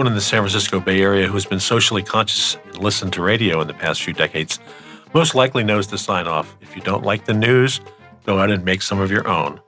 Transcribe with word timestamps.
Anyone 0.00 0.12
in 0.12 0.16
the 0.16 0.22
San 0.22 0.40
Francisco 0.40 0.80
Bay 0.80 1.02
Area 1.02 1.26
who 1.26 1.34
has 1.34 1.44
been 1.44 1.60
socially 1.60 2.02
conscious 2.02 2.56
and 2.64 2.78
listened 2.78 3.12
to 3.12 3.22
radio 3.22 3.60
in 3.60 3.66
the 3.66 3.74
past 3.74 4.02
few 4.02 4.14
decades 4.14 4.58
most 5.12 5.34
likely 5.34 5.62
knows 5.62 5.88
the 5.88 5.98
sign 5.98 6.26
off 6.26 6.56
if 6.62 6.74
you 6.74 6.80
don't 6.80 7.04
like 7.04 7.26
the 7.26 7.34
news, 7.34 7.82
go 8.24 8.38
out 8.38 8.50
and 8.50 8.64
make 8.64 8.80
some 8.80 8.98
of 8.98 9.10
your 9.10 9.28
own. 9.28 9.60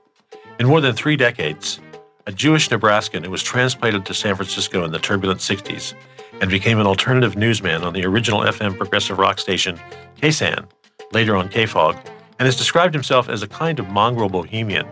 In 0.59 0.65
more 0.65 0.81
than 0.81 0.95
three 0.95 1.15
decades, 1.15 1.79
a 2.25 2.31
Jewish 2.31 2.71
Nebraskan 2.71 3.23
who 3.23 3.29
was 3.29 3.43
transplanted 3.43 4.07
to 4.07 4.15
San 4.15 4.33
Francisco 4.35 4.83
in 4.83 4.91
the 4.91 4.97
turbulent 4.97 5.39
60s 5.39 5.93
and 6.41 6.49
became 6.49 6.79
an 6.79 6.87
alternative 6.87 7.35
newsman 7.35 7.83
on 7.83 7.93
the 7.93 8.03
original 8.03 8.39
FM 8.39 8.75
progressive 8.75 9.19
rock 9.19 9.37
station 9.37 9.79
KSAN, 10.19 10.65
later 11.11 11.35
on 11.35 11.47
KFOG, 11.47 12.03
and 12.39 12.47
has 12.47 12.55
described 12.55 12.95
himself 12.95 13.29
as 13.29 13.43
a 13.43 13.47
kind 13.47 13.77
of 13.77 13.87
mongrel 13.91 14.29
bohemian 14.29 14.87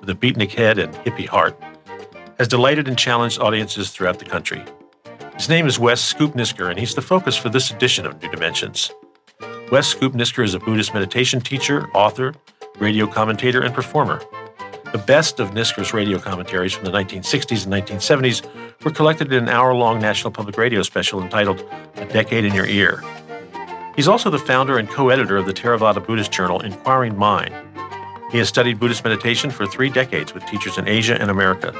with 0.00 0.08
a 0.08 0.14
beatnik 0.14 0.52
head 0.52 0.78
and 0.78 0.94
hippie 0.94 1.28
heart 1.28 1.54
has 2.38 2.48
delighted 2.48 2.88
and 2.88 2.98
challenged 2.98 3.38
audiences 3.40 3.90
throughout 3.90 4.18
the 4.18 4.24
country. 4.24 4.64
His 5.36 5.50
name 5.50 5.66
is 5.66 5.78
Wes 5.78 6.00
Scoop 6.00 6.32
Nisker, 6.32 6.70
and 6.70 6.78
he's 6.78 6.94
the 6.94 7.02
focus 7.02 7.36
for 7.36 7.50
this 7.50 7.70
edition 7.70 8.06
of 8.06 8.20
New 8.22 8.30
Dimensions. 8.30 8.90
Wes 9.70 9.86
Scoop 9.86 10.14
Nisker 10.14 10.42
is 10.42 10.54
a 10.54 10.58
Buddhist 10.58 10.94
meditation 10.94 11.42
teacher, 11.42 11.90
author, 11.92 12.32
radio 12.78 13.06
commentator, 13.06 13.60
and 13.60 13.74
performer. 13.74 14.22
The 14.92 14.98
best 15.06 15.38
of 15.38 15.50
Nisker's 15.50 15.92
radio 15.92 16.18
commentaries 16.18 16.72
from 16.72 16.86
the 16.86 16.90
1960s 16.90 17.64
and 17.64 17.72
1970s 17.74 18.48
were 18.82 18.90
collected 18.90 19.30
in 19.30 19.42
an 19.42 19.48
hour 19.50 19.74
long 19.74 20.00
National 20.00 20.30
Public 20.30 20.56
Radio 20.56 20.82
special 20.82 21.22
entitled 21.22 21.62
A 21.96 22.06
Decade 22.06 22.46
in 22.46 22.54
Your 22.54 22.66
Ear. 22.66 23.02
He's 23.94 24.08
also 24.08 24.30
the 24.30 24.38
founder 24.38 24.78
and 24.78 24.88
co 24.88 25.10
editor 25.10 25.36
of 25.36 25.44
the 25.44 25.52
Theravada 25.52 26.04
Buddhist 26.04 26.32
journal 26.32 26.60
Inquiring 26.60 27.14
Mind. 27.14 27.54
He 28.32 28.38
has 28.38 28.48
studied 28.48 28.80
Buddhist 28.80 29.04
meditation 29.04 29.50
for 29.50 29.66
three 29.66 29.90
decades 29.90 30.32
with 30.32 30.46
teachers 30.46 30.78
in 30.78 30.88
Asia 30.88 31.20
and 31.20 31.30
America 31.30 31.74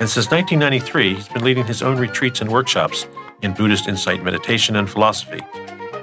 and 0.00 0.08
since 0.08 0.30
1993, 0.30 1.14
he's 1.16 1.28
been 1.28 1.42
leading 1.42 1.66
his 1.66 1.82
own 1.82 1.98
retreats 1.98 2.40
and 2.40 2.48
workshops 2.48 3.08
in 3.42 3.52
Buddhist 3.52 3.88
insight 3.88 4.22
meditation 4.22 4.76
and 4.76 4.88
philosophy 4.88 5.40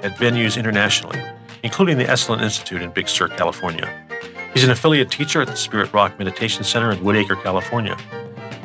at 0.02 0.16
venues 0.18 0.58
internationally, 0.58 1.18
including 1.62 1.96
the 1.96 2.04
Esalen 2.04 2.42
Institute 2.42 2.82
in 2.82 2.90
Big 2.90 3.08
Sur, 3.08 3.28
California. 3.28 3.90
He's 4.52 4.64
an 4.64 4.70
affiliate 4.70 5.10
teacher 5.10 5.40
at 5.40 5.48
the 5.48 5.56
Spirit 5.56 5.90
Rock 5.94 6.18
Meditation 6.18 6.62
Center 6.62 6.92
in 6.92 6.98
Woodacre, 6.98 7.42
California. 7.42 7.96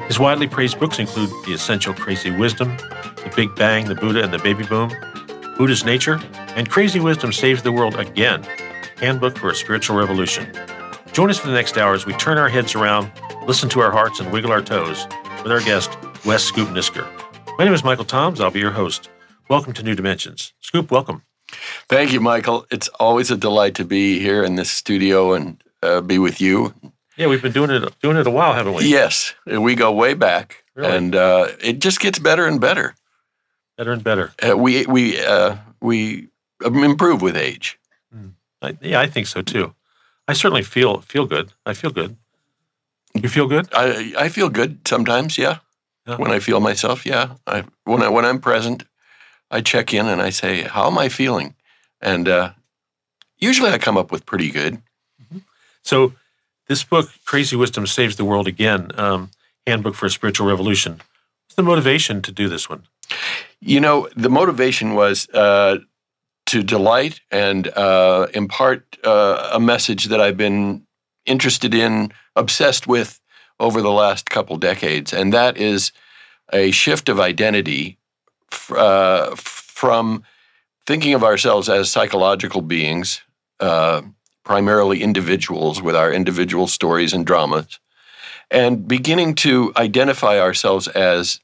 His 0.08 0.20
widely 0.20 0.48
praised 0.48 0.78
books 0.82 1.00
include 1.00 1.30
The 1.46 1.54
Essential 1.54 1.94
Crazy 1.94 2.32
Wisdom, 2.32 2.76
The 2.78 3.32
Big 3.34 3.56
Bang, 3.56 3.86
The 3.86 3.96
Buddha 3.96 4.22
and 4.22 4.34
the 4.34 4.40
Baby 4.40 4.66
Boom, 4.66 4.92
Buddha's 5.58 5.86
Nature, 5.86 6.20
and 6.58 6.70
Crazy 6.70 7.00
Wisdom 7.00 7.32
Saves 7.32 7.64
the 7.64 7.72
World 7.72 7.96
Again, 7.96 8.44
Handbook 8.98 9.38
for 9.38 9.50
a 9.50 9.56
Spiritual 9.56 9.96
Revolution. 9.96 10.52
Join 11.14 11.30
us 11.30 11.40
for 11.40 11.48
the 11.48 11.54
next 11.54 11.78
hour 11.78 11.94
as 11.94 12.06
we 12.06 12.12
turn 12.14 12.38
our 12.38 12.50
heads 12.50 12.76
around, 12.76 13.10
listen 13.48 13.70
to 13.70 13.80
our 13.80 13.92
hearts, 13.92 14.20
and 14.20 14.30
wiggle 14.34 14.52
our 14.52 14.62
toes 14.62 15.08
with 15.44 15.52
our 15.52 15.60
guest, 15.62 15.98
Wes 16.26 16.44
Scoop 16.44 16.70
Nisker. 16.70 17.08
My 17.58 17.66
name 17.66 17.74
is 17.74 17.84
Michael 17.84 18.06
Toms. 18.06 18.40
I'll 18.40 18.52
be 18.52 18.60
your 18.60 18.72
host. 18.72 19.10
Welcome 19.50 19.74
to 19.74 19.84
New 19.84 19.96
Dimensions. 19.96 20.54
Scoop, 20.62 20.92
welcome. 20.92 21.24
Thank 21.90 22.14
you, 22.14 22.22
Michael. 22.22 22.66
It's 22.72 22.88
always 23.00 23.32
a 23.32 23.38
delight 23.38 23.76
to 23.76 23.86
be 23.86 24.20
here 24.20 24.44
in 24.44 24.56
this 24.56 24.72
studio 24.72 25.34
and 25.34 25.62
uh, 25.84 26.02
be 26.02 26.18
with 26.20 26.40
you. 26.40 26.74
Yeah, 27.18 27.28
we've 27.28 27.42
been 27.42 27.52
doing 27.52 27.70
it 27.72 28.00
doing 28.02 28.18
it 28.18 28.26
a 28.26 28.32
while, 28.32 28.54
haven't 28.54 28.74
we? 28.74 28.86
Yes, 28.88 29.34
we 29.46 29.76
go 29.76 29.92
way 29.92 30.14
back, 30.14 30.64
Really? 30.76 30.96
and 30.96 31.16
uh, 31.16 31.48
it 31.62 31.80
just 31.80 32.00
gets 32.00 32.20
better 32.20 32.48
and 32.48 32.62
better. 32.62 32.96
Better 33.78 33.92
and 33.92 34.04
better. 34.04 34.32
Uh, 34.48 34.56
we 34.58 34.86
we 34.86 35.22
uh, 35.24 35.58
we 35.82 36.30
improve 36.64 37.22
with 37.22 37.36
age. 37.36 37.78
I, 38.64 38.78
yeah, 38.82 39.00
I 39.02 39.08
think 39.08 39.26
so 39.28 39.42
too. 39.42 39.74
I 40.28 40.34
certainly 40.34 40.64
feel 40.64 41.02
feel 41.02 41.26
good. 41.26 41.52
I 41.66 41.74
feel 41.74 41.90
good. 41.92 42.16
You 43.14 43.30
feel 43.30 43.48
good? 43.48 43.68
I 43.74 44.14
I 44.26 44.30
feel 44.30 44.50
good 44.50 44.88
sometimes. 44.88 45.38
Yeah, 45.38 45.58
Yeah. 46.08 46.18
when 46.18 46.32
I 46.32 46.40
feel 46.40 46.60
myself. 46.60 47.06
Yeah, 47.06 47.36
I 47.48 47.64
when 47.84 48.02
I 48.04 48.10
when 48.10 48.26
I'm 48.26 48.40
present, 48.40 48.84
I 49.58 49.62
check 49.62 49.94
in 49.94 50.08
and 50.08 50.22
I 50.22 50.32
say, 50.32 50.64
"How 50.64 50.88
am 50.88 50.98
I 50.98 51.10
feeling?" 51.10 51.56
And 52.02 52.28
uh, 52.28 52.52
usually 53.38 53.72
I 53.72 53.78
come 53.78 54.00
up 54.00 54.12
with 54.12 54.26
pretty 54.26 54.52
good. 54.52 54.82
So, 55.84 56.14
this 56.68 56.84
book, 56.84 57.10
Crazy 57.26 57.56
Wisdom 57.56 57.88
Saves 57.88 58.16
the 58.16 58.24
World 58.26 58.48
Again, 58.48 58.92
um, 58.98 59.30
Handbook 59.68 59.96
for 59.96 60.06
a 60.06 60.10
Spiritual 60.10 60.48
Revolution. 60.48 60.94
What's 60.94 61.56
the 61.56 61.64
motivation 61.64 62.22
to 62.22 62.32
do 62.32 62.48
this 62.48 62.70
one? 62.70 62.84
You 63.60 63.80
know, 63.80 64.08
the 64.16 64.30
motivation 64.30 64.94
was 64.94 65.28
uh, 65.34 65.80
to 66.46 66.64
delight 66.64 67.20
and 67.32 67.68
uh, 67.76 68.28
impart 68.34 68.98
uh, 69.04 69.50
a 69.54 69.60
message 69.60 70.06
that 70.10 70.22
I've 70.22 70.38
been 70.38 70.86
interested 71.26 71.74
in, 71.74 72.12
obsessed 72.36 72.88
with 72.88 73.20
over 73.60 73.82
the 73.82 73.92
last 73.92 74.30
couple 74.30 74.58
decades, 74.58 75.14
and 75.14 75.34
that 75.34 75.58
is 75.58 75.92
a 76.54 76.72
shift 76.72 77.10
of 77.10 77.20
identity 77.20 77.98
uh, 78.72 79.36
from 79.36 80.24
thinking 80.86 81.14
of 81.14 81.24
ourselves 81.24 81.70
as 81.70 81.90
psychological 81.90 82.62
beings, 82.62 83.22
uh, 83.60 84.02
primarily 84.44 85.02
individuals 85.02 85.82
with 85.82 85.96
our 85.96 86.12
individual 86.12 86.68
stories 86.68 87.14
and 87.14 87.26
dramas, 87.26 87.80
and 88.50 88.88
beginning 88.88 89.36
to 89.36 89.72
identify 89.78 90.40
ourselves 90.40 90.88
as 90.90 91.40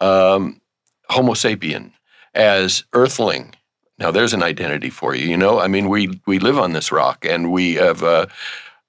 um, 0.00 0.60
Homo 1.08 1.32
sapien, 1.32 1.92
as 2.34 2.84
Earthling. 2.92 3.54
Now, 3.98 4.12
there's 4.12 4.34
an 4.34 4.44
identity 4.44 4.90
for 4.90 5.14
you. 5.14 5.26
You 5.26 5.36
know, 5.36 5.58
I 5.58 5.66
mean, 5.66 5.88
we 5.88 6.20
we 6.26 6.38
live 6.38 6.58
on 6.58 6.72
this 6.72 6.92
rock, 6.92 7.24
and 7.24 7.50
we 7.50 7.74
have 7.74 8.02
uh, 8.04 8.26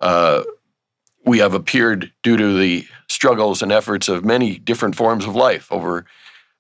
uh, 0.02 0.44
we 1.30 1.38
have 1.38 1.54
appeared 1.54 2.12
due 2.24 2.36
to 2.36 2.58
the 2.58 2.88
struggles 3.08 3.62
and 3.62 3.72
efforts 3.72 4.10
of 4.10 4.26
many 4.26 4.58
different 4.58 4.96
forms 4.96 5.26
of 5.26 5.36
life 5.36 5.72
over 5.72 6.06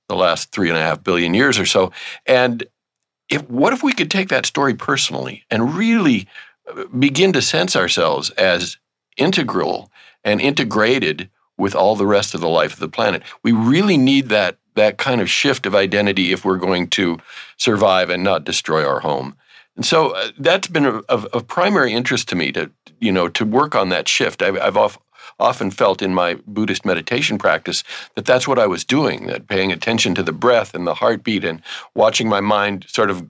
the 0.07 0.15
last 0.15 0.51
three 0.51 0.69
and 0.69 0.77
a 0.77 0.81
half 0.81 1.03
billion 1.03 1.33
years 1.33 1.57
or 1.57 1.65
so. 1.65 1.91
And 2.27 2.63
if 3.29 3.49
what 3.49 3.73
if 3.73 3.81
we 3.81 3.93
could 3.93 4.11
take 4.11 4.29
that 4.29 4.45
story 4.45 4.75
personally 4.75 5.43
and 5.49 5.73
really 5.73 6.27
uh, 6.69 6.85
begin 6.85 7.33
to 7.33 7.41
sense 7.41 7.75
ourselves 7.75 8.29
as 8.31 8.77
integral 9.17 9.91
and 10.23 10.39
integrated 10.39 11.31
with 11.57 11.73
all 11.73 11.95
the 11.95 12.07
rest 12.07 12.35
of 12.35 12.41
the 12.41 12.47
life 12.47 12.73
of 12.73 12.79
the 12.79 12.87
planet? 12.87 13.23
We 13.41 13.51
really 13.51 13.97
need 13.97 14.29
that 14.29 14.59
that 14.75 14.99
kind 14.99 15.19
of 15.19 15.31
shift 15.31 15.65
of 15.65 15.73
identity 15.73 16.31
if 16.31 16.45
we're 16.45 16.57
going 16.57 16.89
to 16.89 17.17
survive 17.57 18.11
and 18.11 18.23
not 18.23 18.45
destroy 18.45 18.87
our 18.87 18.99
home. 18.99 19.35
So 19.81 20.11
uh, 20.11 20.31
that's 20.37 20.67
been 20.67 20.85
of, 20.85 21.05
of, 21.07 21.47
primary 21.47 21.93
interest 21.93 22.27
to 22.29 22.35
me 22.35 22.51
to 22.51 22.69
you 22.99 23.11
know 23.11 23.29
to 23.29 23.45
work 23.45 23.75
on 23.75 23.89
that 23.89 24.07
shift. 24.07 24.41
I've, 24.41 24.57
I've 24.57 24.77
of, 24.77 24.99
often 25.39 25.71
felt 25.71 26.01
in 26.01 26.13
my 26.13 26.35
Buddhist 26.47 26.85
meditation 26.85 27.37
practice 27.37 27.83
that 28.15 28.25
that's 28.25 28.47
what 28.47 28.59
I 28.59 28.67
was 28.67 28.83
doing. 28.83 29.27
That 29.27 29.47
paying 29.47 29.71
attention 29.71 30.15
to 30.15 30.23
the 30.23 30.33
breath 30.33 30.73
and 30.73 30.85
the 30.85 30.95
heartbeat 30.95 31.43
and 31.43 31.61
watching 31.95 32.27
my 32.27 32.41
mind 32.41 32.85
sort 32.87 33.09
of 33.09 33.27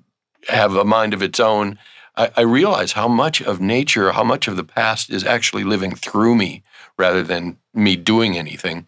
have 0.47 0.75
a 0.75 0.85
mind 0.85 1.13
of 1.13 1.21
its 1.21 1.39
own. 1.39 1.77
I, 2.15 2.31
I 2.37 2.41
realize 2.41 2.93
how 2.93 3.07
much 3.07 3.41
of 3.41 3.61
nature, 3.61 4.11
how 4.11 4.23
much 4.23 4.47
of 4.47 4.55
the 4.55 4.63
past 4.63 5.09
is 5.09 5.23
actually 5.23 5.63
living 5.63 5.95
through 5.95 6.35
me 6.35 6.63
rather 6.97 7.23
than 7.23 7.57
me 7.73 7.95
doing 7.95 8.37
anything. 8.37 8.87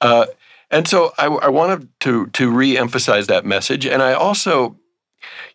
Uh, 0.00 0.26
and 0.70 0.88
so 0.88 1.12
I, 1.18 1.26
I 1.26 1.48
wanted 1.48 1.88
to 2.00 2.26
to 2.28 2.50
re-emphasize 2.50 3.28
that 3.28 3.44
message, 3.44 3.86
and 3.86 4.02
I 4.02 4.14
also, 4.14 4.76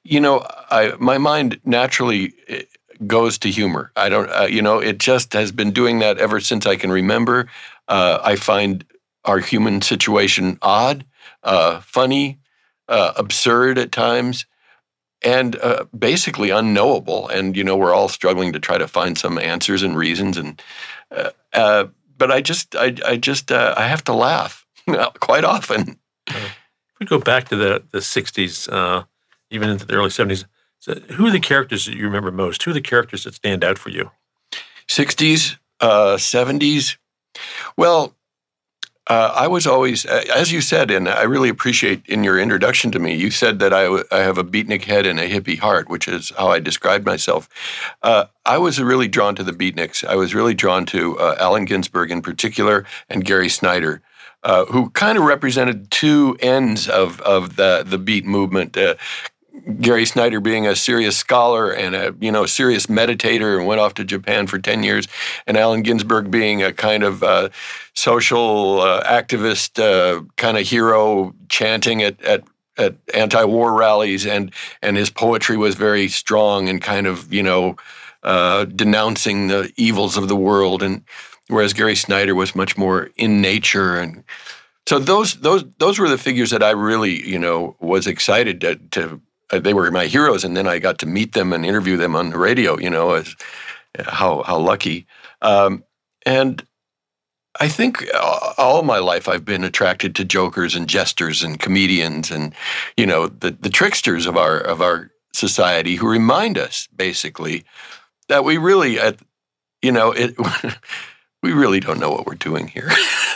you 0.04 0.20
know, 0.20 0.46
I 0.70 0.94
my 1.00 1.18
mind 1.18 1.60
naturally 1.66 2.34
eh, 2.48 2.64
goes 3.08 3.38
to 3.40 3.50
humor. 3.50 3.92
I 3.96 4.10
don't, 4.10 4.30
uh, 4.30 4.48
you 4.50 4.62
know, 4.62 4.80
it 4.80 5.00
just 5.00 5.34
has 5.34 5.52
been 5.52 5.72
doing 5.72 6.00
that 6.00 6.18
ever 6.18 6.40
since 6.40 6.66
I 6.66 6.76
can 6.76 6.92
remember. 6.92 7.48
Uh, 7.88 8.20
I 8.24 8.36
find 8.36 8.86
our 9.26 9.40
human 9.40 9.82
situation 9.82 10.58
odd, 10.62 11.06
uh, 11.44 11.82
funny, 11.82 12.40
uh, 12.88 13.14
absurd 13.16 13.78
at 13.78 13.92
times, 13.92 14.46
and 15.24 15.56
uh, 15.58 15.86
basically 15.98 16.50
unknowable. 16.50 17.28
And 17.28 17.56
you 17.56 17.64
know, 17.64 17.78
we're 17.78 17.94
all 17.94 18.10
struggling 18.10 18.54
to 18.54 18.60
try 18.60 18.78
to 18.78 18.88
find 18.88 19.18
some 19.18 19.38
answers 19.38 19.84
and 19.84 19.98
reasons. 19.98 20.38
And 20.38 20.62
uh, 21.54 21.88
but 22.18 22.32
I 22.32 22.42
just, 22.42 22.76
I, 22.76 22.96
I 23.06 23.18
just, 23.18 23.52
I 23.52 23.88
have 23.88 24.04
to 24.06 24.14
laugh 24.14 24.66
quite 25.20 25.44
often. 25.44 25.98
If 26.28 27.00
we 27.00 27.06
go 27.06 27.20
back 27.20 27.50
to 27.50 27.56
the 27.56 27.84
the 27.92 28.00
'60s, 28.00 29.06
even 29.52 29.70
into 29.70 29.86
the 29.86 29.94
early 29.94 30.10
'70s 30.10 30.46
so 30.82 30.96
who 30.96 31.28
are 31.28 31.32
the 31.32 31.40
characters 31.40 31.86
that 31.86 31.96
you 31.96 32.06
remember 32.06 32.32
most? 32.32 32.64
Who 32.64 32.72
are 32.72 32.74
the 32.74 32.82
characters 32.82 33.24
that 33.24 33.36
stand 33.36 33.64
out 33.64 33.78
for 33.78 33.90
you? 33.90 34.10
60s, 34.88 35.58
uh, 35.80 36.18
70s. 36.18 36.98
Well, 37.78 38.16
uh, 39.08 39.32
I 39.36 39.48
was 39.48 39.68
always, 39.68 40.06
as 40.06 40.52
you 40.52 40.60
said, 40.60 40.90
and 40.90 41.08
I 41.08 41.22
really 41.24 41.50
appreciate 41.50 42.04
in 42.08 42.24
your 42.24 42.40
introduction 42.40 42.92
to 42.92 43.00
me, 43.00 43.14
you 43.14 43.30
said 43.30 43.60
that 43.60 43.74
I, 43.74 43.84
have 44.18 44.40
a 44.40 44.44
beatnik 44.44 44.84
head 44.86 45.06
and 45.06 45.20
a 45.20 45.30
hippie 45.30 45.60
heart, 45.60 45.88
which 45.88 46.08
is 46.08 46.32
how 46.36 46.48
I 46.48 46.60
described 46.60 47.06
myself. 47.06 47.48
Uh, 48.02 48.26
I 48.46 48.58
was 48.58 48.82
really 48.82 49.08
drawn 49.08 49.36
to 49.36 49.44
the 49.44 49.54
beatniks. 49.54 50.04
I 50.04 50.16
was 50.16 50.34
really 50.34 50.56
drawn 50.56 50.88
to 50.88 51.20
uh, 51.20 51.36
Allen 51.40 51.66
Ginsberg 51.66 52.10
in 52.10 52.24
particular 52.24 52.86
and 53.08 53.24
Gary 53.24 53.50
Snyder. 53.50 54.02
Uh, 54.44 54.66
who 54.66 54.90
kind 54.90 55.20
of 55.20 55.24
represented 55.24 55.92
two 55.92 56.36
ends 56.40 56.90
of, 56.90 57.22
of 57.22 57.58
the, 57.58 57.84
the 57.86 58.00
beat 58.00 58.26
movement. 58.26 58.76
Gary 59.80 60.06
Snyder 60.06 60.40
being 60.40 60.66
a 60.66 60.76
serious 60.76 61.18
scholar 61.18 61.72
and 61.72 61.96
a 61.96 62.16
you 62.20 62.32
know 62.32 62.46
serious 62.46 62.86
meditator 62.88 63.58
and 63.58 63.68
went 63.68 63.82
off 63.82 63.94
to 63.96 64.04
Japan 64.04 64.48
for 64.48 64.58
ten 64.60 64.84
years, 64.84 65.08
and 65.46 65.58
Allen 65.58 65.82
Ginsberg 65.82 66.32
being 66.32 66.64
a 66.64 66.72
kind 66.72 67.04
of 67.04 67.22
uh, 67.24 67.50
social 67.94 68.82
uh, 68.82 69.04
activist 69.04 69.80
uh, 69.80 70.24
kind 70.38 70.58
of 70.58 70.68
hero, 70.68 71.34
chanting 71.50 72.02
at, 72.02 72.22
at 72.24 72.44
at 72.78 72.96
anti-war 73.14 73.74
rallies, 73.74 74.26
and 74.26 74.54
and 74.82 74.98
his 74.98 75.10
poetry 75.10 75.58
was 75.58 75.76
very 75.76 76.08
strong 76.08 76.70
and 76.70 76.82
kind 76.82 77.06
of 77.06 77.32
you 77.34 77.44
know 77.44 77.76
uh, 78.24 78.66
denouncing 78.66 79.48
the 79.48 79.72
evils 79.76 80.18
of 80.18 80.28
the 80.28 80.36
world, 80.36 80.82
and 80.82 81.04
whereas 81.48 81.74
Gary 81.74 81.96
Snyder 81.96 82.36
was 82.36 82.56
much 82.56 82.78
more 82.78 83.10
in 83.18 83.42
nature 83.42 83.98
and. 83.98 84.24
So 84.88 84.98
those 84.98 85.36
those 85.36 85.64
those 85.78 86.00
were 86.00 86.10
the 86.10 86.18
figures 86.18 86.50
that 86.50 86.64
I 86.64 86.72
really 86.72 87.26
you 87.26 87.38
know 87.38 87.76
was 87.80 88.08
excited 88.08 88.60
to, 88.62 88.76
to 88.92 89.22
they 89.60 89.74
were 89.74 89.90
my 89.92 90.06
heroes, 90.06 90.44
and 90.44 90.56
then 90.56 90.68
I 90.68 90.80
got 90.80 91.00
to 91.00 91.06
meet 91.06 91.34
them 91.34 91.54
and 91.54 91.66
interview 91.66 91.98
them 91.98 92.16
on 92.16 92.30
the 92.30 92.38
radio. 92.38 92.78
You 92.80 92.90
know, 92.90 93.14
as 93.14 93.36
how 94.00 94.44
how 94.44 94.58
lucky. 94.58 95.08
Um, 95.42 95.84
and 96.26 96.66
I 97.60 97.68
think 97.68 98.08
uh, 98.14 98.54
all 98.58 98.84
my 98.84 99.00
life 99.00 99.28
I've 99.28 99.44
been 99.44 99.64
attracted 99.64 100.16
to 100.16 100.26
jokers 100.26 100.76
and 100.76 100.88
jesters 100.88 101.44
and 101.44 101.60
comedians 101.60 102.32
and 102.32 102.54
you 102.96 103.06
know 103.06 103.28
the 103.28 103.52
the 103.52 103.70
tricksters 103.70 104.26
of 104.26 104.38
our 104.38 104.58
of 104.58 104.82
our 104.82 105.12
society 105.34 105.96
who 105.96 106.10
remind 106.10 106.58
us 106.58 106.88
basically 106.96 107.64
that 108.30 108.44
we 108.44 108.58
really 108.58 109.00
at 109.00 109.18
you 109.82 109.92
know 109.92 110.12
it 110.12 110.36
we 111.44 111.52
really 111.52 111.80
don't 111.80 112.00
know 112.00 112.12
what 112.12 112.26
we're 112.26 112.36
doing 112.36 112.68
here 112.68 112.90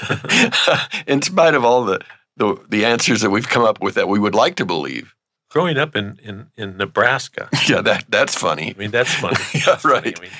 in 1.07 1.21
spite 1.21 1.53
of 1.53 1.65
all 1.65 1.83
the, 1.83 1.99
the 2.37 2.55
the 2.69 2.85
answers 2.85 3.21
that 3.21 3.31
we've 3.31 3.49
come 3.49 3.63
up 3.63 3.81
with 3.81 3.95
that 3.95 4.07
we 4.07 4.19
would 4.19 4.35
like 4.35 4.55
to 4.55 4.65
believe 4.65 5.14
growing 5.55 5.77
up 5.77 5.95
in, 5.95 6.19
in, 6.21 6.47
in 6.57 6.77
Nebraska. 6.77 7.49
Yeah, 7.67 7.81
that 7.81 8.05
that's 8.09 8.35
funny. 8.35 8.75
I 8.75 8.79
mean, 8.79 8.91
that's 8.91 9.11
funny. 9.15 9.37
yeah, 9.55 9.61
that's 9.65 9.85
right. 9.85 10.03
Funny. 10.03 10.15
I 10.17 10.21
mean, 10.21 10.31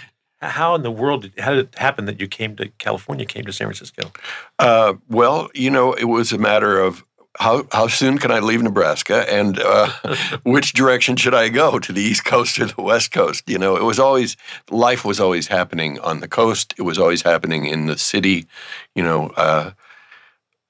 how 0.41 0.75
in 0.75 0.83
the 0.83 0.91
world 0.91 1.23
did, 1.23 1.39
how 1.39 1.55
did 1.55 1.69
it 1.69 1.75
happen 1.75 2.05
that 2.05 2.19
you 2.19 2.27
came 2.27 2.55
to 2.57 2.67
California, 2.77 3.25
came 3.25 3.45
to 3.45 3.51
San 3.51 3.65
Francisco? 3.65 4.11
Uh, 4.59 4.93
well, 5.09 5.49
you 5.55 5.71
know, 5.71 5.93
it 5.93 6.03
was 6.03 6.31
a 6.31 6.37
matter 6.37 6.79
of 6.79 7.03
how 7.39 7.65
how 7.71 7.87
soon 7.87 8.19
can 8.19 8.29
I 8.29 8.39
leave 8.39 8.61
Nebraska 8.61 9.25
and 9.31 9.59
uh, 9.59 9.89
which 10.43 10.73
direction 10.73 11.15
should 11.15 11.33
I 11.33 11.49
go 11.49 11.79
to 11.79 11.91
the 11.91 12.01
East 12.01 12.25
Coast 12.25 12.59
or 12.59 12.67
the 12.67 12.81
West 12.83 13.11
Coast? 13.11 13.49
You 13.49 13.57
know, 13.57 13.75
it 13.75 13.83
was 13.83 13.97
always 13.97 14.37
life 14.69 15.03
was 15.03 15.19
always 15.19 15.47
happening 15.47 15.99
on 16.01 16.19
the 16.19 16.27
coast. 16.27 16.75
It 16.77 16.83
was 16.83 16.99
always 16.99 17.23
happening 17.23 17.65
in 17.65 17.87
the 17.87 17.97
city. 17.97 18.45
You 18.93 19.03
know, 19.03 19.29
uh, 19.29 19.71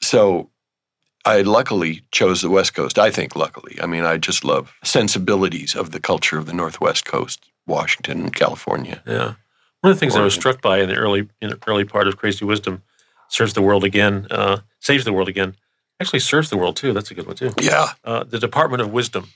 so 0.01 0.49
I 1.25 1.41
luckily 1.41 2.03
chose 2.11 2.41
the 2.41 2.49
West 2.49 2.75
Coast. 2.75 2.99
I 2.99 3.09
think 3.09 3.35
luckily. 3.35 3.77
I 3.81 3.87
mean, 3.87 4.05
I 4.05 4.17
just 4.17 4.43
love 4.43 4.73
sensibilities 4.83 5.75
of 5.75 5.91
the 5.91 5.99
culture 5.99 6.37
of 6.37 6.45
the 6.45 6.53
Northwest 6.53 7.05
Coast, 7.05 7.49
Washington 7.65 8.21
and 8.21 8.35
California. 8.35 9.01
Yeah. 9.07 9.33
One 9.81 9.91
of 9.91 9.95
the 9.95 9.99
things 9.99 10.13
Oregon. 10.13 10.21
I 10.21 10.25
was 10.25 10.33
struck 10.35 10.61
by 10.61 10.79
in 10.79 10.89
the 10.89 10.95
early 10.95 11.27
in 11.41 11.49
the 11.49 11.59
early 11.67 11.85
part 11.85 12.07
of 12.07 12.17
Crazy 12.17 12.45
Wisdom, 12.45 12.83
serves 13.27 13.53
the 13.53 13.61
world 13.61 13.83
again, 13.83 14.27
uh, 14.31 14.59
saves 14.79 15.03
the 15.03 15.13
world 15.13 15.27
again. 15.27 15.55
Actually, 15.99 16.19
serves 16.19 16.49
the 16.49 16.57
world 16.57 16.75
too. 16.75 16.93
That's 16.93 17.11
a 17.11 17.13
good 17.13 17.27
one 17.27 17.35
too. 17.35 17.53
Yeah. 17.61 17.89
Uh, 18.03 18.23
the 18.23 18.39
Department 18.39 18.81
of 18.81 18.91
Wisdom. 18.91 19.29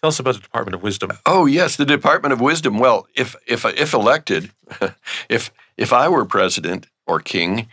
Tell 0.00 0.08
us 0.08 0.18
about 0.18 0.34
the 0.34 0.40
Department 0.40 0.74
of 0.74 0.82
Wisdom. 0.82 1.12
Oh 1.24 1.46
yes, 1.46 1.76
the 1.76 1.84
Department 1.84 2.32
of 2.32 2.40
Wisdom. 2.40 2.78
Well, 2.78 3.06
if 3.14 3.36
if 3.46 3.64
if 3.64 3.94
elected, 3.94 4.50
if 5.28 5.52
if 5.76 5.92
I 5.92 6.08
were 6.08 6.24
president 6.24 6.88
or 7.06 7.20
king, 7.20 7.68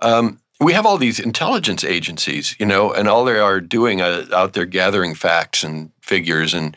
um, 0.00 0.38
we 0.62 0.72
have 0.72 0.86
all 0.86 0.98
these 0.98 1.18
intelligence 1.18 1.84
agencies, 1.84 2.56
you 2.58 2.66
know, 2.66 2.92
and 2.92 3.08
all 3.08 3.24
they 3.24 3.38
are 3.38 3.60
doing 3.60 4.00
uh, 4.00 4.26
out 4.32 4.52
there 4.52 4.66
gathering 4.66 5.14
facts 5.14 5.64
and 5.64 5.90
figures 6.00 6.54
and. 6.54 6.76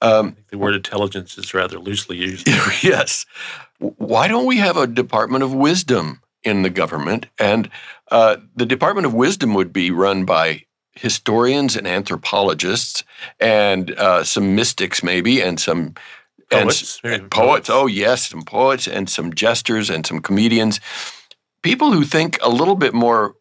Um, 0.00 0.36
the 0.50 0.58
word 0.58 0.74
intelligence 0.74 1.38
is 1.38 1.54
rather 1.54 1.78
loosely 1.78 2.16
used. 2.16 2.48
yes. 2.82 3.24
Why 3.78 4.26
don't 4.26 4.46
we 4.46 4.56
have 4.56 4.76
a 4.76 4.86
Department 4.86 5.44
of 5.44 5.54
Wisdom 5.54 6.20
in 6.42 6.62
the 6.62 6.70
government? 6.70 7.26
And 7.38 7.70
uh, 8.10 8.38
the 8.56 8.66
Department 8.66 9.06
of 9.06 9.14
Wisdom 9.14 9.54
would 9.54 9.72
be 9.72 9.92
run 9.92 10.24
by 10.24 10.64
historians 10.94 11.76
and 11.76 11.86
anthropologists 11.86 13.04
and 13.38 13.92
uh, 13.92 14.24
some 14.24 14.56
mystics, 14.56 15.04
maybe, 15.04 15.40
and 15.40 15.60
some 15.60 15.94
poets. 16.50 17.00
And, 17.04 17.12
and 17.12 17.30
poets. 17.30 17.70
Oh, 17.70 17.86
yes, 17.86 18.28
some 18.28 18.42
poets 18.42 18.88
and 18.88 19.08
some 19.08 19.32
jesters 19.32 19.88
and 19.88 20.04
some 20.04 20.20
comedians 20.20 20.80
people 21.62 21.92
who 21.92 22.04
think 22.04 22.38
a 22.42 22.48
little 22.48 22.76
bit 22.76 22.94
more 22.94 23.34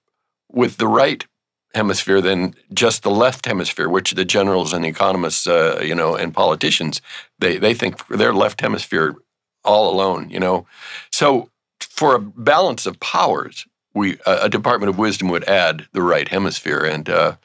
with 0.49 0.77
the 0.77 0.87
right 0.87 1.25
hemisphere 1.73 2.21
than 2.21 2.53
just 2.73 3.03
the 3.03 3.11
left 3.11 3.45
hemisphere, 3.45 3.89
which 3.89 4.11
the 4.11 4.25
generals 4.25 4.73
and 4.73 4.85
economists, 4.85 5.47
uh, 5.47 5.81
you 5.83 5.95
know, 5.95 6.15
and 6.15 6.33
politicians, 6.33 7.01
they 7.39 7.57
they 7.57 7.73
think 7.73 8.05
their 8.07 8.33
left 8.33 8.61
hemisphere 8.61 9.15
all 9.63 9.93
alone, 9.93 10.29
you 10.29 10.39
know. 10.39 10.65
So 11.11 11.49
for 11.79 12.15
a 12.15 12.19
balance 12.19 12.85
of 12.85 12.99
powers, 12.99 13.65
we 13.93 14.17
a 14.25 14.49
Department 14.49 14.89
of 14.89 14.97
Wisdom 14.97 15.29
would 15.29 15.43
add 15.45 15.87
the 15.93 16.01
right 16.01 16.27
hemisphere, 16.27 16.83
and 16.85 17.09
uh, 17.09 17.35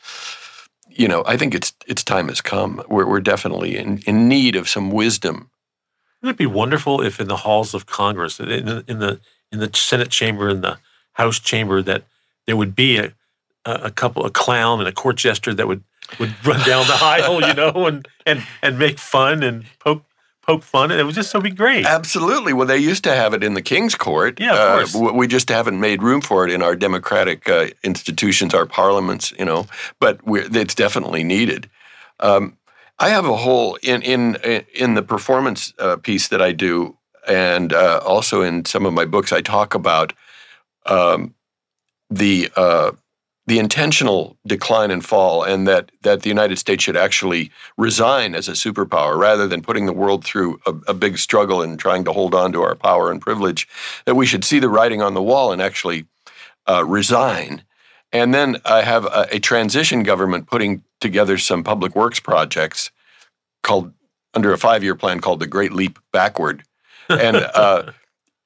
you 0.88 1.08
know, 1.08 1.22
I 1.26 1.36
think 1.36 1.54
it's 1.54 1.72
its 1.86 2.02
time 2.02 2.28
has 2.28 2.40
come. 2.40 2.82
We're 2.88 3.06
we're 3.06 3.20
definitely 3.20 3.76
in 3.76 3.98
in 4.06 4.28
need 4.28 4.56
of 4.56 4.68
some 4.68 4.90
wisdom. 4.90 5.50
Wouldn't 6.22 6.36
it 6.36 6.38
be 6.38 6.46
wonderful 6.46 7.02
if 7.02 7.20
in 7.20 7.28
the 7.28 7.36
halls 7.36 7.74
of 7.74 7.86
Congress, 7.86 8.40
in 8.40 8.84
in 8.88 8.98
the 8.98 9.20
in 9.52 9.58
the 9.58 9.70
Senate 9.74 10.10
chamber 10.10 10.48
and 10.48 10.62
the 10.62 10.78
House 11.12 11.38
chamber 11.38 11.82
that 11.82 12.04
there 12.46 12.56
would 12.56 12.76
be 12.76 12.98
a, 12.98 13.12
a 13.64 13.90
couple, 13.90 14.24
a 14.26 14.30
clown 14.30 14.80
and 14.80 14.88
a 14.88 14.92
court 14.92 15.16
jester 15.16 15.54
that 15.54 15.66
would, 15.66 15.82
would 16.20 16.32
run 16.46 16.60
down 16.66 16.86
the 16.86 16.98
aisle, 17.02 17.40
you 17.40 17.54
know, 17.54 17.86
and, 17.86 18.06
and, 18.24 18.42
and 18.62 18.78
make 18.78 18.98
fun 18.98 19.42
and 19.42 19.64
poke 19.78 20.02
poke 20.46 20.62
fun. 20.62 20.90
And 20.90 21.00
it 21.00 21.04
would 21.04 21.14
just 21.14 21.30
so 21.30 21.40
be 21.40 21.50
great. 21.50 21.84
Absolutely. 21.84 22.52
Well, 22.52 22.66
they 22.66 22.78
used 22.78 23.04
to 23.04 23.14
have 23.14 23.34
it 23.34 23.42
in 23.42 23.54
the 23.54 23.62
King's 23.62 23.94
Court. 23.94 24.38
Yeah, 24.38 24.80
of 24.82 24.92
course. 24.92 24.94
Uh, 24.94 25.12
we 25.12 25.26
just 25.26 25.48
haven't 25.48 25.80
made 25.80 26.02
room 26.02 26.20
for 26.20 26.46
it 26.46 26.52
in 26.52 26.62
our 26.62 26.76
democratic 26.76 27.48
uh, 27.48 27.68
institutions, 27.82 28.54
our 28.54 28.66
parliaments, 28.66 29.32
you 29.38 29.44
know, 29.44 29.66
but 29.98 30.20
it's 30.24 30.74
definitely 30.74 31.24
needed. 31.24 31.68
Um, 32.20 32.56
I 32.98 33.10
have 33.10 33.26
a 33.26 33.36
whole 33.36 33.76
in 33.82 34.02
in 34.02 34.36
in 34.72 34.94
the 34.94 35.02
performance 35.02 35.74
uh, 35.78 35.96
piece 35.96 36.28
that 36.28 36.40
I 36.40 36.52
do 36.52 36.95
and 37.26 37.72
uh, 37.72 38.00
also 38.04 38.42
in 38.42 38.64
some 38.64 38.86
of 38.86 38.92
my 38.92 39.04
books, 39.04 39.32
I 39.32 39.40
talk 39.40 39.74
about 39.74 40.12
um, 40.86 41.34
the 42.10 42.50
uh, 42.56 42.92
the 43.46 43.58
intentional 43.60 44.36
decline 44.46 44.90
and 44.90 45.04
fall, 45.04 45.44
and 45.44 45.68
that 45.68 45.92
that 46.02 46.22
the 46.22 46.28
United 46.28 46.58
States 46.58 46.82
should 46.82 46.96
actually 46.96 47.50
resign 47.76 48.34
as 48.34 48.48
a 48.48 48.52
superpower 48.52 49.16
rather 49.18 49.46
than 49.46 49.62
putting 49.62 49.86
the 49.86 49.92
world 49.92 50.24
through 50.24 50.60
a, 50.66 50.74
a 50.88 50.94
big 50.94 51.18
struggle 51.18 51.62
and 51.62 51.78
trying 51.78 52.04
to 52.04 52.12
hold 52.12 52.34
on 52.34 52.52
to 52.52 52.62
our 52.62 52.74
power 52.74 53.10
and 53.10 53.20
privilege. 53.20 53.68
That 54.04 54.16
we 54.16 54.26
should 54.26 54.44
see 54.44 54.58
the 54.58 54.68
writing 54.68 55.02
on 55.02 55.14
the 55.14 55.22
wall 55.22 55.52
and 55.52 55.62
actually 55.62 56.06
uh, 56.68 56.84
resign. 56.84 57.62
And 58.12 58.32
then 58.32 58.56
I 58.64 58.82
have 58.82 59.04
a, 59.04 59.26
a 59.32 59.38
transition 59.40 60.02
government 60.02 60.46
putting 60.46 60.82
together 61.00 61.38
some 61.38 61.62
public 61.62 61.94
works 61.94 62.20
projects 62.20 62.90
called 63.62 63.92
under 64.34 64.52
a 64.52 64.58
five 64.58 64.82
year 64.84 64.94
plan 64.94 65.20
called 65.20 65.40
the 65.40 65.46
Great 65.46 65.72
Leap 65.72 65.98
Backward 66.12 66.62
and 67.08 67.36
uh, 67.36 67.92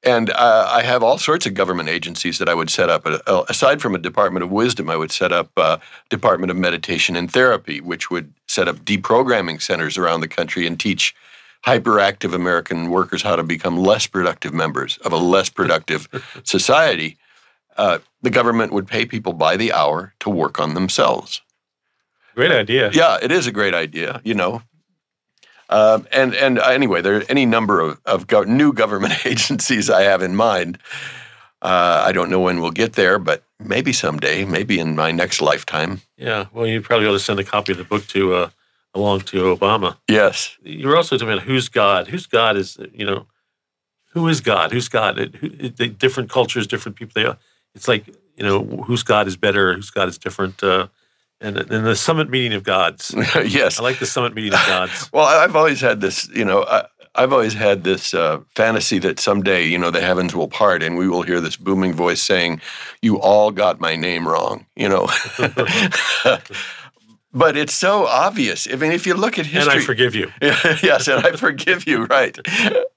and 0.02 0.30
uh, 0.30 0.68
I 0.70 0.82
have 0.82 1.02
all 1.02 1.18
sorts 1.18 1.46
of 1.46 1.54
government 1.54 1.88
agencies 1.88 2.38
that 2.38 2.48
I 2.48 2.54
would 2.54 2.70
set 2.70 2.88
up. 2.88 3.06
Uh, 3.06 3.44
aside 3.48 3.82
from 3.82 3.94
a 3.94 3.98
Department 3.98 4.42
of 4.42 4.50
Wisdom, 4.50 4.88
I 4.88 4.96
would 4.96 5.12
set 5.12 5.32
up 5.32 5.50
a 5.56 5.60
uh, 5.60 5.78
Department 6.08 6.50
of 6.50 6.56
Meditation 6.56 7.16
and 7.16 7.30
Therapy, 7.30 7.80
which 7.80 8.10
would 8.10 8.32
set 8.48 8.66
up 8.66 8.76
deprogramming 8.76 9.60
centers 9.60 9.98
around 9.98 10.20
the 10.20 10.28
country 10.28 10.66
and 10.66 10.80
teach 10.80 11.14
hyperactive 11.66 12.34
American 12.34 12.90
workers 12.90 13.22
how 13.22 13.36
to 13.36 13.42
become 13.42 13.76
less 13.76 14.06
productive 14.06 14.54
members 14.54 14.96
of 14.98 15.12
a 15.12 15.16
less 15.16 15.50
productive 15.50 16.08
society, 16.44 17.18
uh, 17.76 17.98
the 18.22 18.30
government 18.30 18.72
would 18.72 18.86
pay 18.86 19.04
people 19.04 19.32
by 19.32 19.56
the 19.56 19.72
hour 19.72 20.14
to 20.20 20.30
work 20.30 20.58
on 20.58 20.74
themselves. 20.74 21.42
Great 22.34 22.50
idea. 22.52 22.90
Yeah, 22.92 23.18
it 23.20 23.30
is 23.30 23.46
a 23.46 23.52
great 23.52 23.74
idea. 23.74 24.20
You 24.24 24.34
know, 24.34 24.62
um, 25.70 26.06
and 26.12 26.34
and 26.34 26.58
anyway, 26.58 27.00
there 27.00 27.16
are 27.16 27.24
any 27.28 27.46
number 27.46 27.80
of, 27.80 28.00
of 28.04 28.26
go- 28.26 28.44
new 28.44 28.72
government 28.72 29.14
agencies 29.24 29.88
I 29.88 30.02
have 30.02 30.22
in 30.22 30.36
mind. 30.36 30.78
Uh, 31.62 32.02
I 32.06 32.12
don't 32.12 32.30
know 32.30 32.40
when 32.40 32.60
we'll 32.60 32.70
get 32.70 32.94
there, 32.94 33.18
but 33.18 33.44
maybe 33.58 33.92
someday, 33.92 34.44
maybe 34.44 34.78
in 34.78 34.96
my 34.96 35.10
next 35.10 35.40
lifetime. 35.40 36.00
Yeah. 36.16 36.46
Well, 36.52 36.66
you 36.66 36.80
probably 36.80 37.06
ought 37.06 37.12
to 37.12 37.18
send 37.18 37.38
a 37.38 37.44
copy 37.44 37.72
of 37.72 37.78
the 37.78 37.84
book 37.84 38.06
to 38.08 38.34
uh, 38.34 38.50
along 38.94 39.20
to 39.22 39.54
Obama. 39.54 39.96
Yes. 40.08 40.56
You're 40.62 40.96
also 40.96 41.16
talking 41.16 41.32
about 41.32 41.44
who's 41.44 41.68
God. 41.68 42.08
Who's 42.08 42.26
God 42.26 42.56
is 42.56 42.78
you 42.92 43.04
know, 43.04 43.26
who 44.12 44.26
is 44.28 44.40
God? 44.40 44.72
Who's 44.72 44.88
God? 44.88 45.18
It, 45.18 45.36
who, 45.36 45.50
it, 45.58 45.98
different 45.98 46.30
cultures, 46.30 46.66
different 46.66 46.96
people. 46.96 47.12
They 47.14 47.26
are. 47.26 47.36
It's 47.74 47.86
like 47.86 48.06
you 48.36 48.42
know, 48.42 48.64
who's 48.64 49.02
God 49.02 49.28
is 49.28 49.36
better? 49.36 49.74
who's 49.74 49.90
God 49.90 50.08
is 50.08 50.18
different? 50.18 50.62
Uh, 50.64 50.88
and, 51.40 51.56
and 51.56 51.87
the 51.87 51.97
summit 51.97 52.28
meeting 52.28 52.52
of 52.52 52.62
gods. 52.62 53.14
yes. 53.44 53.80
I 53.80 53.82
like 53.82 53.99
the 53.99 54.06
summit 54.06 54.35
meeting 54.35 54.52
of 54.52 54.66
gods. 54.66 55.11
well, 55.12 55.25
I've 55.25 55.56
always 55.56 55.80
had 55.80 56.00
this, 56.00 56.28
you 56.28 56.44
know, 56.44 56.64
I, 56.64 56.87
I've 57.14 57.32
always 57.32 57.54
had 57.54 57.82
this 57.82 58.14
uh, 58.14 58.40
fantasy 58.54 58.99
that 59.00 59.18
someday, 59.18 59.64
you 59.64 59.78
know, 59.78 59.90
the 59.90 60.00
heavens 60.00 60.35
will 60.35 60.49
part 60.49 60.82
and 60.82 60.97
we 60.97 61.09
will 61.09 61.23
hear 61.23 61.40
this 61.40 61.56
booming 61.56 61.92
voice 61.92 62.23
saying, 62.23 62.61
"You 63.02 63.20
all 63.20 63.50
got 63.50 63.80
my 63.80 63.97
name 63.97 64.28
wrong," 64.28 64.64
you 64.76 64.88
know. 64.88 65.09
but 67.32 67.56
it's 67.56 67.75
so 67.75 68.06
obvious. 68.06 68.68
I 68.73 68.76
mean, 68.76 68.92
if 68.92 69.09
you 69.09 69.14
look 69.14 69.40
at 69.40 69.47
history, 69.47 69.73
and 69.73 69.80
I 69.82 69.85
forgive 69.85 70.14
you. 70.14 70.30
yes, 70.40 71.09
and 71.09 71.26
I 71.26 71.32
forgive 71.32 71.85
you. 71.85 72.04
Right, 72.04 72.38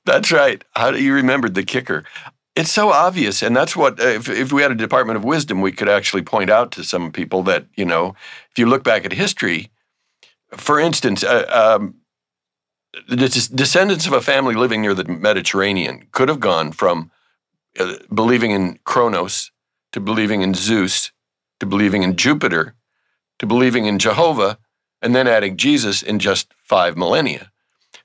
that's 0.05 0.31
right. 0.31 0.63
How 0.75 0.91
do 0.91 1.01
you 1.01 1.15
remembered 1.15 1.55
the 1.55 1.63
kicker? 1.63 2.03
It's 2.55 2.71
so 2.71 2.91
obvious, 2.91 3.41
and 3.41 3.55
that's 3.55 3.75
what 3.75 3.99
if, 3.99 4.29
if 4.29 4.53
we 4.53 4.61
had 4.61 4.71
a 4.71 4.75
Department 4.75 5.17
of 5.17 5.23
Wisdom, 5.23 5.61
we 5.61 5.71
could 5.71 5.89
actually 5.89 6.21
point 6.21 6.51
out 6.51 6.71
to 6.73 6.83
some 6.83 7.11
people 7.11 7.41
that 7.43 7.65
you 7.75 7.85
know, 7.85 8.15
if 8.51 8.59
you 8.59 8.67
look 8.67 8.83
back 8.83 9.05
at 9.05 9.13
history, 9.13 9.71
for 10.51 10.79
instance, 10.79 11.23
uh, 11.23 11.45
um, 11.49 11.95
the 13.07 13.15
descendants 13.55 14.05
of 14.05 14.13
a 14.13 14.21
family 14.21 14.53
living 14.53 14.81
near 14.81 14.93
the 14.93 15.05
Mediterranean 15.05 16.07
could 16.11 16.29
have 16.29 16.39
gone 16.39 16.71
from 16.71 17.09
uh, 17.79 17.95
believing 18.13 18.51
in 18.51 18.79
Kronos 18.83 19.51
to 19.93 19.99
believing 19.99 20.41
in 20.41 20.53
Zeus 20.53 21.11
to 21.59 21.65
believing 21.65 22.03
in 22.03 22.15
Jupiter 22.15 22.75
to 23.39 23.47
believing 23.47 23.85
in 23.85 23.99
Jehovah 23.99 24.57
and 25.01 25.15
then 25.15 25.27
adding 25.27 25.57
Jesus 25.57 26.01
in 26.01 26.19
just 26.19 26.53
five 26.63 26.95
millennia. 26.95 27.51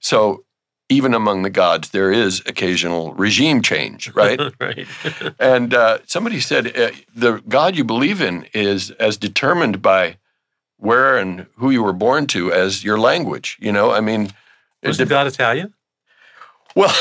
So 0.00 0.44
even 0.88 1.12
among 1.12 1.42
the 1.42 1.50
gods, 1.50 1.90
there 1.90 2.10
is 2.10 2.40
occasional 2.46 3.12
regime 3.14 3.62
change, 3.62 4.12
right? 4.14 4.40
right. 4.60 4.86
and 5.38 5.74
uh, 5.74 5.98
somebody 6.06 6.40
said 6.40 6.76
uh, 6.76 6.90
the 7.14 7.42
God 7.48 7.76
you 7.76 7.84
believe 7.84 8.20
in 8.20 8.46
is 8.54 8.90
as 8.92 9.16
determined 9.16 9.82
by 9.82 10.16
where 10.78 11.18
and 11.18 11.46
who 11.56 11.70
you 11.70 11.82
were 11.82 11.92
born 11.92 12.26
to 12.28 12.52
as 12.52 12.84
your 12.84 12.98
language. 12.98 13.58
You 13.60 13.72
know, 13.72 13.90
I 13.90 14.00
mean, 14.00 14.32
was 14.82 14.98
the 14.98 15.06
God 15.06 15.26
Italian? 15.26 15.74
Well, 16.76 16.94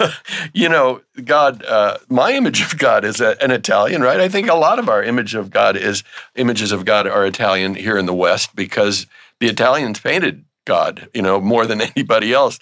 you 0.52 0.68
know, 0.68 1.02
God, 1.24 1.64
uh, 1.64 1.98
my 2.08 2.32
image 2.32 2.60
of 2.62 2.76
God 2.78 3.04
is 3.04 3.20
a, 3.20 3.40
an 3.42 3.52
Italian, 3.52 4.02
right? 4.02 4.18
I 4.18 4.28
think 4.28 4.48
a 4.48 4.54
lot 4.54 4.78
of 4.78 4.88
our 4.88 5.02
image 5.02 5.34
of 5.34 5.50
God 5.50 5.76
is 5.76 6.02
images 6.34 6.72
of 6.72 6.84
God 6.84 7.06
are 7.06 7.24
Italian 7.24 7.74
here 7.74 7.96
in 7.96 8.06
the 8.06 8.14
West 8.14 8.56
because 8.56 9.06
the 9.38 9.46
Italians 9.46 10.00
painted 10.00 10.44
God, 10.64 11.08
you 11.14 11.22
know, 11.22 11.40
more 11.40 11.66
than 11.66 11.80
anybody 11.80 12.32
else 12.32 12.58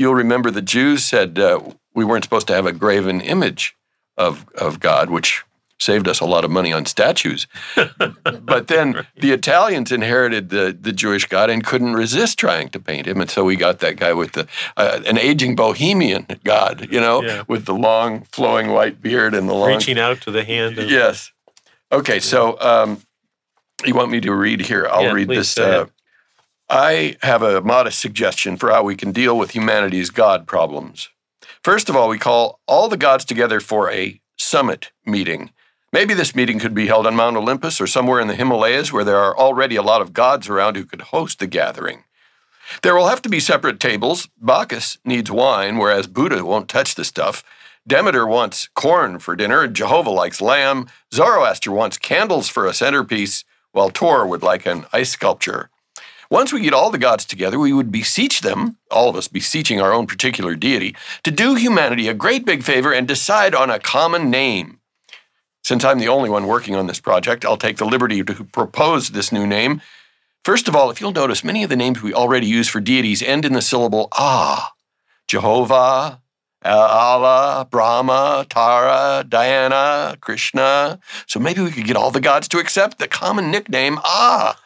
you'll 0.00 0.14
remember 0.14 0.50
the 0.50 0.62
Jews 0.62 1.04
said 1.04 1.38
uh, 1.38 1.60
we 1.94 2.04
weren't 2.04 2.24
supposed 2.24 2.46
to 2.46 2.54
have 2.54 2.64
a 2.64 2.72
graven 2.72 3.20
image 3.20 3.76
of, 4.16 4.46
of 4.54 4.80
God, 4.80 5.10
which 5.10 5.44
saved 5.78 6.08
us 6.08 6.20
a 6.20 6.24
lot 6.24 6.44
of 6.44 6.50
money 6.50 6.72
on 6.72 6.86
statues. 6.86 7.46
but 7.76 8.68
then 8.68 9.06
the 9.16 9.32
Italians 9.32 9.92
inherited 9.92 10.48
the, 10.48 10.76
the 10.78 10.92
Jewish 10.92 11.26
God 11.26 11.50
and 11.50 11.64
couldn't 11.64 11.94
resist 11.94 12.38
trying 12.38 12.70
to 12.70 12.80
paint 12.80 13.06
him. 13.06 13.20
And 13.20 13.30
so 13.30 13.44
we 13.44 13.56
got 13.56 13.80
that 13.80 13.96
guy 13.96 14.14
with 14.14 14.32
the 14.32 14.48
uh, 14.76 15.00
an 15.06 15.18
aging 15.18 15.54
bohemian 15.54 16.26
God, 16.44 16.88
you 16.90 17.00
know, 17.00 17.22
yeah. 17.22 17.44
with 17.46 17.66
the 17.66 17.74
long 17.74 18.22
flowing 18.24 18.68
white 18.68 19.02
beard 19.02 19.34
and 19.34 19.48
the 19.48 19.54
long. 19.54 19.68
Reaching 19.68 19.98
out 19.98 20.22
to 20.22 20.30
the 20.30 20.44
hand. 20.44 20.78
Of, 20.78 20.90
yes. 20.90 21.30
Okay, 21.92 22.20
so 22.20 22.58
um, 22.60 23.02
you 23.84 23.94
want 23.94 24.10
me 24.10 24.20
to 24.20 24.32
read 24.32 24.60
here? 24.60 24.86
I'll 24.90 25.02
yeah, 25.02 25.12
read 25.12 25.28
this. 25.28 25.58
Uh, 25.58 25.86
I 26.72 27.16
have 27.22 27.42
a 27.42 27.60
modest 27.60 27.98
suggestion 27.98 28.56
for 28.56 28.70
how 28.70 28.84
we 28.84 28.94
can 28.94 29.10
deal 29.10 29.36
with 29.36 29.56
humanity's 29.56 30.10
God 30.10 30.46
problems. 30.46 31.08
First 31.64 31.88
of 31.88 31.96
all, 31.96 32.08
we 32.08 32.16
call 32.16 32.60
all 32.68 32.88
the 32.88 32.96
gods 32.96 33.24
together 33.24 33.58
for 33.58 33.90
a 33.90 34.20
summit 34.38 34.92
meeting. 35.04 35.50
Maybe 35.92 36.14
this 36.14 36.36
meeting 36.36 36.60
could 36.60 36.72
be 36.72 36.86
held 36.86 37.08
on 37.08 37.16
Mount 37.16 37.36
Olympus 37.36 37.80
or 37.80 37.88
somewhere 37.88 38.20
in 38.20 38.28
the 38.28 38.36
Himalayas 38.36 38.92
where 38.92 39.02
there 39.02 39.18
are 39.18 39.36
already 39.36 39.74
a 39.74 39.82
lot 39.82 40.00
of 40.00 40.12
gods 40.12 40.48
around 40.48 40.76
who 40.76 40.84
could 40.84 41.02
host 41.02 41.40
the 41.40 41.48
gathering. 41.48 42.04
There 42.82 42.94
will 42.94 43.08
have 43.08 43.22
to 43.22 43.28
be 43.28 43.40
separate 43.40 43.80
tables. 43.80 44.28
Bacchus 44.40 44.96
needs 45.04 45.28
wine, 45.28 45.76
whereas 45.76 46.06
Buddha 46.06 46.44
won't 46.44 46.68
touch 46.68 46.94
the 46.94 47.04
stuff. 47.04 47.42
Demeter 47.84 48.28
wants 48.28 48.68
corn 48.76 49.18
for 49.18 49.34
dinner, 49.34 49.66
Jehovah 49.66 50.10
likes 50.10 50.40
lamb, 50.40 50.86
Zoroaster 51.12 51.72
wants 51.72 51.98
candles 51.98 52.48
for 52.48 52.66
a 52.66 52.74
centerpiece, 52.74 53.42
while 53.72 53.88
Thor 53.88 54.24
would 54.24 54.44
like 54.44 54.66
an 54.66 54.84
ice 54.92 55.10
sculpture. 55.10 55.68
Once 56.30 56.52
we 56.52 56.60
get 56.60 56.72
all 56.72 56.92
the 56.92 56.98
gods 56.98 57.24
together, 57.24 57.58
we 57.58 57.72
would 57.72 57.90
beseech 57.90 58.40
them, 58.40 58.76
all 58.88 59.08
of 59.08 59.16
us 59.16 59.26
beseeching 59.26 59.80
our 59.80 59.92
own 59.92 60.06
particular 60.06 60.54
deity, 60.54 60.94
to 61.24 61.30
do 61.32 61.56
humanity 61.56 62.06
a 62.06 62.14
great 62.14 62.46
big 62.46 62.62
favor 62.62 62.92
and 62.92 63.08
decide 63.08 63.52
on 63.52 63.68
a 63.68 63.80
common 63.80 64.30
name. 64.30 64.78
Since 65.64 65.84
I'm 65.84 65.98
the 65.98 66.06
only 66.06 66.30
one 66.30 66.46
working 66.46 66.76
on 66.76 66.86
this 66.86 67.00
project, 67.00 67.44
I'll 67.44 67.56
take 67.56 67.78
the 67.78 67.84
liberty 67.84 68.22
to 68.22 68.44
propose 68.44 69.10
this 69.10 69.32
new 69.32 69.44
name. 69.44 69.82
First 70.44 70.68
of 70.68 70.76
all, 70.76 70.88
if 70.88 71.00
you'll 71.00 71.10
notice, 71.10 71.42
many 71.42 71.64
of 71.64 71.68
the 71.68 71.76
names 71.76 72.00
we 72.00 72.14
already 72.14 72.46
use 72.46 72.68
for 72.68 72.80
deities 72.80 73.22
end 73.22 73.44
in 73.44 73.52
the 73.52 73.60
syllable 73.60 74.06
ah. 74.12 74.72
Jehovah, 75.26 76.20
Allah, 76.64 77.66
Brahma, 77.68 78.46
Tara, 78.48 79.24
Diana, 79.28 80.16
Krishna. 80.20 81.00
So 81.26 81.40
maybe 81.40 81.60
we 81.60 81.72
could 81.72 81.86
get 81.86 81.96
all 81.96 82.12
the 82.12 82.20
gods 82.20 82.46
to 82.48 82.58
accept 82.58 83.00
the 83.00 83.08
common 83.08 83.50
nickname 83.50 83.98
Ah. 84.04 84.60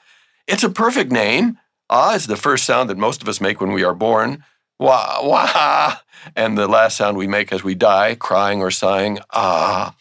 It's 0.47 0.65
a 0.65 0.71
perfect 0.71 1.11
name. 1.11 1.59
Ah 1.89 2.15
is 2.15 2.27
the 2.27 2.37
first 2.37 2.65
sound 2.65 2.91
that 2.91 2.99
most 2.99 3.23
of 3.23 3.29
us 3.29 3.41
make 3.41 3.61
when 3.61 3.73
we 3.73 3.85
are 3.85 3.95
born. 3.95 4.45
Wah, 4.79 5.21
wah. 5.23 5.97
And 6.37 6.59
the 6.59 6.69
last 6.69 6.97
sound 6.97 7.17
we 7.17 7.27
make 7.27 7.53
as 7.53 7.65
we 7.65 7.75
die, 7.75 8.15
crying 8.15 8.61
or 8.61 8.71
sighing, 8.71 9.21
ah. 9.31 9.95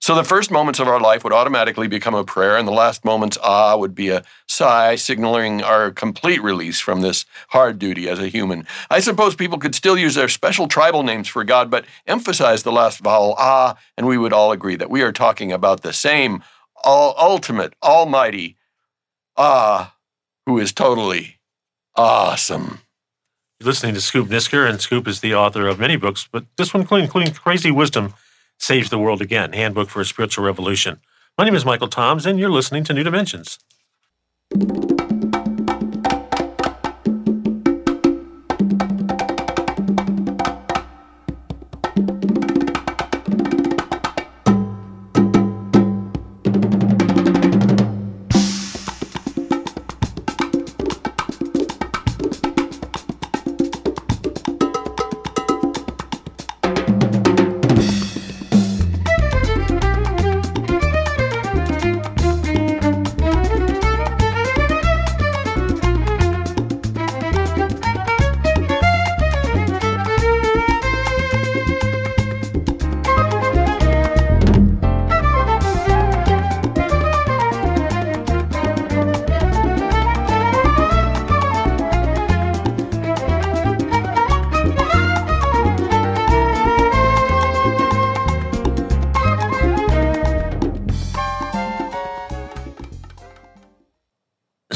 So 0.00 0.14
the 0.14 0.24
first 0.24 0.50
moments 0.50 0.80
of 0.80 0.88
our 0.88 0.98
life 1.00 1.22
would 1.22 1.32
automatically 1.32 1.86
become 1.88 2.14
a 2.14 2.24
prayer, 2.24 2.56
and 2.56 2.66
the 2.66 2.72
last 2.72 3.04
moments, 3.04 3.38
ah, 3.42 3.76
would 3.76 3.94
be 3.94 4.08
a 4.08 4.24
sigh, 4.48 4.96
signaling 4.96 5.62
our 5.62 5.90
complete 5.90 6.42
release 6.42 6.80
from 6.80 7.02
this 7.02 7.24
hard 7.50 7.78
duty 7.78 8.08
as 8.08 8.18
a 8.18 8.28
human. 8.28 8.66
I 8.90 9.00
suppose 9.00 9.34
people 9.34 9.58
could 9.58 9.74
still 9.74 9.96
use 9.96 10.14
their 10.14 10.28
special 10.28 10.66
tribal 10.68 11.02
names 11.02 11.28
for 11.28 11.44
God, 11.44 11.70
but 11.70 11.84
emphasize 12.06 12.62
the 12.62 12.72
last 12.72 12.98
vowel, 12.98 13.34
ah, 13.38 13.76
and 13.96 14.06
we 14.06 14.18
would 14.18 14.32
all 14.32 14.52
agree 14.52 14.76
that 14.76 14.90
we 14.90 15.02
are 15.02 15.12
talking 15.12 15.52
about 15.52 15.82
the 15.82 15.92
same 15.92 16.42
all, 16.82 17.14
ultimate, 17.16 17.74
almighty, 17.82 18.56
Ah, 19.36 19.96
who 20.46 20.58
is 20.58 20.72
totally 20.72 21.38
awesome. 21.96 22.80
You're 23.58 23.68
listening 23.68 23.94
to 23.94 24.00
Scoop 24.00 24.28
Nisker, 24.28 24.68
and 24.68 24.80
Scoop 24.80 25.06
is 25.06 25.20
the 25.20 25.34
author 25.34 25.66
of 25.66 25.78
many 25.78 25.96
books, 25.96 26.28
but 26.30 26.44
this 26.56 26.74
one, 26.74 26.86
including 26.90 27.32
Crazy 27.32 27.70
Wisdom, 27.70 28.14
Saves 28.58 28.90
the 28.90 28.98
World 28.98 29.22
Again 29.22 29.52
Handbook 29.52 29.88
for 29.88 30.00
a 30.00 30.04
Spiritual 30.04 30.44
Revolution. 30.44 31.00
My 31.38 31.44
name 31.44 31.54
is 31.54 31.64
Michael 31.64 31.88
Toms, 31.88 32.26
and 32.26 32.38
you're 32.38 32.50
listening 32.50 32.84
to 32.84 32.92
New 32.92 33.04
Dimensions. 33.04 33.58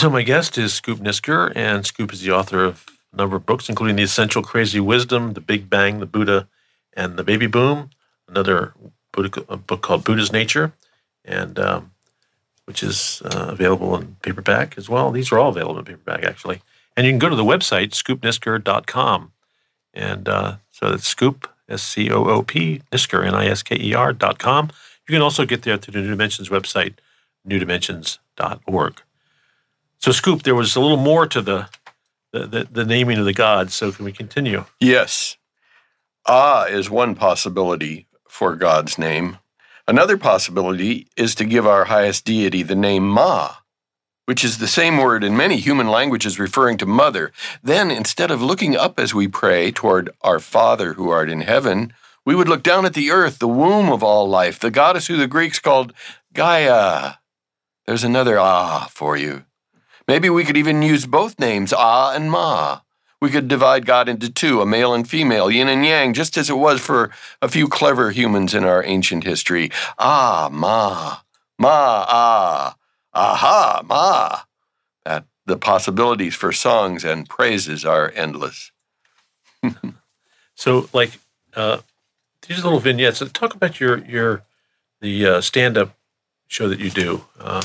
So 0.07 0.11
my 0.11 0.23
guest 0.23 0.57
is 0.57 0.73
Scoop 0.73 1.01
Nisker, 1.01 1.53
and 1.57 1.85
Scoop 1.85 2.13
is 2.13 2.21
the 2.21 2.31
author 2.31 2.63
of 2.63 2.87
a 3.13 3.17
number 3.17 3.35
of 3.35 3.45
books, 3.45 3.69
including 3.69 3.97
The 3.97 4.05
Essential 4.05 4.41
Crazy 4.41 4.79
Wisdom, 4.79 5.33
The 5.33 5.41
Big 5.41 5.69
Bang, 5.69 5.99
The 5.99 6.07
Buddha, 6.07 6.47
and 6.93 7.17
The 7.17 7.25
Baby 7.25 7.49
Boom. 7.49 7.91
Another 8.29 8.73
book 9.11 9.83
called 9.83 10.05
Buddha's 10.05 10.31
Nature, 10.31 10.73
and 11.25 11.59
um, 11.59 11.91
which 12.67 12.85
is 12.85 13.21
uh, 13.25 13.49
available 13.49 13.97
in 13.97 14.15
paperback 14.23 14.79
as 14.79 14.89
well. 14.89 15.11
These 15.11 15.33
are 15.33 15.41
all 15.41 15.49
available 15.49 15.81
in 15.81 15.85
paperback, 15.85 16.23
actually. 16.23 16.63
And 16.97 17.05
you 17.05 17.11
can 17.11 17.19
go 17.19 17.29
to 17.29 17.35
the 17.35 17.43
website, 17.43 17.91
scoopnisker.com. 17.91 19.33
And 19.93 20.29
uh, 20.29 20.57
so 20.71 20.93
it's 20.93 21.09
Scoop, 21.09 21.51
S 21.69 21.83
C 21.83 22.13
O 22.13 22.27
O 22.27 22.45
P, 22.45 22.81
Nisker, 22.93 23.27
N 23.27 23.35
I 23.35 23.47
S 23.47 23.65
K 23.65 23.77
E 23.77 23.93
R 23.93 24.13
dot 24.13 24.39
com. 24.39 24.71
You 25.09 25.15
can 25.15 25.23
also 25.23 25.45
get 25.45 25.63
there 25.63 25.77
through 25.77 25.95
the 25.95 26.03
New 26.03 26.11
Dimensions 26.11 26.49
website, 26.49 26.95
newdimensions.org. 27.45 29.03
So, 30.07 30.13
Scoop, 30.13 30.45
there 30.45 30.55
was 30.55 30.77
a 30.77 30.81
little 30.81 30.97
more 30.97 31.27
to 31.27 31.43
the, 31.43 31.69
the, 32.33 32.47
the, 32.47 32.69
the 32.71 32.85
naming 32.85 33.19
of 33.19 33.25
the 33.25 33.33
gods. 33.33 33.75
So, 33.75 33.91
can 33.91 34.05
we 34.05 34.13
continue? 34.13 34.65
Yes. 34.79 35.37
Ah 36.25 36.67
is 36.67 36.89
one 36.89 37.17
possibility 37.17 38.07
for 38.29 38.55
God's 38.55 38.99
name. 38.99 39.39
Another 39.89 40.17
possibility 40.17 41.09
is 41.17 41.35
to 41.35 41.45
give 41.45 41.67
our 41.67 41.87
highest 41.87 42.25
deity 42.25 42.63
the 42.63 42.77
name 42.77 43.09
Ma, 43.09 43.57
which 44.27 44.45
is 44.45 44.59
the 44.59 44.69
same 44.69 44.99
word 44.99 45.25
in 45.25 45.37
many 45.37 45.57
human 45.57 45.89
languages 45.89 46.39
referring 46.39 46.77
to 46.77 46.87
mother. 46.87 47.33
Then, 47.61 47.91
instead 47.91 48.31
of 48.31 48.41
looking 48.41 48.77
up 48.77 49.01
as 49.01 49.13
we 49.13 49.27
pray 49.27 49.73
toward 49.73 50.11
our 50.21 50.39
Father 50.39 50.93
who 50.93 51.11
art 51.11 51.29
in 51.29 51.41
heaven, 51.41 51.93
we 52.25 52.37
would 52.37 52.49
look 52.49 52.63
down 52.63 52.87
at 52.87 52.95
the 52.95 53.11
earth, 53.11 53.41
the 53.41 53.49
womb 53.49 53.91
of 53.91 54.05
all 54.05 54.29
life, 54.29 54.61
the 54.61 54.71
goddess 54.71 55.09
who 55.09 55.17
the 55.17 55.27
Greeks 55.27 55.59
called 55.59 55.93
Gaia. 56.33 57.15
There's 57.87 58.05
another 58.05 58.39
Ah 58.39 58.87
for 58.93 59.17
you. 59.17 59.43
Maybe 60.09 60.31
we 60.31 60.45
could 60.45 60.57
even 60.57 60.83
use 60.83 61.07
both 61.07 61.39
names, 61.39 61.73
Ah 61.77 62.13
and 62.15 62.31
Ma. 62.31 62.81
We 63.21 63.31
could 63.31 63.49
divide 63.49 63.87
God 63.87 64.09
into 64.09 64.31
two, 64.31 64.61
a 64.61 64.67
male 64.67 64.93
and 64.93 65.09
female, 65.09 65.51
yin 65.51 65.69
and 65.69 65.85
yang, 65.85 66.13
just 66.13 66.37
as 66.37 66.51
it 66.51 66.59
was 66.59 66.81
for 66.81 67.11
a 67.41 67.49
few 67.49 67.67
clever 67.67 68.11
humans 68.11 68.55
in 68.55 68.65
our 68.65 68.85
ancient 68.85 69.25
history. 69.25 69.71
Ah, 69.99 70.49
Ma, 70.53 71.19
Ma, 71.59 72.05
ah, 72.09 72.77
aha, 73.15 73.83
Ma. 73.85 74.41
That 75.05 75.25
the 75.47 75.57
possibilities 75.57 76.35
for 76.35 76.53
songs 76.53 77.05
and 77.05 77.29
praises 77.29 77.85
are 77.85 78.13
endless. 78.15 78.71
so, 80.55 80.89
like 80.93 81.19
uh, 81.55 81.79
these 82.47 82.63
little 82.63 82.81
vignettes. 82.81 83.23
Talk 83.33 83.55
about 83.55 83.81
your 83.81 83.99
your 84.05 84.43
the 85.01 85.27
uh, 85.27 85.41
stand 85.41 85.77
up 85.79 85.97
show 86.49 86.69
that 86.69 86.81
you 86.81 86.91
do. 86.91 87.25
Uh, 87.41 87.63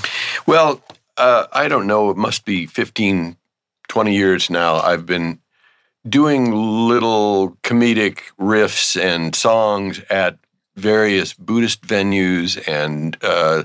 well, 0.48 0.82
uh, 1.18 1.48
I 1.52 1.68
don't 1.68 1.88
know. 1.88 2.10
It 2.10 2.18
must 2.18 2.46
be 2.46 2.66
15, 2.66 3.38
20 3.88 4.16
years 4.16 4.50
now. 4.50 4.78
I've 4.78 5.06
been 5.06 5.40
doing 6.08 6.52
little 6.52 7.58
comedic 7.64 8.22
riffs 8.40 9.00
and 9.00 9.36
songs 9.36 10.02
at 10.10 10.38
various 10.76 11.34
Buddhist 11.34 11.84
venues 11.84 12.62
and 12.68 13.18
uh, 13.22 13.64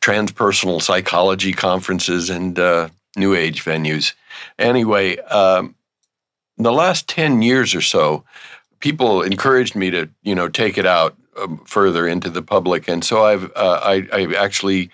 transpersonal 0.00 0.82
psychology 0.82 1.52
conferences 1.52 2.28
and 2.30 2.58
uh, 2.58 2.88
New 3.16 3.34
Age 3.34 3.64
venues. 3.64 4.12
Anyway, 4.58 5.16
um, 5.18 5.74
the 6.58 6.72
last 6.72 7.08
10 7.08 7.42
years 7.42 7.74
or 7.74 7.80
so, 7.80 8.24
people 8.80 9.22
encouraged 9.22 9.74
me 9.74 9.90
to, 9.90 10.08
you 10.22 10.34
know, 10.34 10.48
take 10.48 10.78
it 10.78 10.86
out 10.86 11.16
um, 11.38 11.58
further 11.66 12.06
into 12.06 12.30
the 12.30 12.42
public. 12.42 12.88
And 12.88 13.04
so 13.04 13.24
I've, 13.24 13.44
uh, 13.56 13.80
I, 13.82 14.08
I 14.12 14.34
actually 14.34 14.90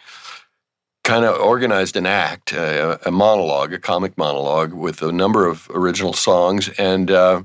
kind 1.05 1.25
of 1.25 1.41
organized 1.41 1.97
an 1.97 2.07
act, 2.07 2.55
uh, 2.55 2.99
a 3.05 3.11
monologue, 3.11 3.73
a 3.73 3.79
comic 3.79 4.17
monologue 4.17 4.73
with 4.73 5.03
a 5.03 5.13
number 5.13 5.47
of 5.47 5.69
original 5.75 6.13
songs, 6.13 6.69
and 6.79 7.11
uh, 7.11 7.43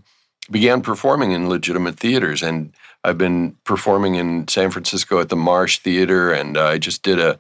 began 0.52 0.82
performing 0.82 1.32
in 1.32 1.50
legitimate 1.50 1.98
theaters. 1.98 2.44
And 2.44 2.72
I've 3.04 3.18
been 3.18 3.56
performing 3.64 4.16
in 4.16 4.48
San 4.48 4.70
Francisco 4.72 5.20
at 5.20 5.30
the 5.30 5.36
Marsh 5.36 5.80
Theater, 5.80 6.32
and 6.32 6.58
I 6.58 6.78
just 6.78 7.04
did 7.04 7.20
a, 7.20 7.40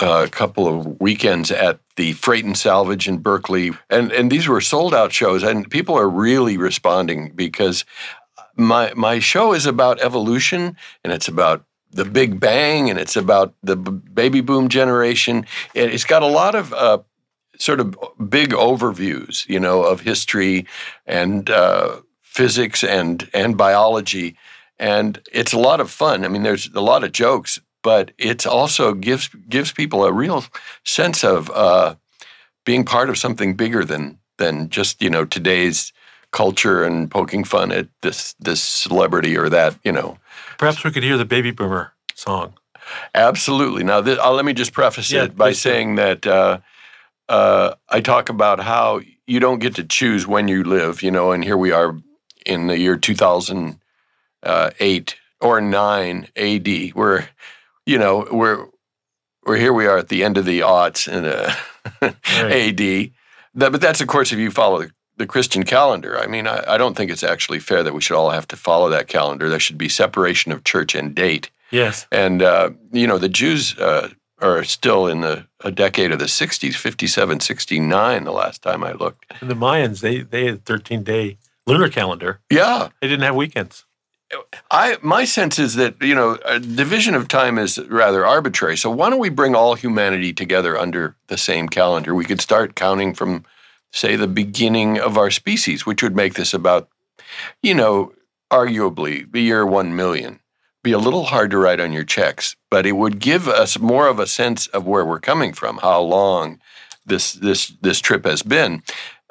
a 0.00 0.28
couple 0.28 0.66
of 0.68 1.00
weekends 1.00 1.50
at 1.50 1.80
the 1.96 2.12
Freight 2.12 2.44
and 2.44 2.56
Salvage 2.56 3.08
in 3.08 3.18
Berkeley, 3.18 3.72
and 3.90 4.12
and 4.12 4.30
these 4.30 4.48
were 4.48 4.60
sold 4.60 4.94
out 4.94 5.12
shows, 5.12 5.42
and 5.42 5.70
people 5.70 5.96
are 5.96 6.08
really 6.08 6.56
responding 6.56 7.32
because 7.34 7.84
my 8.56 8.92
my 8.94 9.18
show 9.18 9.52
is 9.52 9.66
about 9.66 10.00
evolution 10.00 10.76
and 11.02 11.12
it's 11.12 11.28
about 11.28 11.64
the 11.94 12.04
Big 12.04 12.40
Bang 12.40 12.90
and 12.90 12.98
it's 12.98 13.16
about 13.16 13.54
the 13.62 13.76
baby 13.76 14.40
boom 14.40 14.68
generation. 14.68 15.46
It's 15.74 16.04
got 16.04 16.22
a 16.22 16.26
lot 16.26 16.54
of 16.54 16.72
uh, 16.72 16.98
sort 17.58 17.80
of 17.80 17.96
big 18.28 18.50
overviews, 18.50 19.48
you 19.48 19.60
know, 19.60 19.82
of 19.82 20.00
history 20.00 20.66
and 21.06 21.48
uh, 21.48 22.00
physics 22.22 22.82
and 22.82 23.30
and 23.32 23.56
biology, 23.56 24.36
and 24.78 25.20
it's 25.32 25.52
a 25.52 25.58
lot 25.58 25.80
of 25.80 25.90
fun. 25.90 26.24
I 26.24 26.28
mean, 26.28 26.42
there's 26.42 26.68
a 26.74 26.80
lot 26.80 27.04
of 27.04 27.12
jokes, 27.12 27.60
but 27.82 28.12
it 28.18 28.46
also 28.46 28.92
gives 28.92 29.28
gives 29.48 29.72
people 29.72 30.04
a 30.04 30.12
real 30.12 30.44
sense 30.84 31.22
of 31.24 31.50
uh, 31.50 31.94
being 32.64 32.84
part 32.84 33.08
of 33.08 33.18
something 33.18 33.54
bigger 33.54 33.84
than 33.84 34.18
than 34.38 34.68
just 34.68 35.00
you 35.00 35.10
know 35.10 35.24
today's 35.24 35.92
culture 36.32 36.82
and 36.82 37.10
poking 37.10 37.44
fun 37.44 37.70
at 37.70 37.88
this 38.02 38.34
this 38.40 38.60
celebrity 38.60 39.36
or 39.36 39.48
that 39.48 39.78
you 39.84 39.92
know 39.92 40.18
Perhaps 40.58 40.84
we 40.84 40.90
could 40.90 41.02
hear 41.02 41.16
the 41.16 41.24
Baby 41.24 41.50
Boomer 41.50 41.92
song. 42.14 42.54
Absolutely. 43.14 43.84
Now, 43.84 44.00
this, 44.00 44.18
uh, 44.18 44.32
let 44.32 44.44
me 44.44 44.52
just 44.52 44.72
preface 44.72 45.10
yeah, 45.10 45.24
it 45.24 45.36
by 45.36 45.52
saying 45.52 45.96
that 45.96 46.26
uh, 46.26 46.58
uh, 47.28 47.74
I 47.88 48.00
talk 48.00 48.28
about 48.28 48.60
how 48.60 49.00
you 49.26 49.40
don't 49.40 49.58
get 49.58 49.74
to 49.76 49.84
choose 49.84 50.26
when 50.26 50.48
you 50.48 50.64
live, 50.64 51.02
you 51.02 51.10
know, 51.10 51.32
and 51.32 51.42
here 51.42 51.56
we 51.56 51.72
are 51.72 51.96
in 52.44 52.66
the 52.66 52.78
year 52.78 52.96
2008 52.96 53.76
uh, 54.44 54.70
or 55.40 55.60
9 55.60 56.28
AD. 56.36 56.94
We're, 56.94 57.26
you 57.86 57.98
know, 57.98 58.28
we're, 58.30 58.66
we're 59.46 59.56
here 59.56 59.72
we 59.72 59.86
are 59.86 59.98
at 59.98 60.08
the 60.08 60.24
end 60.24 60.36
of 60.38 60.44
the 60.44 60.60
aughts 60.60 61.08
in 61.10 61.24
uh, 61.24 61.54
right. 62.02 62.80
AD. 62.80 63.10
That, 63.54 63.72
but 63.72 63.80
that's, 63.80 64.00
of 64.00 64.08
course, 64.08 64.32
if 64.32 64.38
you 64.38 64.50
follow 64.50 64.82
the 64.82 64.90
the 65.16 65.26
Christian 65.26 65.62
calendar. 65.62 66.18
I 66.18 66.26
mean, 66.26 66.46
I, 66.46 66.64
I, 66.66 66.78
don't 66.78 66.96
think 66.96 67.10
it's 67.10 67.22
actually 67.22 67.60
fair 67.60 67.82
that 67.82 67.94
we 67.94 68.00
should 68.00 68.16
all 68.16 68.30
have 68.30 68.48
to 68.48 68.56
follow 68.56 68.88
that 68.90 69.08
calendar. 69.08 69.48
There 69.48 69.60
should 69.60 69.78
be 69.78 69.88
separation 69.88 70.52
of 70.52 70.64
church 70.64 70.94
and 70.94 71.14
date. 71.14 71.50
Yes. 71.70 72.06
And, 72.10 72.42
uh, 72.42 72.70
you 72.92 73.06
know, 73.06 73.18
the 73.18 73.28
Jews 73.28 73.78
uh, 73.78 74.10
are 74.40 74.64
still 74.64 75.06
in 75.06 75.20
the 75.20 75.46
a 75.60 75.70
decade 75.70 76.12
of 76.12 76.18
the 76.18 76.26
60s, 76.26 76.74
57, 76.74 77.40
69, 77.40 78.24
the 78.24 78.32
last 78.32 78.62
time 78.62 78.84
I 78.84 78.92
looked. 78.92 79.24
And 79.40 79.50
the 79.50 79.54
Mayans, 79.54 80.00
they, 80.00 80.20
they 80.20 80.46
had 80.46 80.64
13 80.64 81.02
day 81.02 81.38
lunar 81.66 81.88
calendar. 81.88 82.40
Yeah. 82.50 82.88
They 83.00 83.08
didn't 83.08 83.24
have 83.24 83.36
weekends. 83.36 83.84
I 84.70 84.96
my 85.02 85.24
sense 85.24 85.58
is 85.58 85.74
that 85.74 86.00
you 86.00 86.14
know 86.14 86.36
division 86.58 87.14
of 87.14 87.28
time 87.28 87.58
is 87.58 87.78
rather 87.88 88.26
arbitrary. 88.26 88.76
So 88.76 88.90
why 88.90 89.10
don't 89.10 89.20
we 89.20 89.28
bring 89.28 89.54
all 89.54 89.74
humanity 89.74 90.32
together 90.32 90.76
under 90.78 91.14
the 91.28 91.36
same 91.36 91.68
calendar? 91.68 92.14
We 92.14 92.24
could 92.24 92.40
start 92.40 92.74
counting 92.74 93.14
from 93.14 93.44
say, 93.94 94.16
the 94.16 94.26
beginning 94.26 94.98
of 94.98 95.16
our 95.16 95.30
species, 95.30 95.86
which 95.86 96.02
would 96.02 96.16
make 96.16 96.34
this 96.34 96.52
about, 96.52 96.88
you 97.62 97.74
know, 97.74 98.12
arguably 98.50 99.30
the 99.32 99.40
year 99.40 99.64
1 99.64 99.94
million. 99.96 100.40
Be 100.82 100.92
a 100.92 100.98
little 100.98 101.24
hard 101.24 101.50
to 101.52 101.58
write 101.58 101.80
on 101.80 101.92
your 101.92 102.04
checks, 102.04 102.56
but 102.70 102.84
it 102.84 102.92
would 102.92 103.18
give 103.18 103.48
us 103.48 103.78
more 103.78 104.06
of 104.06 104.18
a 104.18 104.26
sense 104.26 104.66
of 104.68 104.86
where 104.86 105.04
we're 105.04 105.20
coming 105.20 105.54
from, 105.54 105.78
how 105.78 106.00
long 106.00 106.60
this 107.06 107.32
this 107.32 107.68
this 107.80 108.00
trip 108.00 108.26
has 108.26 108.42
been. 108.42 108.82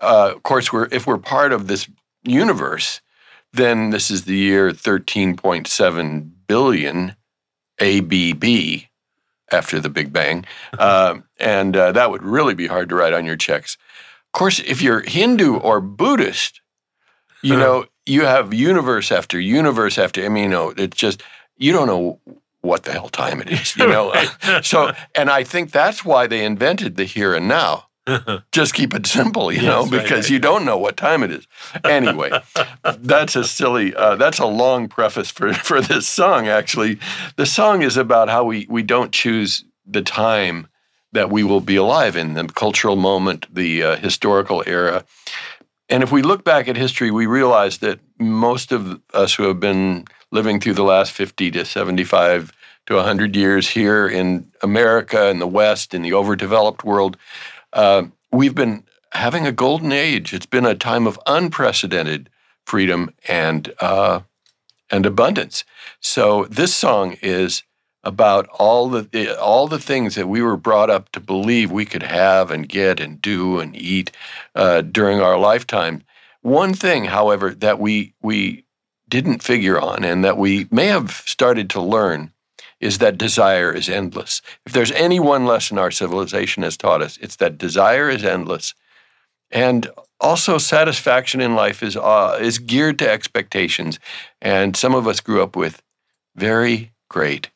Uh, 0.02 0.32
of 0.36 0.44
course, 0.44 0.74
we're 0.74 0.88
if 0.92 1.06
we're 1.06 1.20
part 1.20 1.54
of 1.54 1.68
this 1.68 1.88
universe, 2.24 3.02
then 3.52 3.92
this 3.92 4.10
is 4.10 4.26
the 4.26 4.36
year 4.36 4.72
13.7 4.72 6.32
billion 6.48 7.16
ABB 7.80 8.46
after 9.52 9.80
the 9.80 9.90
Big 9.90 10.12
Bang, 10.12 10.46
uh, 10.80 11.20
and 11.40 11.78
uh, 11.78 11.92
that 11.92 12.10
would 12.10 12.24
really 12.24 12.56
be 12.56 12.68
hard 12.68 12.90
to 12.90 12.96
write 12.96 13.14
on 13.14 13.26
your 13.26 13.38
checks. 13.38 13.78
Of 14.34 14.40
course, 14.40 14.60
if 14.62 14.82
you're 14.82 15.02
Hindu 15.02 15.58
or 15.58 15.80
Buddhist, 15.80 16.62
you 17.44 17.56
know, 17.56 17.86
you 18.08 18.26
have 18.26 18.52
universe 18.52 19.12
after 19.12 19.40
universe 19.40 20.00
after, 20.00 20.26
I 20.26 20.30
mean, 20.30 20.46
you 20.46 20.50
know, 20.50 20.74
it's 20.76 20.98
just, 20.98 21.22
you 21.56 21.72
don't 21.72 21.86
know 21.86 22.20
what 22.62 22.84
the 22.84 22.94
hell 22.94 23.10
time 23.10 23.42
it 23.42 23.52
is, 23.52 23.76
you 23.78 23.86
know? 23.96 24.12
so, 24.64 24.92
and 25.14 25.30
I 25.30 25.44
think 25.44 25.72
that's 25.72 26.04
why 26.04 26.26
they 26.26 26.44
invented 26.44 26.96
the 26.96 27.04
here 27.04 27.36
and 27.36 27.48
now. 27.48 27.90
just 28.52 28.74
keep 28.74 28.94
it 28.94 29.06
simple, 29.06 29.52
you 29.52 29.62
yes, 29.62 29.66
know, 29.66 29.84
because 29.86 30.12
right, 30.12 30.16
right. 30.16 30.30
you 30.32 30.40
don't 30.40 30.66
know 30.66 30.78
what 30.78 30.98
time 30.98 31.24
it 31.24 31.32
is. 31.32 31.48
Anyway, 31.86 32.32
that's 32.98 33.36
a 33.36 33.44
silly, 33.44 33.94
uh, 33.96 34.16
that's 34.16 34.40
a 34.40 34.46
long 34.46 34.90
preface 34.90 35.30
for, 35.30 35.54
for 35.54 35.80
this 35.80 36.08
song, 36.08 36.48
actually. 36.48 37.00
The 37.38 37.46
song 37.46 37.82
is 37.82 37.96
about 37.96 38.30
how 38.30 38.44
we, 38.44 38.66
we 38.68 38.84
don't 38.84 39.14
choose 39.14 39.64
the 39.86 40.02
time 40.02 40.68
that 41.14 41.30
we 41.30 41.44
will 41.44 41.62
be 41.62 41.76
alive 41.76 42.16
in 42.16 42.34
the 42.34 42.48
cultural 42.48 42.96
moment, 42.96 43.48
the 43.54 43.84
uh, 43.84 43.96
historical 43.98 44.64
era. 44.68 45.06
And 45.90 46.04
if 46.04 46.12
we 46.12 46.22
look 46.22 46.44
back 46.44 46.68
at 46.68 46.76
history, 46.76 47.12
we 47.12 47.26
realize 47.26 47.78
that 47.80 48.00
most 48.20 48.72
of 48.72 49.00
us 49.14 49.36
who 49.36 49.44
have 49.44 49.60
been 49.60 50.06
living 50.32 50.60
through 50.60 50.74
the 50.74 50.84
last 50.84 51.12
50 51.12 51.52
to 51.52 51.66
75 51.66 52.52
to 52.88 52.96
100 52.96 53.36
years 53.36 53.70
here 53.70 54.08
in 54.08 54.52
America, 54.62 55.30
in 55.30 55.40
the 55.40 55.48
West, 55.48 55.94
in 55.94 56.02
the 56.02 56.14
overdeveloped 56.14 56.84
world, 56.84 57.18
uh, 57.74 58.04
we've 58.32 58.56
been 58.56 58.84
having 59.12 59.46
a 59.46 59.52
golden 59.52 59.92
age. 59.92 60.34
It's 60.34 60.46
been 60.46 60.66
a 60.66 60.76
time 60.76 61.08
of 61.08 61.20
unprecedented 61.28 62.30
freedom 62.66 63.14
and 63.28 63.74
uh, 63.80 64.22
and 64.90 65.06
abundance. 65.06 65.64
So 66.00 66.46
this 66.46 66.74
song 66.76 67.18
is 67.22 67.64
about 68.04 68.48
all 68.50 68.90
the 68.90 69.40
all 69.40 69.68
the 69.68 69.80
things 69.80 70.16
that 70.16 70.28
we 70.28 70.42
were 70.42 70.58
brought 70.58 70.90
up 70.90 71.10
to 71.12 71.20
believe 71.20 71.72
we 71.72 71.86
could 71.86 72.04
have 72.04 72.52
and 72.52 72.68
get 72.68 73.00
and 73.00 73.22
do 73.22 73.60
and 73.60 73.76
eat 73.76 74.12
uh, 74.56 74.82
during 74.82 75.22
our 75.22 75.38
lifetime. 75.38 76.04
One 76.42 76.74
thing, 76.74 77.06
however, 77.06 77.52
that 77.52 77.80
we 77.80 78.14
we 78.22 78.66
didn't 79.08 79.44
figure 79.44 79.80
on 79.80 80.04
and 80.04 80.24
that 80.24 80.38
we 80.38 80.68
may 80.72 80.88
have 80.88 81.12
started 81.26 81.70
to 81.70 81.82
learn 81.82 82.32
is 82.80 82.98
that 82.98 83.18
desire 83.18 83.72
is 83.72 83.88
endless. 83.88 84.42
If 84.66 84.74
there's 84.74 84.92
any 84.92 85.20
one 85.20 85.46
lesson 85.46 85.78
our 85.78 85.92
civilization 85.92 86.64
has 86.64 86.76
taught 86.76 87.02
us, 87.02 87.18
it's 87.22 87.38
that 87.38 87.58
desire 87.58 88.10
is 88.10 88.26
endless. 88.26 88.74
And 89.52 89.90
also 90.20 90.58
satisfaction 90.58 91.40
in 91.40 91.56
life 91.56 91.82
is 91.82 91.96
uh, 91.96 92.38
is 92.42 92.60
geared 92.60 93.00
to 93.00 93.10
expectations. 93.10 94.00
And 94.42 94.76
some 94.76 94.94
of 94.94 95.08
us 95.08 95.22
grew 95.22 95.42
up 95.42 95.56
with 95.56 95.82
very 96.36 96.92
great 97.10 97.50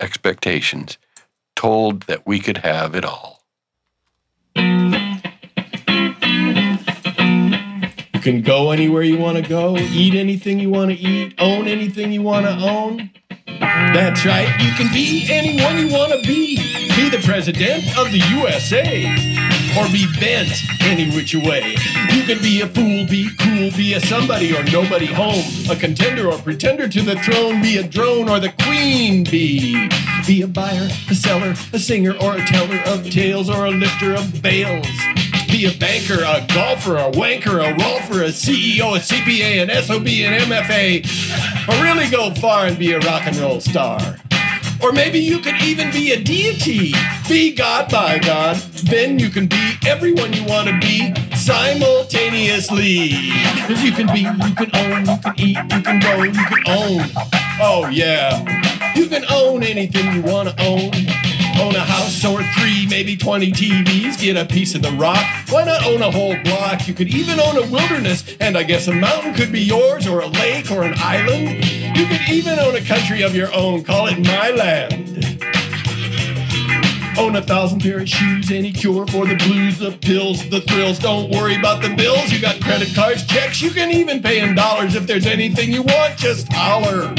expectations, 0.00 0.98
told 1.54 2.02
that 2.02 2.26
we 2.26 2.38
could 2.40 2.58
have 2.58 2.94
it 2.94 3.04
all. 3.04 3.42
You 8.14 8.20
can 8.20 8.42
go 8.42 8.70
anywhere 8.70 9.02
you 9.02 9.18
want 9.18 9.36
to 9.36 9.48
go, 9.48 9.76
eat 9.76 10.14
anything 10.14 10.58
you 10.58 10.70
want 10.70 10.90
to 10.90 10.96
eat, 10.96 11.34
own 11.38 11.68
anything 11.68 12.12
you 12.12 12.22
want 12.22 12.46
to 12.46 12.52
own. 12.52 13.10
That's 13.60 14.24
right, 14.26 14.48
you 14.60 14.72
can 14.72 14.92
be 14.92 15.26
anyone 15.30 15.78
you 15.78 15.92
want 15.92 16.12
to 16.12 16.18
be. 16.26 16.56
Be 16.96 17.08
the 17.08 17.22
president 17.24 17.84
of 17.98 18.10
the 18.10 18.18
USA, 18.40 19.04
or 19.76 19.86
be 19.88 20.06
bent 20.18 20.50
any 20.82 21.10
which 21.14 21.34
way. 21.34 21.76
You 22.12 22.22
can 22.24 22.40
be 22.40 22.62
a 22.62 22.66
fool, 22.66 23.06
be 23.06 23.28
cool, 23.38 23.70
be 23.76 23.94
a 23.94 24.00
somebody 24.00 24.56
or 24.56 24.64
nobody 24.64 25.06
home, 25.06 25.44
a 25.70 25.76
contender 25.76 26.28
or 26.28 26.38
pretender 26.38 26.88
to 26.88 27.02
the 27.02 27.16
throne, 27.16 27.60
be 27.60 27.78
a 27.78 27.82
drone 27.82 28.28
or 28.28 28.40
the 28.40 28.52
queen 28.62 29.24
bee. 29.24 29.88
Be 30.26 30.42
a 30.42 30.46
buyer, 30.46 30.88
a 31.10 31.14
seller, 31.14 31.54
a 31.72 31.78
singer 31.78 32.14
or 32.20 32.36
a 32.36 32.44
teller 32.46 32.80
of 32.86 33.08
tales 33.10 33.48
or 33.50 33.66
a 33.66 33.70
lifter 33.70 34.14
of 34.14 34.42
bales 34.42 34.86
be 35.48 35.64
a 35.64 35.78
banker, 35.78 36.22
a 36.22 36.46
golfer, 36.52 36.96
a 36.96 37.10
wanker, 37.12 37.64
a 37.64 37.72
rolfer, 37.78 38.24
a 38.24 38.28
CEO, 38.28 38.96
a 38.96 39.00
CPA, 39.00 39.62
an 39.62 39.82
SOB, 39.82 40.06
an 40.06 40.40
MFA, 40.40 41.68
or 41.68 41.82
really 41.82 42.10
go 42.10 42.34
far 42.34 42.66
and 42.66 42.78
be 42.78 42.92
a 42.92 42.98
rock 42.98 43.22
and 43.24 43.36
roll 43.36 43.60
star. 43.60 43.98
Or 44.82 44.92
maybe 44.92 45.18
you 45.18 45.38
could 45.40 45.60
even 45.62 45.90
be 45.90 46.12
a 46.12 46.22
deity. 46.22 46.92
Be 47.28 47.54
God 47.54 47.90
by 47.90 48.18
God. 48.18 48.56
Then 48.84 49.18
you 49.18 49.30
can 49.30 49.46
be 49.46 49.74
everyone 49.86 50.32
you 50.32 50.44
want 50.44 50.68
to 50.68 50.78
be 50.78 51.14
simultaneously. 51.34 53.08
Because 53.54 53.82
you 53.82 53.92
can 53.92 54.06
be, 54.08 54.20
you 54.20 54.54
can 54.54 54.70
own, 54.74 55.06
you 55.06 55.18
can 55.18 55.34
eat, 55.38 55.56
you 55.56 55.82
can 55.82 56.00
go, 56.00 56.22
you 56.22 56.32
can 56.32 56.62
own. 56.68 57.10
Oh, 57.60 57.88
yeah. 57.90 58.44
You 58.94 59.06
can 59.08 59.24
own 59.30 59.62
anything 59.62 60.12
you 60.14 60.22
want 60.22 60.48
to 60.48 60.64
own. 60.64 61.25
Own 61.60 61.74
a 61.74 61.80
house 61.80 62.24
or 62.24 62.42
three, 62.58 62.86
maybe 62.86 63.16
20 63.16 63.50
TVs, 63.50 64.20
get 64.20 64.36
a 64.36 64.44
piece 64.44 64.74
of 64.74 64.82
the 64.82 64.90
rock. 64.92 65.24
Why 65.48 65.64
not 65.64 65.86
own 65.86 66.02
a 66.02 66.10
whole 66.10 66.36
block? 66.44 66.86
You 66.86 66.92
could 66.92 67.08
even 67.08 67.40
own 67.40 67.56
a 67.56 67.66
wilderness, 67.70 68.36
and 68.40 68.58
I 68.58 68.62
guess 68.62 68.88
a 68.88 68.92
mountain 68.92 69.32
could 69.32 69.52
be 69.52 69.62
yours, 69.62 70.06
or 70.06 70.20
a 70.20 70.26
lake, 70.26 70.70
or 70.70 70.82
an 70.82 70.94
island. 70.98 71.64
You 71.96 72.06
could 72.06 72.28
even 72.28 72.58
own 72.58 72.76
a 72.76 72.82
country 72.82 73.22
of 73.22 73.34
your 73.34 73.52
own, 73.54 73.84
call 73.84 74.06
it 74.06 74.18
my 74.18 74.50
land. 74.50 75.16
Own 77.18 77.36
a 77.36 77.42
thousand 77.42 77.80
pair 77.80 78.00
of 78.00 78.08
shoes, 78.08 78.50
any 78.50 78.70
cure 78.70 79.06
for 79.06 79.26
the 79.26 79.36
blues, 79.36 79.78
the 79.78 79.92
pills, 79.92 80.46
the 80.50 80.60
thrills. 80.60 80.98
Don't 80.98 81.30
worry 81.30 81.56
about 81.56 81.80
the 81.80 81.94
bills. 81.94 82.30
You 82.30 82.38
got 82.38 82.60
credit 82.60 82.94
cards, 82.94 83.24
checks. 83.26 83.62
You 83.62 83.70
can 83.70 83.90
even 83.90 84.22
pay 84.22 84.40
in 84.40 84.54
dollars. 84.54 84.94
If 84.94 85.06
there's 85.06 85.26
anything 85.26 85.72
you 85.72 85.82
want, 85.82 86.18
just 86.18 86.52
holler 86.52 87.14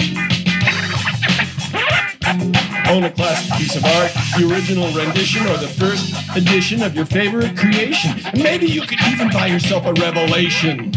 own 2.90 3.04
a 3.04 3.12
classic 3.12 3.58
piece 3.58 3.76
of 3.76 3.86
art, 3.86 4.12
the 4.38 4.50
original 4.52 4.92
rendition 4.92 5.46
or 5.48 5.58
the 5.58 5.68
first 5.68 6.14
edition 6.36 6.84
of 6.84 6.96
your 6.96 7.06
favorite 7.06 7.58
creation. 7.58 8.12
And 8.26 8.44
maybe 8.44 8.66
you 8.66 8.82
could 8.82 9.00
even 9.12 9.30
buy 9.32 9.48
yourself 9.48 9.86
a 9.86 9.94
revelation. 9.94 10.94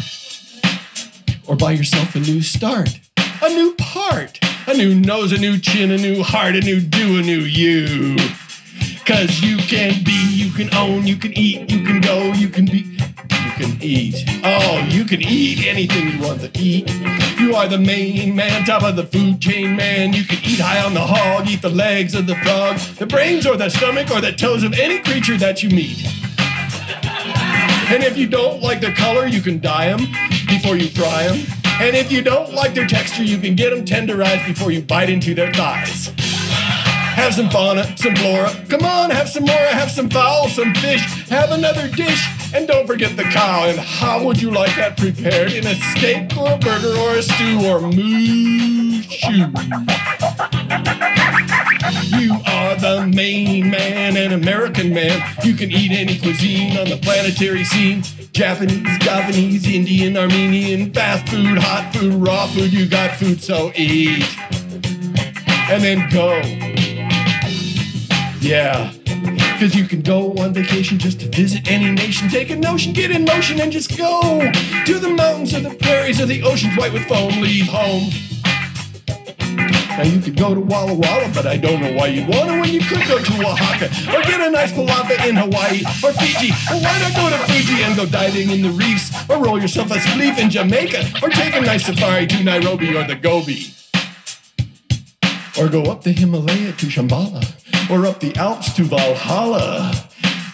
Or 1.46 1.56
buy 1.56 1.72
yourself 1.72 2.14
a 2.14 2.20
new 2.20 2.42
start, 2.42 2.90
a 3.42 3.48
new 3.48 3.74
part, 3.74 4.38
a 4.66 4.76
new 4.76 4.94
nose, 4.94 5.32
a 5.32 5.38
new 5.38 5.58
chin, 5.58 5.90
a 5.90 5.96
new 5.96 6.22
heart, 6.22 6.54
a 6.54 6.60
new 6.60 6.80
do, 6.80 7.18
a 7.18 7.22
new 7.22 7.40
you. 7.40 8.16
Cause 9.04 9.40
you 9.40 9.56
can 9.56 10.04
be, 10.04 10.34
you 10.34 10.52
can 10.52 10.72
own, 10.74 11.06
you 11.06 11.16
can 11.16 11.32
eat, 11.36 11.70
you 11.70 11.84
can 11.84 12.00
go, 12.00 12.32
you 12.34 12.48
can 12.48 12.66
be 12.66 12.99
can 13.60 13.82
eat. 13.82 14.24
Oh, 14.42 14.86
you 14.88 15.04
can 15.04 15.20
eat 15.20 15.66
anything 15.66 16.08
you 16.08 16.26
want 16.26 16.40
to 16.40 16.50
eat. 16.58 16.90
You 17.38 17.54
are 17.54 17.68
the 17.68 17.78
main 17.78 18.34
man, 18.34 18.64
top 18.64 18.82
of 18.82 18.96
the 18.96 19.04
food 19.04 19.40
chain, 19.40 19.76
man. 19.76 20.12
You 20.12 20.24
can 20.24 20.38
eat 20.38 20.60
high 20.60 20.82
on 20.84 20.94
the 20.94 21.00
hog, 21.00 21.48
eat 21.48 21.62
the 21.62 21.68
legs 21.68 22.14
of 22.14 22.26
the 22.26 22.34
frog, 22.36 22.78
the 22.98 23.06
brains 23.06 23.46
or 23.46 23.56
the 23.56 23.68
stomach 23.68 24.10
or 24.10 24.20
the 24.20 24.32
toes 24.32 24.62
of 24.62 24.72
any 24.78 25.00
creature 25.00 25.36
that 25.36 25.62
you 25.62 25.70
meet. 25.70 26.04
And 27.92 28.02
if 28.02 28.16
you 28.16 28.26
don't 28.26 28.62
like 28.62 28.80
their 28.80 28.94
color, 28.94 29.26
you 29.26 29.42
can 29.42 29.58
dye 29.60 29.94
them 29.94 30.06
before 30.46 30.76
you 30.76 30.88
fry 30.88 31.28
them. 31.28 31.40
And 31.80 31.96
if 31.96 32.12
you 32.12 32.22
don't 32.22 32.52
like 32.52 32.74
their 32.74 32.86
texture, 32.86 33.24
you 33.24 33.38
can 33.38 33.54
get 33.56 33.74
them 33.74 33.84
tenderized 33.84 34.46
before 34.46 34.70
you 34.70 34.80
bite 34.80 35.10
into 35.10 35.34
their 35.34 35.52
thighs. 35.52 36.12
Have 37.20 37.34
some 37.34 37.50
fauna, 37.50 37.84
some 37.98 38.16
flora. 38.16 38.50
Come 38.70 38.82
on, 38.82 39.10
have 39.10 39.28
some 39.28 39.44
more, 39.44 39.54
have 39.54 39.90
some 39.90 40.08
fowl, 40.08 40.48
some 40.48 40.74
fish. 40.76 41.02
Have 41.28 41.52
another 41.52 41.86
dish. 41.88 42.26
And 42.54 42.66
don't 42.66 42.86
forget 42.86 43.14
the 43.14 43.24
cow. 43.24 43.66
And 43.66 43.78
how 43.78 44.24
would 44.24 44.40
you 44.40 44.50
like 44.50 44.74
that 44.76 44.96
prepared? 44.96 45.52
In 45.52 45.66
a 45.66 45.74
steak 45.74 46.34
or 46.34 46.52
a 46.52 46.56
burger 46.56 46.96
or 46.98 47.16
a 47.16 47.22
stew 47.22 47.58
or 47.66 47.80
mooshu? 47.80 49.52
You 52.18 52.40
are 52.46 52.76
the 52.76 53.06
main 53.14 53.70
man, 53.70 54.16
an 54.16 54.32
American 54.32 54.94
man. 54.94 55.22
You 55.44 55.52
can 55.52 55.70
eat 55.70 55.92
any 55.92 56.18
cuisine 56.18 56.78
on 56.78 56.88
the 56.88 56.96
planetary 56.96 57.64
scene. 57.64 58.02
Japanese, 58.32 58.98
Japanese, 59.00 59.68
Indian, 59.68 60.16
Armenian, 60.16 60.90
fast 60.94 61.28
food, 61.28 61.58
hot 61.58 61.94
food, 61.94 62.14
raw 62.14 62.46
food. 62.46 62.72
You 62.72 62.88
got 62.88 63.14
food, 63.18 63.42
so 63.42 63.72
eat. 63.76 64.24
And 65.68 65.84
then 65.84 66.08
go. 66.08 66.69
Yeah. 68.40 68.92
Cause 69.60 69.74
you 69.74 69.84
can 69.84 70.00
go 70.00 70.32
on 70.38 70.54
vacation 70.54 70.98
just 70.98 71.20
to 71.20 71.28
visit 71.28 71.70
any 71.70 71.90
nation. 71.90 72.30
Take 72.30 72.48
a 72.48 72.56
notion, 72.56 72.94
get 72.94 73.10
in 73.10 73.26
motion, 73.26 73.60
and 73.60 73.70
just 73.70 73.96
go 73.98 74.50
to 74.86 74.98
the 74.98 75.10
mountains 75.10 75.54
or 75.54 75.60
the 75.60 75.74
prairies 75.74 76.18
or 76.18 76.24
the 76.26 76.42
oceans 76.42 76.74
white 76.78 76.94
with 76.94 77.04
foam. 77.06 77.28
Leave 77.42 77.66
home. 77.66 78.08
Now 80.00 80.04
you 80.04 80.18
could 80.18 80.36
go 80.38 80.54
to 80.54 80.60
Walla 80.60 80.94
Walla, 80.94 81.30
but 81.34 81.46
I 81.46 81.58
don't 81.58 81.82
know 81.82 81.92
why 81.92 82.06
you'd 82.06 82.26
want 82.26 82.48
to 82.48 82.58
when 82.58 82.70
you 82.70 82.80
could 82.80 83.06
go 83.06 83.18
to 83.18 83.32
Oaxaca 83.46 83.86
or 84.16 84.22
get 84.22 84.40
a 84.40 84.50
nice 84.50 84.72
palapa 84.72 85.28
in 85.28 85.36
Hawaii 85.36 85.82
or 86.02 86.14
Fiji. 86.14 86.52
Or 86.72 86.80
why 86.80 86.98
not 87.00 87.14
go 87.14 87.28
to 87.28 87.36
Fuji 87.52 87.82
and 87.82 87.94
go 87.94 88.06
diving 88.06 88.48
in 88.48 88.62
the 88.62 88.70
reefs 88.70 89.12
or 89.28 89.44
roll 89.44 89.60
yourself 89.60 89.90
a 89.90 89.96
spleef 89.96 90.38
in 90.38 90.48
Jamaica 90.48 91.04
or 91.22 91.28
take 91.28 91.54
a 91.54 91.60
nice 91.60 91.84
safari 91.84 92.26
to 92.28 92.42
Nairobi 92.42 92.96
or 92.96 93.04
the 93.04 93.14
Gobi. 93.16 93.74
Or 95.60 95.68
go 95.68 95.90
up 95.90 96.02
the 96.02 96.12
Himalaya 96.12 96.72
to 96.72 96.86
Shambhala 96.86 97.44
or 97.90 98.06
up 98.06 98.20
the 98.20 98.34
Alps 98.36 98.72
to 98.74 98.84
Valhalla, 98.84 99.92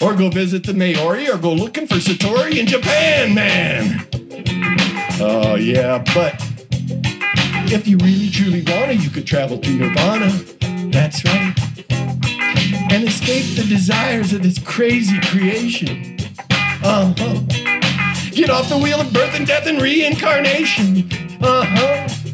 or 0.00 0.14
go 0.14 0.30
visit 0.30 0.64
the 0.64 0.72
Maori, 0.72 1.28
or 1.28 1.36
go 1.36 1.52
looking 1.52 1.86
for 1.86 1.96
Satori 1.96 2.56
in 2.56 2.66
Japan, 2.66 3.34
man. 3.34 4.06
Oh, 5.20 5.56
yeah, 5.56 6.02
but 6.14 6.34
if 7.70 7.86
you 7.86 7.98
really 7.98 8.30
truly 8.30 8.62
want 8.62 8.90
to, 8.90 8.96
you 8.96 9.10
could 9.10 9.26
travel 9.26 9.58
to 9.58 9.70
Nirvana. 9.70 10.30
That's 10.90 11.24
right. 11.26 11.54
And 12.90 13.04
escape 13.04 13.56
the 13.56 13.66
desires 13.68 14.32
of 14.32 14.42
this 14.42 14.58
crazy 14.58 15.20
creation. 15.20 16.16
Uh 16.82 17.12
huh. 17.16 17.40
Get 18.30 18.48
off 18.48 18.68
the 18.68 18.78
wheel 18.78 19.00
of 19.00 19.12
birth 19.12 19.34
and 19.34 19.46
death 19.46 19.66
and 19.66 19.80
reincarnation. 19.80 21.08
Uh 21.42 21.64
huh. 21.66 22.25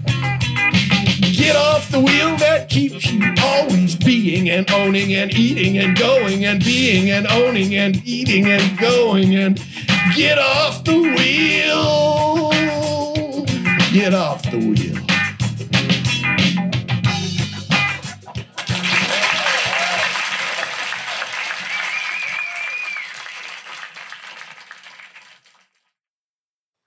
Get 1.43 1.57
off 1.57 1.91
the 1.91 1.99
wheel 1.99 2.37
that 2.37 2.69
keeps 2.69 3.11
you 3.11 3.35
always 3.43 3.97
being 3.97 4.49
and 4.49 4.71
owning 4.71 5.13
and 5.15 5.35
eating 5.35 5.77
and 5.79 5.99
going 5.99 6.45
and 6.45 6.63
being 6.65 7.11
and 7.11 7.27
owning 7.27 7.75
and 7.75 7.97
eating 8.07 8.47
and 8.47 8.79
going 8.79 9.35
and 9.35 9.61
get 10.15 10.39
off 10.39 10.85
the 10.85 11.01
wheel. 11.01 12.53
Get 13.93 14.15
off 14.15 14.45
the 14.53 14.59
wheel. 14.59 15.03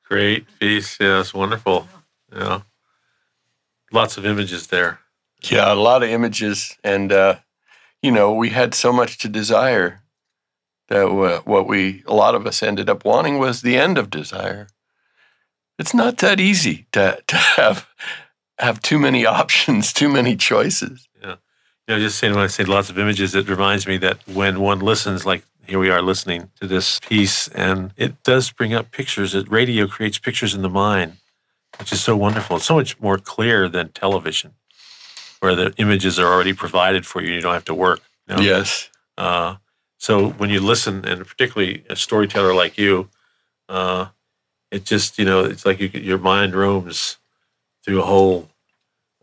Great 0.05 0.47
piece. 0.61 0.97
Yeah, 1.01 1.19
it's 1.19 1.33
wonderful. 1.33 1.89
Yeah. 2.33 2.61
Lots 3.91 4.17
of 4.17 4.25
images 4.25 4.67
there. 4.67 4.99
Yeah, 5.43 5.73
a 5.73 5.75
lot 5.75 6.03
of 6.03 6.09
images. 6.09 6.77
And, 6.83 7.11
uh, 7.11 7.37
you 8.01 8.11
know, 8.11 8.33
we 8.33 8.49
had 8.49 8.73
so 8.73 8.91
much 8.93 9.17
to 9.19 9.29
desire. 9.29 10.01
that 10.89 11.11
what 11.45 11.67
we 11.67 12.03
a 12.07 12.13
lot 12.13 12.35
of 12.35 12.45
us 12.45 12.61
ended 12.63 12.89
up 12.89 13.05
wanting 13.05 13.39
was 13.39 13.61
the 13.61 13.77
end 13.77 13.97
of 13.97 14.09
desire. 14.09 14.67
It's 15.79 15.93
not 15.93 16.17
that 16.19 16.39
easy 16.39 16.87
to 16.93 17.21
to 17.27 17.35
have 17.35 17.87
have 18.59 18.81
too 18.81 18.99
many 18.99 19.25
options, 19.41 19.93
too 19.93 20.09
many 20.09 20.35
choices. 20.35 21.07
Yeah, 21.21 21.37
you 21.87 21.95
know, 21.95 21.99
just 21.99 22.17
saying 22.19 22.33
when 22.35 22.43
I 22.43 22.47
say 22.47 22.63
lots 22.65 22.89
of 22.89 22.99
images, 22.99 23.35
it 23.35 23.49
reminds 23.49 23.87
me 23.87 23.97
that 23.97 24.19
when 24.27 24.59
one 24.59 24.79
listens, 24.79 25.25
like 25.25 25.43
here 25.67 25.79
we 25.79 25.89
are 25.89 26.01
listening 26.01 26.51
to 26.61 26.67
this 26.67 26.99
piece, 26.99 27.47
and 27.49 27.93
it 27.97 28.23
does 28.23 28.51
bring 28.51 28.73
up 28.73 28.91
pictures. 28.91 29.35
It 29.35 29.49
radio 29.51 29.87
creates 29.87 30.19
pictures 30.19 30.53
in 30.53 30.61
the 30.61 30.69
mind, 30.69 31.17
which 31.79 31.91
is 31.91 32.01
so 32.01 32.15
wonderful. 32.15 32.57
It's 32.57 32.65
so 32.65 32.75
much 32.75 32.99
more 32.99 33.17
clear 33.17 33.69
than 33.69 33.89
television, 33.89 34.53
where 35.39 35.55
the 35.55 35.73
images 35.77 36.19
are 36.19 36.31
already 36.31 36.53
provided 36.53 37.05
for 37.05 37.21
you. 37.21 37.33
You 37.33 37.41
don't 37.41 37.53
have 37.53 37.65
to 37.65 37.73
work. 37.73 38.01
You 38.27 38.35
know? 38.35 38.41
Yes. 38.41 38.89
Uh, 39.17 39.55
so 39.97 40.29
when 40.31 40.49
you 40.49 40.59
listen, 40.59 41.05
and 41.05 41.25
particularly 41.25 41.83
a 41.89 41.95
storyteller 41.95 42.53
like 42.53 42.77
you, 42.77 43.09
uh, 43.69 44.07
it 44.71 44.85
just 44.85 45.17
you 45.17 45.25
know 45.25 45.43
it's 45.43 45.65
like 45.65 45.79
you, 45.79 45.87
your 45.93 46.17
mind 46.17 46.53
roams 46.53 47.17
through 47.83 48.01
a 48.01 48.05
whole 48.05 48.49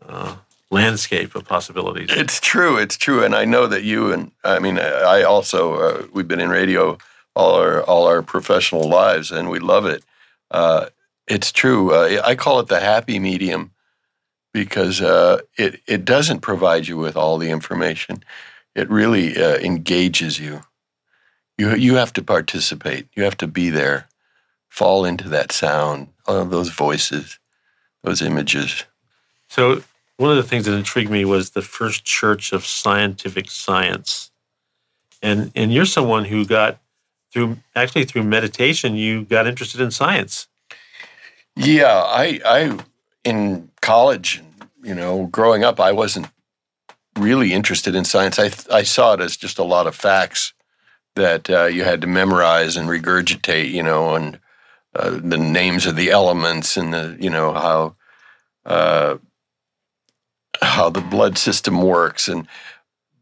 uh, 0.05 0.35
landscape 0.71 1.35
of 1.35 1.45
possibilities. 1.45 2.09
It's 2.11 2.39
true. 2.39 2.77
It's 2.77 2.97
true, 2.97 3.23
and 3.23 3.35
I 3.35 3.45
know 3.45 3.67
that 3.67 3.83
you 3.83 4.11
and 4.11 4.31
I 4.43 4.59
mean 4.59 4.79
I 4.79 5.23
also 5.23 5.75
uh, 5.75 6.07
we've 6.11 6.27
been 6.27 6.41
in 6.41 6.49
radio 6.49 6.97
all 7.35 7.55
our 7.55 7.83
all 7.83 8.07
our 8.07 8.21
professional 8.21 8.87
lives, 8.87 9.31
and 9.31 9.49
we 9.49 9.59
love 9.59 9.85
it. 9.85 10.03
It's 11.27 11.51
true. 11.51 11.93
Uh, 11.93 12.21
I 12.23 12.35
call 12.35 12.59
it 12.59 12.67
the 12.67 12.79
happy 12.79 13.19
medium 13.19 13.71
because 14.53 15.01
uh, 15.01 15.39
it 15.57 15.81
it 15.87 16.05
doesn't 16.05 16.41
provide 16.41 16.87
you 16.87 16.97
with 16.97 17.15
all 17.15 17.37
the 17.37 17.49
information. 17.49 18.23
It 18.75 18.89
really 18.89 19.41
uh, 19.41 19.57
engages 19.57 20.39
you. 20.39 20.61
You 21.57 21.75
you 21.75 21.95
have 21.95 22.13
to 22.13 22.21
participate. 22.21 23.07
You 23.15 23.23
have 23.23 23.37
to 23.37 23.47
be 23.47 23.69
there, 23.69 24.07
fall 24.69 25.05
into 25.05 25.29
that 25.29 25.51
sound, 25.51 26.09
all 26.25 26.45
those 26.45 26.69
voices, 26.69 27.39
those 28.03 28.21
images. 28.21 28.85
So 29.47 29.83
one 30.17 30.31
of 30.31 30.37
the 30.37 30.43
things 30.43 30.65
that 30.65 30.75
intrigued 30.75 31.11
me 31.11 31.25
was 31.25 31.51
the 31.51 31.61
first 31.61 32.05
church 32.05 32.53
of 32.53 32.65
scientific 32.65 33.49
science. 33.49 34.31
And 35.21 35.51
and 35.55 35.73
you're 35.73 35.85
someone 35.85 36.25
who 36.25 36.45
got 36.45 36.79
through 37.31 37.57
actually 37.75 38.05
through 38.05 38.23
meditation 38.23 38.95
you 38.95 39.23
got 39.23 39.47
interested 39.47 39.81
in 39.81 39.91
science. 39.91 40.47
Yeah, 41.55 42.03
I 42.05 42.39
I 42.45 42.79
in 43.23 43.69
college, 43.81 44.41
you 44.81 44.95
know, 44.95 45.27
growing 45.27 45.63
up 45.63 45.79
I 45.79 45.91
wasn't 45.91 46.27
really 47.17 47.53
interested 47.53 47.95
in 47.95 48.05
science. 48.05 48.39
I 48.39 48.51
I 48.71 48.83
saw 48.83 49.13
it 49.13 49.21
as 49.21 49.37
just 49.37 49.59
a 49.59 49.63
lot 49.63 49.87
of 49.87 49.95
facts 49.95 50.53
that 51.15 51.49
uh, 51.49 51.65
you 51.65 51.83
had 51.83 52.01
to 52.01 52.07
memorize 52.07 52.75
and 52.75 52.89
regurgitate, 52.89 53.71
you 53.71 53.83
know, 53.83 54.15
and 54.15 54.39
uh, 54.95 55.19
the 55.23 55.37
names 55.37 55.85
of 55.85 55.95
the 55.95 56.11
elements 56.11 56.77
and 56.77 56.93
the 56.93 57.17
you 57.19 57.29
know 57.29 57.53
how 57.53 57.95
uh, 58.65 59.17
how 60.61 60.89
the 60.89 61.01
blood 61.01 61.37
system 61.37 61.81
works 61.81 62.27
and 62.27 62.47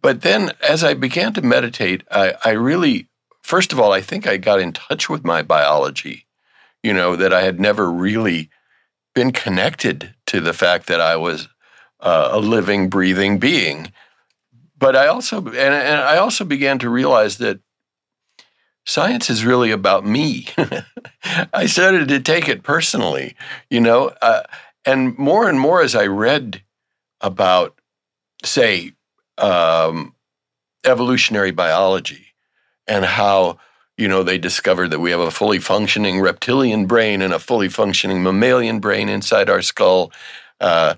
but 0.01 0.21
then 0.21 0.51
as 0.67 0.83
i 0.83 0.93
began 0.93 1.33
to 1.33 1.41
meditate 1.41 2.03
I, 2.11 2.33
I 2.43 2.51
really 2.51 3.07
first 3.41 3.71
of 3.71 3.79
all 3.79 3.93
i 3.93 4.01
think 4.01 4.27
i 4.27 4.37
got 4.37 4.59
in 4.59 4.73
touch 4.73 5.09
with 5.09 5.23
my 5.23 5.41
biology 5.41 6.25
you 6.83 6.93
know 6.93 7.15
that 7.15 7.33
i 7.33 7.41
had 7.41 7.59
never 7.59 7.91
really 7.91 8.49
been 9.13 9.31
connected 9.31 10.13
to 10.25 10.39
the 10.39 10.53
fact 10.53 10.87
that 10.87 11.01
i 11.01 11.15
was 11.15 11.47
uh, 11.99 12.29
a 12.31 12.39
living 12.39 12.89
breathing 12.89 13.37
being. 13.37 13.91
But 14.77 14.95
i 14.95 15.07
also 15.07 15.37
and, 15.37 15.57
and 15.57 16.01
i 16.01 16.17
also 16.17 16.45
began 16.45 16.79
to 16.79 16.89
realize 16.89 17.37
that 17.37 17.59
science 18.87 19.29
is 19.29 19.45
really 19.45 19.69
about 19.69 20.03
me. 20.03 20.47
I 21.53 21.67
started 21.67 22.07
to 22.07 22.19
take 22.19 22.49
it 22.49 22.63
personally 22.63 23.35
you 23.69 23.79
know 23.79 24.13
uh, 24.21 24.43
and 24.85 25.17
more 25.17 25.47
and 25.47 25.59
more 25.59 25.81
as 25.81 25.95
i 25.95 26.05
read 26.05 26.63
about, 27.21 27.79
say, 28.43 28.93
um, 29.37 30.15
evolutionary 30.85 31.51
biology 31.51 32.27
and 32.87 33.05
how 33.05 33.59
you 34.01 34.07
know 34.07 34.23
they 34.23 34.39
discovered 34.39 34.89
that 34.89 34.99
we 34.99 35.11
have 35.11 35.19
a 35.19 35.29
fully 35.29 35.59
functioning 35.59 36.19
reptilian 36.19 36.87
brain 36.87 37.21
and 37.21 37.33
a 37.33 37.39
fully 37.39 37.69
functioning 37.69 38.23
mammalian 38.23 38.79
brain 38.79 39.07
inside 39.09 39.47
our 39.47 39.61
skull, 39.61 40.11
uh, 40.59 40.95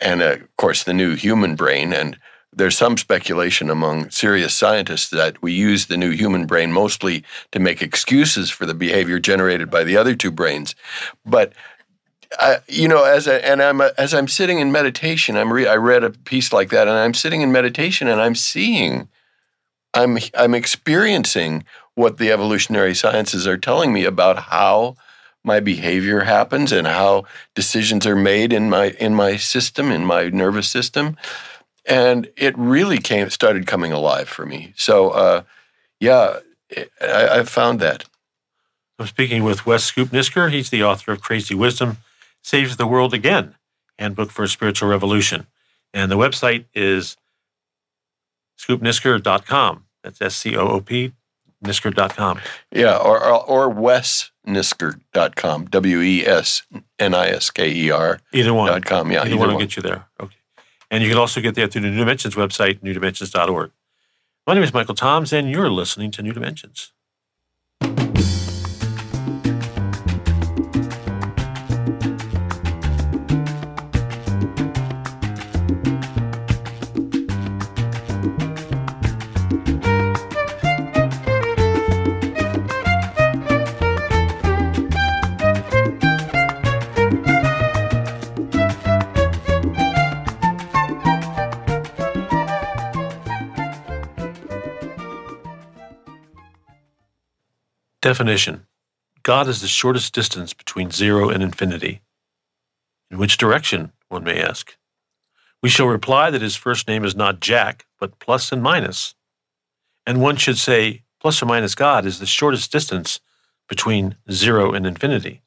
and 0.00 0.20
uh, 0.20 0.32
of 0.32 0.56
course 0.56 0.82
the 0.82 0.92
new 0.92 1.14
human 1.14 1.54
brain. 1.54 1.92
And 1.92 2.18
there's 2.52 2.76
some 2.76 2.96
speculation 2.96 3.70
among 3.70 4.10
serious 4.10 4.52
scientists 4.52 5.10
that 5.10 5.40
we 5.40 5.52
use 5.52 5.86
the 5.86 5.96
new 5.96 6.10
human 6.10 6.46
brain 6.46 6.72
mostly 6.72 7.22
to 7.52 7.60
make 7.60 7.82
excuses 7.82 8.50
for 8.50 8.66
the 8.66 8.74
behavior 8.74 9.20
generated 9.20 9.70
by 9.70 9.84
the 9.84 9.96
other 9.96 10.16
two 10.16 10.32
brains, 10.32 10.74
but 11.24 11.52
I, 12.38 12.58
you 12.68 12.88
know, 12.88 13.04
as 13.04 13.26
I, 13.26 13.36
and 13.36 13.60
I'm 13.62 13.80
as 13.80 14.14
I'm 14.14 14.28
sitting 14.28 14.60
in 14.60 14.70
meditation, 14.70 15.36
I'm 15.36 15.52
re, 15.52 15.66
I 15.66 15.76
read 15.76 16.04
a 16.04 16.10
piece 16.10 16.52
like 16.52 16.70
that, 16.70 16.86
and 16.86 16.96
I'm 16.96 17.14
sitting 17.14 17.40
in 17.40 17.50
meditation, 17.50 18.06
and 18.06 18.20
I'm 18.20 18.36
seeing, 18.36 19.08
I'm 19.94 20.18
I'm 20.36 20.54
experiencing 20.54 21.64
what 21.94 22.18
the 22.18 22.30
evolutionary 22.30 22.94
sciences 22.94 23.46
are 23.46 23.58
telling 23.58 23.92
me 23.92 24.04
about 24.04 24.38
how 24.44 24.96
my 25.44 25.60
behavior 25.60 26.20
happens 26.20 26.72
and 26.72 26.86
how 26.86 27.24
decisions 27.54 28.06
are 28.06 28.16
made 28.16 28.52
in 28.52 28.68
my 28.68 28.90
in 29.00 29.14
my 29.14 29.36
system, 29.36 29.90
in 29.90 30.04
my 30.04 30.28
nervous 30.28 30.68
system, 30.68 31.16
and 31.86 32.30
it 32.36 32.56
really 32.58 32.98
came 32.98 33.30
started 33.30 33.66
coming 33.66 33.92
alive 33.92 34.28
for 34.28 34.44
me. 34.44 34.72
So, 34.76 35.10
uh, 35.10 35.42
yeah, 35.98 36.40
I, 37.00 37.40
I 37.40 37.42
found 37.44 37.80
that. 37.80 38.04
I'm 38.98 39.06
speaking 39.06 39.44
with 39.44 39.64
Wes 39.64 39.84
Scoop 39.84 40.10
Nisker. 40.10 40.50
He's 40.50 40.68
the 40.68 40.84
author 40.84 41.12
of 41.12 41.22
Crazy 41.22 41.54
Wisdom 41.54 41.96
Saves 42.42 42.76
the 42.76 42.86
World 42.86 43.14
Again 43.14 43.54
Handbook 43.98 44.30
for 44.30 44.42
a 44.42 44.48
Spiritual 44.48 44.88
Revolution. 44.88 45.46
And 45.92 46.10
the 46.10 46.18
website 46.18 46.66
is 46.74 47.16
scoopnisker.com. 48.58 49.84
That's 50.02 50.20
S 50.20 50.36
C 50.36 50.56
O 50.56 50.68
O 50.68 50.80
P, 50.80 51.12
nisker.com. 51.64 52.40
Yeah, 52.72 52.96
or, 52.96 53.22
or, 53.24 53.68
or 53.68 53.74
wesnisker.com, 53.74 55.66
W 55.66 56.00
E 56.00 56.26
S 56.26 56.62
N 56.98 57.14
I 57.14 57.28
S 57.28 57.50
K 57.50 57.70
E 57.70 57.90
R. 57.90 58.20
Either 58.32 58.54
one. 58.54 58.68
Dot 58.68 58.84
com. 58.84 59.10
Yeah, 59.10 59.20
either, 59.20 59.30
either 59.30 59.38
one 59.38 59.52
will 59.52 59.58
get 59.58 59.76
you 59.76 59.82
there. 59.82 60.06
Okay. 60.20 60.36
And 60.90 61.02
you 61.02 61.08
can 61.08 61.18
also 61.18 61.40
get 61.40 61.54
there 61.54 61.66
through 61.68 61.82
the 61.82 61.90
New 61.90 61.98
Dimensions 61.98 62.34
website, 62.34 62.80
newdimensions.org. 62.80 63.70
My 64.46 64.54
name 64.54 64.62
is 64.62 64.74
Michael 64.74 64.94
Toms, 64.94 65.32
and 65.32 65.50
you're 65.50 65.70
listening 65.70 66.10
to 66.12 66.22
New 66.22 66.32
Dimensions. 66.32 66.92
Definition 98.10 98.66
God 99.22 99.46
is 99.46 99.60
the 99.60 99.68
shortest 99.68 100.12
distance 100.12 100.52
between 100.52 100.90
zero 100.90 101.28
and 101.30 101.44
infinity. 101.44 102.00
In 103.08 103.18
which 103.18 103.36
direction, 103.36 103.92
one 104.08 104.24
may 104.24 104.42
ask? 104.42 104.76
We 105.62 105.68
shall 105.68 105.86
reply 105.86 106.28
that 106.32 106.42
his 106.42 106.56
first 106.56 106.88
name 106.88 107.04
is 107.04 107.14
not 107.14 107.38
Jack, 107.38 107.86
but 108.00 108.18
plus 108.18 108.50
and 108.50 108.64
minus. 108.64 109.14
And 110.04 110.20
one 110.20 110.34
should 110.34 110.58
say, 110.58 111.04
plus 111.20 111.40
or 111.40 111.46
minus 111.46 111.76
God 111.76 112.04
is 112.04 112.18
the 112.18 112.26
shortest 112.26 112.72
distance 112.72 113.20
between 113.68 114.16
zero 114.28 114.72
and 114.72 114.88
infinity, 114.88 115.42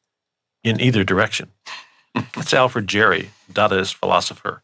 in 0.64 0.80
either 0.80 1.04
direction. 1.04 1.52
That's 2.16 2.54
Alfred 2.54 2.88
Jarry, 2.88 3.32
Dadaist 3.52 3.96
philosopher. 3.96 4.64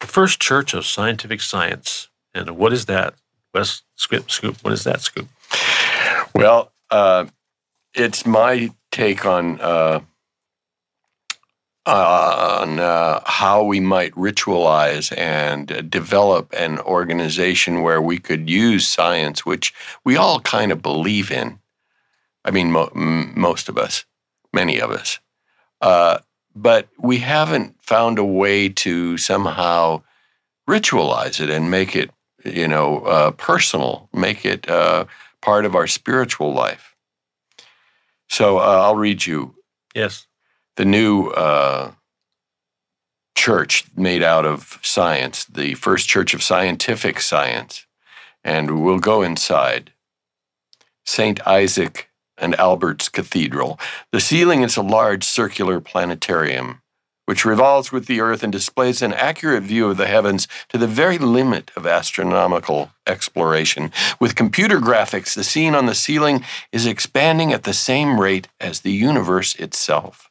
The 0.00 0.08
first 0.08 0.40
church 0.40 0.74
of 0.74 0.84
scientific 0.84 1.40
science. 1.40 2.08
And 2.34 2.56
what 2.56 2.72
is 2.72 2.86
that? 2.86 3.14
Wes 3.54 3.82
Scoop, 3.94 4.28
Scoop, 4.28 4.56
what 4.64 4.72
is 4.72 4.82
that, 4.82 5.02
Scoop? 5.02 5.28
Well, 6.34 6.72
uh, 6.90 7.26
it's 7.94 8.26
my 8.26 8.70
take 8.90 9.24
on 9.24 9.60
uh, 9.60 10.00
on 11.86 12.80
uh, 12.80 13.20
how 13.24 13.62
we 13.62 13.78
might 13.78 14.12
ritualize 14.14 15.16
and 15.16 15.88
develop 15.88 16.52
an 16.52 16.80
organization 16.80 17.82
where 17.82 18.02
we 18.02 18.18
could 18.18 18.50
use 18.50 18.88
science, 18.88 19.46
which 19.46 19.72
we 20.04 20.16
all 20.16 20.40
kind 20.40 20.72
of 20.72 20.82
believe 20.82 21.30
in. 21.30 21.60
I 22.44 22.50
mean, 22.50 22.72
mo- 22.72 22.90
most 22.94 23.68
of 23.68 23.78
us, 23.78 24.04
many 24.52 24.80
of 24.80 24.90
us, 24.90 25.20
uh, 25.80 26.18
but 26.56 26.88
we 26.98 27.18
haven't 27.18 27.76
found 27.80 28.18
a 28.18 28.24
way 28.24 28.68
to 28.68 29.16
somehow 29.18 30.02
ritualize 30.68 31.40
it 31.40 31.50
and 31.50 31.70
make 31.70 31.94
it, 31.94 32.10
you 32.44 32.66
know, 32.66 33.00
uh, 33.00 33.30
personal, 33.32 34.08
make 34.12 34.44
it 34.44 34.68
uh, 34.68 35.04
part 35.46 35.64
of 35.64 35.76
our 35.76 35.86
spiritual 35.86 36.52
life. 36.52 36.96
So 38.28 38.58
uh, 38.58 38.80
I'll 38.84 38.96
read 38.96 39.24
you 39.26 39.54
Yes. 39.94 40.26
the 40.76 40.84
new 40.84 41.28
uh, 41.28 41.92
church 43.36 43.84
made 43.96 44.24
out 44.24 44.44
of 44.44 44.80
science, 44.82 45.44
the 45.44 45.74
first 45.74 46.08
church 46.08 46.34
of 46.34 46.42
scientific 46.42 47.20
science. 47.20 47.86
And 48.42 48.82
we'll 48.84 48.98
go 48.98 49.22
inside. 49.22 49.92
St. 51.04 51.38
Isaac 51.46 52.10
and 52.36 52.56
Albert's 52.56 53.08
Cathedral. 53.08 53.78
The 54.10 54.20
ceiling 54.20 54.62
is 54.62 54.76
a 54.76 54.82
large 54.82 55.22
circular 55.22 55.80
planetarium 55.80 56.82
which 57.26 57.44
revolves 57.44 57.92
with 57.92 58.06
the 58.06 58.20
Earth 58.20 58.42
and 58.42 58.52
displays 58.52 59.02
an 59.02 59.12
accurate 59.12 59.62
view 59.62 59.90
of 59.90 59.96
the 59.96 60.06
heavens 60.06 60.48
to 60.70 60.78
the 60.78 60.86
very 60.86 61.18
limit 61.18 61.70
of 61.76 61.86
astronomical 61.86 62.90
exploration. 63.06 63.92
With 64.18 64.34
computer 64.34 64.80
graphics, 64.80 65.34
the 65.34 65.44
scene 65.44 65.74
on 65.74 65.86
the 65.86 65.94
ceiling 65.94 66.44
is 66.72 66.86
expanding 66.86 67.52
at 67.52 67.64
the 67.64 67.74
same 67.74 68.20
rate 68.20 68.48
as 68.60 68.80
the 68.80 68.92
universe 68.92 69.54
itself. 69.56 70.25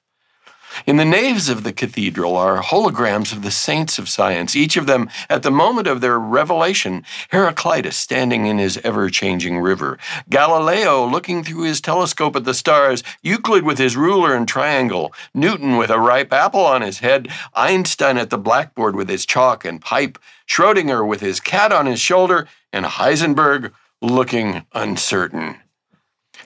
In 0.85 0.97
the 0.97 1.05
naves 1.05 1.47
of 1.47 1.63
the 1.63 1.73
cathedral 1.73 2.35
are 2.35 2.61
holograms 2.61 3.31
of 3.31 3.43
the 3.43 3.51
saints 3.51 3.97
of 3.97 4.09
science, 4.09 4.55
each 4.55 4.75
of 4.75 4.87
them 4.87 5.09
at 5.29 5.41
the 5.41 5.51
moment 5.51 5.87
of 5.87 6.01
their 6.01 6.19
revelation. 6.19 7.03
Heraclitus 7.29 7.95
standing 7.95 8.45
in 8.45 8.57
his 8.57 8.77
ever 8.83 9.09
changing 9.09 9.59
river, 9.59 9.97
Galileo 10.29 11.05
looking 11.05 11.43
through 11.43 11.63
his 11.63 11.81
telescope 11.81 12.35
at 12.35 12.43
the 12.43 12.53
stars, 12.53 13.03
Euclid 13.23 13.63
with 13.63 13.77
his 13.77 13.95
ruler 13.95 14.35
and 14.35 14.47
triangle, 14.47 15.13
Newton 15.33 15.77
with 15.77 15.89
a 15.89 15.99
ripe 15.99 16.33
apple 16.33 16.65
on 16.65 16.81
his 16.81 16.99
head, 16.99 17.29
Einstein 17.53 18.17
at 18.17 18.29
the 18.29 18.37
blackboard 18.37 18.95
with 18.95 19.09
his 19.09 19.25
chalk 19.25 19.65
and 19.65 19.81
pipe, 19.81 20.19
Schrodinger 20.45 21.07
with 21.07 21.21
his 21.21 21.39
cat 21.39 21.71
on 21.71 21.85
his 21.85 22.01
shoulder, 22.01 22.47
and 22.73 22.85
Heisenberg 22.85 23.71
looking 24.01 24.65
uncertain. 24.73 25.57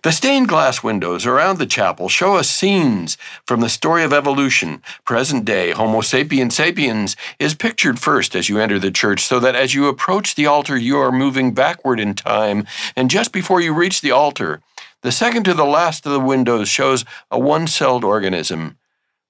The 0.01 0.13
stained 0.13 0.47
glass 0.47 0.81
windows 0.81 1.25
around 1.25 1.57
the 1.57 1.65
chapel 1.65 2.07
show 2.07 2.37
us 2.37 2.49
scenes 2.49 3.17
from 3.45 3.59
the 3.59 3.67
story 3.67 4.03
of 4.03 4.13
evolution. 4.13 4.81
Present 5.03 5.43
day 5.43 5.71
Homo 5.71 5.99
sapiens 5.99 6.55
sapiens 6.55 7.17
is 7.37 7.53
pictured 7.53 7.99
first 7.99 8.33
as 8.33 8.47
you 8.47 8.59
enter 8.59 8.79
the 8.79 8.91
church, 8.91 9.25
so 9.25 9.39
that 9.39 9.55
as 9.55 9.75
you 9.75 9.87
approach 9.87 10.35
the 10.35 10.45
altar, 10.45 10.77
you 10.77 10.97
are 10.97 11.11
moving 11.11 11.53
backward 11.53 11.99
in 11.99 12.13
time. 12.13 12.65
And 12.95 13.09
just 13.09 13.33
before 13.33 13.59
you 13.59 13.73
reach 13.73 13.99
the 13.99 14.11
altar, 14.11 14.61
the 15.01 15.11
second 15.11 15.43
to 15.43 15.53
the 15.53 15.65
last 15.65 16.05
of 16.05 16.13
the 16.13 16.19
windows 16.19 16.69
shows 16.69 17.03
a 17.29 17.37
one 17.37 17.67
celled 17.67 18.05
organism, 18.05 18.77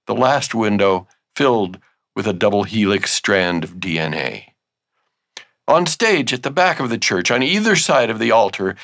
the 0.06 0.16
last 0.16 0.54
window 0.54 1.08
filled 1.36 1.80
with 2.16 2.28
a 2.28 2.34
double 2.34 2.64
helix 2.64 3.12
strand 3.12 3.64
of 3.64 3.76
DNA. 3.76 4.46
On 5.68 5.86
stage 5.86 6.34
at 6.34 6.42
the 6.42 6.52
back 6.52 6.80
of 6.80 6.90
the 6.90 6.98
church, 6.98 7.30
on 7.30 7.44
either 7.44 7.76
side 7.76 8.10
of 8.10 8.18
the 8.18 8.32
altar, 8.32 8.76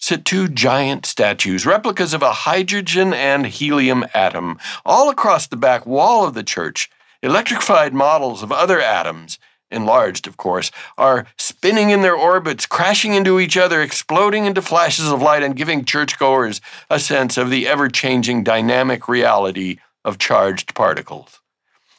sit 0.00 0.24
two 0.24 0.48
giant 0.48 1.06
statues, 1.06 1.66
replicas 1.66 2.14
of 2.14 2.22
a 2.22 2.32
hydrogen 2.32 3.12
and 3.12 3.46
helium 3.46 4.04
atom. 4.14 4.58
All 4.84 5.10
across 5.10 5.46
the 5.46 5.56
back 5.56 5.86
wall 5.86 6.26
of 6.26 6.34
the 6.34 6.42
church, 6.42 6.90
electrified 7.22 7.94
models 7.94 8.42
of 8.42 8.50
other 8.50 8.80
atoms, 8.80 9.38
enlarged, 9.70 10.26
of 10.26 10.36
course, 10.36 10.70
are 10.98 11.26
spinning 11.36 11.90
in 11.90 12.02
their 12.02 12.16
orbits, 12.16 12.66
crashing 12.66 13.14
into 13.14 13.38
each 13.38 13.56
other, 13.56 13.82
exploding 13.82 14.46
into 14.46 14.62
flashes 14.62 15.08
of 15.08 15.22
light, 15.22 15.42
and 15.42 15.56
giving 15.56 15.84
churchgoers 15.84 16.60
a 16.88 16.98
sense 16.98 17.36
of 17.36 17.50
the 17.50 17.68
ever 17.68 17.88
changing 17.88 18.42
dynamic 18.42 19.08
reality 19.08 19.78
of 20.04 20.18
charged 20.18 20.74
particles. 20.74 21.39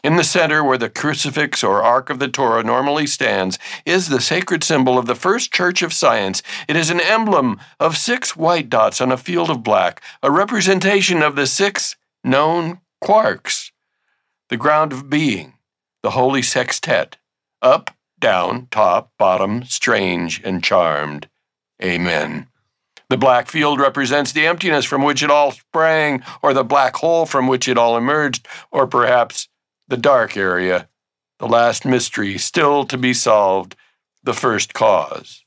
In 0.03 0.15
the 0.15 0.23
center, 0.23 0.63
where 0.63 0.79
the 0.79 0.89
crucifix 0.89 1.63
or 1.63 1.83
Ark 1.83 2.09
of 2.09 2.17
the 2.17 2.27
Torah 2.27 2.63
normally 2.63 3.05
stands, 3.05 3.59
is 3.85 4.09
the 4.09 4.19
sacred 4.19 4.63
symbol 4.63 4.97
of 4.97 5.05
the 5.05 5.15
first 5.15 5.53
church 5.53 5.83
of 5.83 5.93
science. 5.93 6.41
It 6.67 6.75
is 6.75 6.89
an 6.89 6.99
emblem 6.99 7.59
of 7.79 7.97
six 7.97 8.35
white 8.35 8.67
dots 8.67 8.99
on 8.99 9.11
a 9.11 9.17
field 9.17 9.51
of 9.51 9.63
black, 9.63 10.01
a 10.23 10.31
representation 10.31 11.21
of 11.21 11.35
the 11.35 11.45
six 11.45 11.95
known 12.23 12.79
quarks, 13.03 13.71
the 14.49 14.57
ground 14.57 14.91
of 14.91 15.07
being, 15.09 15.53
the 16.01 16.11
holy 16.11 16.41
sextet 16.41 17.17
up, 17.61 17.95
down, 18.19 18.67
top, 18.71 19.11
bottom, 19.19 19.63
strange, 19.65 20.41
and 20.43 20.63
charmed. 20.63 21.29
Amen. 21.83 22.47
The 23.09 23.17
black 23.17 23.49
field 23.49 23.79
represents 23.79 24.31
the 24.31 24.47
emptiness 24.47 24.85
from 24.85 25.03
which 25.03 25.21
it 25.21 25.29
all 25.29 25.51
sprang, 25.51 26.23
or 26.41 26.53
the 26.53 26.63
black 26.63 26.95
hole 26.95 27.25
from 27.25 27.47
which 27.47 27.67
it 27.67 27.77
all 27.77 27.97
emerged, 27.97 28.47
or 28.71 28.87
perhaps 28.87 29.49
the 29.91 29.97
dark 29.97 30.37
area, 30.37 30.87
the 31.39 31.47
last 31.47 31.85
mystery 31.85 32.37
still 32.37 32.85
to 32.85 32.97
be 32.97 33.13
solved, 33.13 33.75
the 34.23 34.33
first 34.33 34.73
cause. 34.73 35.43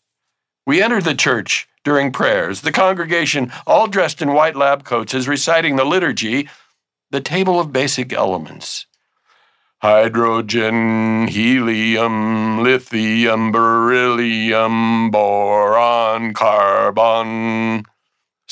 We 0.67 0.83
enter 0.83 1.01
the 1.01 1.15
church 1.15 1.67
during 1.83 2.13
prayers. 2.13 2.61
The 2.61 2.71
congregation, 2.71 3.51
all 3.67 3.87
dressed 3.87 4.21
in 4.21 4.35
white 4.35 4.55
lab 4.55 4.85
coats, 4.85 5.15
is 5.15 5.27
reciting 5.27 5.77
the 5.77 5.87
liturgy, 5.87 6.51
the 7.11 7.23
table 7.23 7.59
of 7.59 7.73
basic 7.73 8.13
elements 8.13 8.87
hydrogen, 9.81 11.27
helium, 11.29 12.63
lithium, 12.63 13.51
beryllium, 13.53 15.11
boron, 15.11 16.33
carbon. 16.35 17.85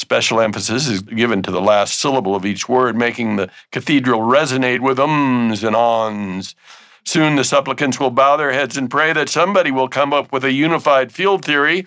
Special 0.03 0.41
emphasis 0.41 0.89
is 0.89 1.01
given 1.01 1.43
to 1.43 1.53
the 1.53 1.61
last 1.61 1.97
syllable 1.97 2.35
of 2.35 2.45
each 2.45 2.69
word, 2.69 2.97
making 2.97 3.37
the 3.37 3.49
cathedral 3.71 4.19
resonate 4.19 4.81
with 4.81 4.99
ums 4.99 5.63
and 5.63 5.77
ons. 5.77 6.57
Soon 7.05 7.37
the 7.37 7.45
supplicants 7.45 8.01
will 8.01 8.11
bow 8.11 8.37
their 8.37 8.53
heads 8.53 8.77
and 8.77 8.91
pray 8.91 9.13
that 9.13 9.29
somebody 9.29 9.71
will 9.71 9.87
come 9.87 10.13
up 10.13 10.33
with 10.33 10.45
a 10.45 10.51
unified 10.51 11.13
field 11.13 11.45
theory. 11.45 11.87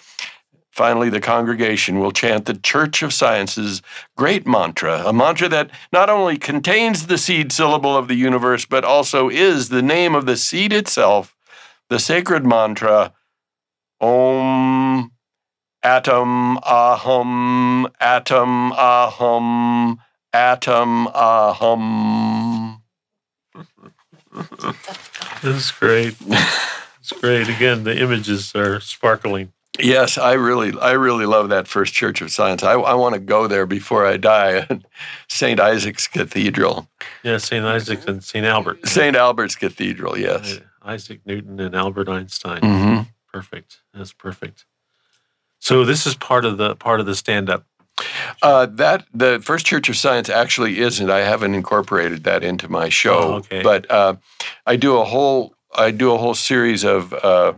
Finally, 0.71 1.09
the 1.09 1.19
congregation 1.19 1.99
will 1.99 2.13
chant 2.13 2.45
the 2.45 2.53
Church 2.53 3.03
of 3.03 3.11
Science's 3.11 3.81
great 4.15 4.47
mantra, 4.47 5.03
a 5.05 5.11
mantra 5.11 5.49
that 5.49 5.69
not 5.91 6.09
only 6.09 6.37
contains 6.37 7.07
the 7.07 7.17
seed 7.17 7.51
syllable 7.51 7.97
of 7.97 8.07
the 8.07 8.15
universe, 8.15 8.63
but 8.63 8.85
also 8.85 9.27
is 9.27 9.67
the 9.67 9.81
name 9.81 10.15
of 10.15 10.25
the 10.25 10.37
seed 10.37 10.71
itself, 10.71 11.35
the 11.89 11.99
sacred 11.99 12.45
mantra 12.45 13.11
Om 13.99 15.11
Atom 15.85 16.57
Ahum, 16.63 17.85
Atom 17.99 18.71
Ahum, 18.71 19.99
Atom 20.33 21.07
Ahum. 21.13 22.81
This 25.43 25.55
is 25.65 25.71
great. 25.71 26.15
It's 26.99 27.11
great. 27.21 27.47
Again, 27.47 27.83
the 27.83 27.95
images 28.01 28.55
are 28.55 28.79
sparkling. 28.79 29.53
Yes, 29.79 30.17
I 30.17 30.33
really, 30.33 30.73
I 30.79 30.93
really 30.93 31.27
love 31.27 31.49
that 31.49 31.67
First 31.67 31.93
Church 31.93 32.19
of 32.21 32.31
Science. 32.31 32.63
I, 32.63 32.73
I 32.73 32.95
want 32.95 33.13
to 33.13 33.19
go 33.19 33.45
there 33.45 33.67
before 33.67 34.07
I 34.07 34.17
die. 34.17 34.67
St. 35.29 35.59
Isaac's 35.59 36.07
Cathedral, 36.07 36.87
Yeah, 37.21 37.37
St. 37.37 37.63
Isaac 37.63 38.07
and 38.07 38.23
St. 38.23 38.43
Albert. 38.43 38.87
St. 38.87 39.15
Albert's 39.15 39.55
Cathedral. 39.55 40.17
Yes. 40.17 40.59
Isaac 40.81 41.21
Newton 41.27 41.59
and 41.59 41.75
Albert 41.75 42.09
Einstein. 42.09 42.61
Mm-hmm. 42.61 43.01
Perfect. 43.31 43.81
That's 43.93 44.13
perfect. 44.13 44.65
So 45.65 45.83
this 45.83 46.05
is 46.05 46.13
part 46.13 46.45
of 46.45 46.59
the 46.59 46.75
part 46.75 46.99
of 46.99 47.07
the 47.07 47.15
stand 47.15 47.49
up. 47.49 47.65
Uh, 48.43 48.67
that 48.67 49.03
the 49.15 49.39
First 49.43 49.65
Church 49.65 49.89
of 49.89 49.97
Science 49.97 50.29
actually 50.29 50.77
isn't. 50.79 51.09
I 51.09 51.21
haven't 51.21 51.55
incorporated 51.55 52.23
that 52.25 52.43
into 52.43 52.69
my 52.69 52.87
show, 52.89 53.17
Oh, 53.17 53.33
okay. 53.37 53.63
but 53.63 53.89
uh, 53.89 54.15
I 54.67 54.75
do 54.75 54.97
a 54.97 55.03
whole 55.03 55.55
I 55.75 55.89
do 55.89 56.13
a 56.13 56.19
whole 56.19 56.35
series 56.35 56.83
of 56.83 57.13
uh, 57.13 57.53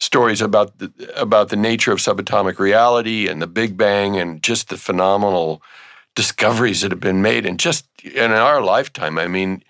stories 0.00 0.40
about 0.40 0.78
the 0.78 0.90
about 1.14 1.50
the 1.50 1.56
nature 1.56 1.92
of 1.92 1.98
subatomic 1.98 2.58
reality 2.58 3.28
and 3.28 3.42
the 3.42 3.46
Big 3.46 3.76
Bang 3.76 4.18
and 4.18 4.42
just 4.42 4.70
the 4.70 4.78
phenomenal 4.78 5.60
discoveries 6.14 6.80
that 6.80 6.92
have 6.92 7.00
been 7.00 7.20
made 7.20 7.44
and 7.44 7.60
just 7.60 7.84
in 8.02 8.30
our 8.30 8.62
lifetime. 8.62 9.18
I 9.18 9.26
mean, 9.26 9.62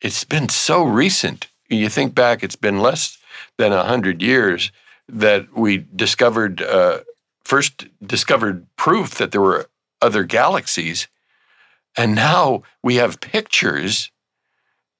it's 0.00 0.24
been 0.24 0.48
so 0.48 0.82
recent. 0.82 1.48
You 1.68 1.90
think 1.90 2.14
back, 2.14 2.42
it's 2.42 2.56
been 2.56 2.78
less 2.80 3.18
than 3.58 3.74
a 3.74 3.84
hundred 3.84 4.22
years 4.22 4.72
that 5.08 5.56
we 5.56 5.78
discovered 5.94 6.62
uh, 6.62 7.00
first 7.44 7.86
discovered 8.04 8.66
proof 8.76 9.14
that 9.16 9.30
there 9.32 9.40
were 9.40 9.66
other 10.02 10.24
galaxies, 10.24 11.08
and 11.96 12.14
now 12.14 12.62
we 12.82 12.96
have 12.96 13.20
pictures. 13.20 14.10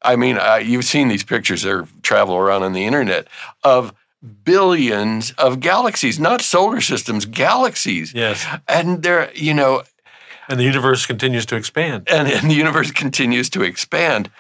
I 0.03 0.15
mean, 0.17 0.37
uh, 0.39 0.57
you've 0.63 0.85
seen 0.85 1.09
these 1.09 1.25
pictures 1.25 1.63
that 1.63 1.89
travel 2.03 2.37
around 2.37 2.63
on 2.63 2.73
the 2.73 2.85
internet 2.85 3.27
of 3.65 3.93
billions 4.45 5.33
of 5.33 5.61
galaxies, 5.61 6.19
not 6.19 6.41
solar 6.41 6.81
systems, 6.81 7.27
galaxies, 7.27 8.13
Yes. 8.15 8.47
and 8.69 9.03
they're 9.03 9.31
you 9.35 9.55
know 9.55 9.83
And 10.49 10.59
the 10.61 10.65
universe 10.65 11.07
continues 11.07 11.47
to 11.47 11.57
expand. 11.57 12.09
and, 12.09 12.29
and 12.29 12.51
the 12.51 12.55
universe 12.55 12.91
continues 12.93 13.51
to 13.51 13.63
expand. 13.63 14.31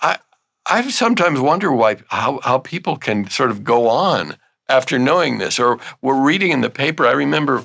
I 0.00 0.18
I 0.66 0.88
sometimes 0.90 1.40
wonder 1.40 1.70
why 1.72 1.96
how 2.08 2.40
how 2.42 2.58
people 2.58 2.96
can 2.96 3.28
sort 3.28 3.50
of 3.50 3.62
go 3.64 3.88
on 3.88 4.36
after 4.70 4.98
knowing 4.98 5.38
this, 5.38 5.58
or 5.58 5.78
we're 6.00 6.20
reading 6.20 6.52
in 6.52 6.60
the 6.60 6.70
paper. 6.70 7.06
I 7.06 7.12
remember 7.12 7.64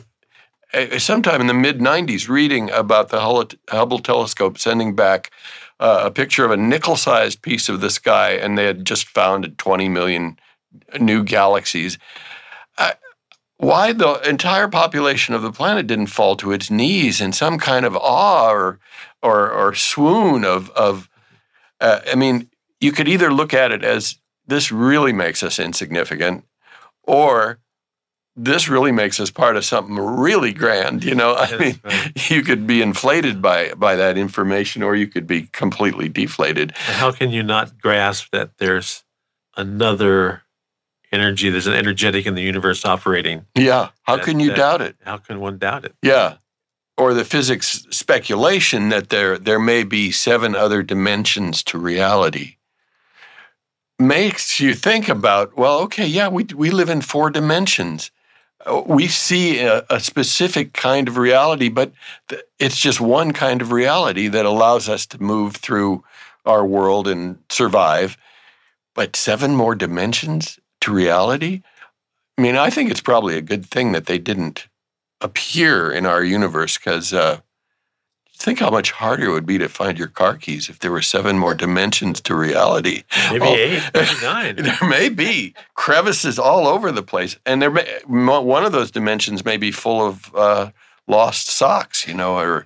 uh, 0.74 0.99
sometime 0.99 1.41
in 1.41 1.47
the 1.47 1.53
mid 1.53 1.80
'90s 1.80 2.28
reading 2.28 2.70
about 2.72 3.10
the 3.10 3.22
Hubble- 3.22 3.99
telescope 3.99 4.58
sending 4.58 4.95
back 4.95 5.32
uh, 5.80 6.03
a 6.06 6.12
picture 6.12 6.45
of 6.45 6.51
a 6.51 6.58
nickel-sized 6.58 7.41
piece 7.41 7.70
of 7.70 7.82
the 7.82 7.89
sky, 7.89 8.32
and 8.32 8.58
they 8.58 8.66
had 8.66 8.86
just 8.86 9.08
found 9.08 9.58
20 9.58 9.89
million 9.89 10.38
new 10.99 11.24
galaxies. 11.24 11.97
Why 13.58 13.93
the 13.93 14.16
entire 14.28 14.68
population 14.68 15.34
of 15.34 15.41
the 15.41 15.51
planet 15.51 15.88
didn't 15.88 16.08
fall 16.08 16.36
to 16.38 16.51
its 16.51 16.70
knees 16.70 17.22
in 17.22 17.32
some 17.32 17.58
kind 17.58 17.86
of 17.86 17.95
awe 17.95 18.51
or 18.51 18.80
or, 19.22 19.49
or 19.49 19.74
swoon 19.74 20.43
of 20.43 20.70
of 20.72 21.10
uh, 21.80 22.01
I 22.12 22.16
mean, 22.16 22.49
you 22.80 22.91
could 22.91 23.08
either 23.08 23.34
look 23.34 23.53
at 23.53 23.72
it 23.72 23.84
as 23.84 24.18
this 24.45 24.72
really 24.72 25.14
makes 25.14 25.41
us 25.41 25.58
insignificant, 25.58 26.45
or 27.08 27.60
this 28.36 28.68
really 28.68 28.91
makes 28.91 29.20
us 29.20 29.32
part 29.32 29.56
of 29.56 29.64
something 29.64 29.95
really 29.95 30.53
grand. 30.53 31.03
You 31.03 31.16
know, 31.16 31.36
I 31.36 31.58
mean, 31.58 31.80
right. 31.84 32.30
you 32.30 32.41
could 32.41 32.68
be 32.68 32.82
inflated 32.82 33.41
by 33.41 33.74
by 33.74 33.95
that 33.95 34.18
information, 34.18 34.84
or 34.84 34.95
you 34.95 35.08
could 35.08 35.28
be 35.28 35.43
completely 35.43 36.10
deflated. 36.10 36.72
How 36.76 37.12
can 37.12 37.32
you 37.32 37.43
not 37.43 37.80
grasp 37.80 38.32
that 38.32 38.58
there's 38.58 39.03
another 39.56 40.43
energy? 41.12 41.49
There's 41.49 41.68
an 41.68 41.74
energetic 41.74 42.26
in 42.26 42.36
the 42.36 42.41
universe 42.41 42.86
operating. 42.86 43.45
Yeah. 43.56 43.89
How 44.03 44.18
that, 44.18 44.26
can 44.26 44.39
you 44.39 44.49
that, 44.49 44.58
doubt 44.58 44.82
it? 44.82 44.97
How 45.03 45.18
can 45.18 45.39
one 45.39 45.58
doubt 45.58 45.86
it? 45.86 45.95
Yeah. 46.01 46.38
Or 46.97 47.14
the 47.14 47.26
physics 47.26 47.86
speculation 47.89 48.89
that 48.89 49.10
there 49.10 49.38
there 49.38 49.60
may 49.60 49.84
be 49.84 50.12
seven 50.12 50.56
other 50.56 50.84
dimensions 50.84 51.64
to 51.64 51.78
reality 51.78 52.56
makes 53.98 54.60
you 54.60 54.74
think 54.74 55.08
about 55.08 55.58
well 55.58 55.80
okay 55.80 56.06
yeah 56.06 56.28
we 56.28 56.43
we 56.56 56.70
live 56.70 56.89
in 56.89 57.02
four 57.02 57.30
dimensions 57.30 58.12
we 58.86 59.08
see 59.08 59.60
a, 59.60 59.86
a, 59.89 60.00
specific 60.00 60.74
kind 60.74 61.08
of 61.08 61.18
reality, 61.18 61.70
but 61.70 61.91
th- 62.30 62.41
it's 62.60 62.80
just 62.80 63.00
one 63.00 63.32
kind 63.32 63.62
of 63.62 63.72
reality 63.72 64.28
that 64.28 64.46
allows 64.46 64.89
us 64.89 65.06
to 65.08 65.22
move 65.22 65.56
through 65.56 66.04
our 66.46 66.66
world 66.66 67.08
and 67.08 67.38
survive. 67.50 68.18
But 68.96 69.16
seven 69.16 69.56
more 69.56 69.76
dimensions 69.76 70.60
to 70.82 70.93
reality? 70.93 71.62
I 72.38 72.41
mean, 72.41 72.56
I 72.56 72.70
think 72.70 72.89
it's 72.89 73.02
probably 73.02 73.38
a 73.38 73.41
good 73.41 73.66
thing 73.66 73.91
that 73.91 74.08
they 74.08 74.18
didn't 74.18 74.68
appear 75.22 75.91
in 75.91 76.06
our 76.06 76.24
universe 76.24 76.78
because 76.78 77.14
uh, 77.14 77.41
Think 78.38 78.59
how 78.59 78.69
much 78.69 78.91
harder 78.91 79.25
it 79.25 79.31
would 79.31 79.45
be 79.45 79.57
to 79.57 79.69
find 79.69 79.97
your 79.97 80.09
car 80.09 80.36
keys 80.36 80.69
if 80.69 80.79
there 80.79 80.91
were 80.91 81.01
seven 81.01 81.39
more 81.39 81.55
dimensions 81.55 82.19
to 82.21 82.36
reality. 82.36 83.03
Maybe 83.31 83.45
oh, 83.45 83.55
eight, 83.55 83.83
maybe 83.93 84.21
nine. 84.21 84.55
there 84.57 84.89
may 84.89 85.09
be 85.09 85.53
crevices 85.73 86.38
all 86.38 86.67
over 86.67 86.91
the 86.91 87.01
place, 87.01 87.38
and 87.45 87.61
there 87.61 87.71
may, 87.71 88.01
one 88.07 88.65
of 88.65 88.73
those 88.73 88.91
dimensions 88.91 89.45
may 89.45 89.55
be 89.55 89.71
full 89.71 90.05
of 90.05 90.36
uh, 90.36 90.71
lost 91.07 91.47
socks, 91.47 92.07
you 92.07 92.13
know, 92.13 92.38
or 92.38 92.65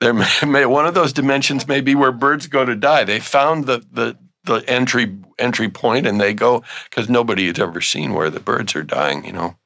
there 0.00 0.14
may, 0.14 0.28
may, 0.46 0.66
one 0.66 0.86
of 0.86 0.94
those 0.94 1.12
dimensions 1.12 1.68
may 1.68 1.80
be 1.80 1.94
where 1.94 2.12
birds 2.12 2.46
go 2.46 2.64
to 2.64 2.74
die. 2.74 3.04
They 3.04 3.20
found 3.20 3.66
the 3.66 3.84
the 3.92 4.16
the 4.44 4.64
entry 4.66 5.14
entry 5.38 5.68
point, 5.68 6.06
and 6.06 6.18
they 6.18 6.32
go 6.32 6.62
because 6.88 7.08
nobody 7.08 7.46
has 7.48 7.58
ever 7.58 7.82
seen 7.82 8.14
where 8.14 8.30
the 8.30 8.40
birds 8.40 8.74
are 8.74 8.82
dying. 8.82 9.24
You 9.24 9.32
know. 9.32 9.56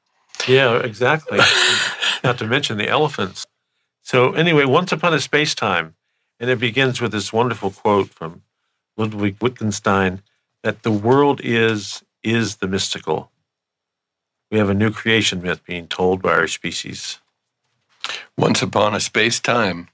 Yeah, 0.47 0.79
exactly. 0.79 1.39
Not 2.23 2.37
to 2.39 2.47
mention 2.47 2.77
the 2.77 2.89
elephants. 2.89 3.45
So, 4.03 4.33
anyway, 4.33 4.65
Once 4.65 4.91
Upon 4.91 5.13
a 5.13 5.19
Space 5.19 5.55
Time, 5.55 5.95
and 6.39 6.49
it 6.49 6.59
begins 6.59 6.99
with 6.99 7.13
this 7.13 7.31
wonderful 7.31 7.71
quote 7.71 8.09
from 8.09 8.43
Ludwig 8.97 9.37
Wittgenstein 9.41 10.21
that 10.61 10.83
the 10.83 10.91
world 10.91 11.39
is 11.43 12.03
is 12.21 12.57
the 12.57 12.67
mystical. 12.67 13.31
We 14.51 14.57
have 14.57 14.69
a 14.69 14.73
new 14.73 14.91
creation 14.91 15.41
myth 15.41 15.63
being 15.65 15.87
told 15.87 16.21
by 16.21 16.33
our 16.33 16.47
species. 16.47 17.19
Once 18.37 18.61
upon 18.61 18.93
a 18.93 18.99
space 18.99 19.39
time. 19.39 19.87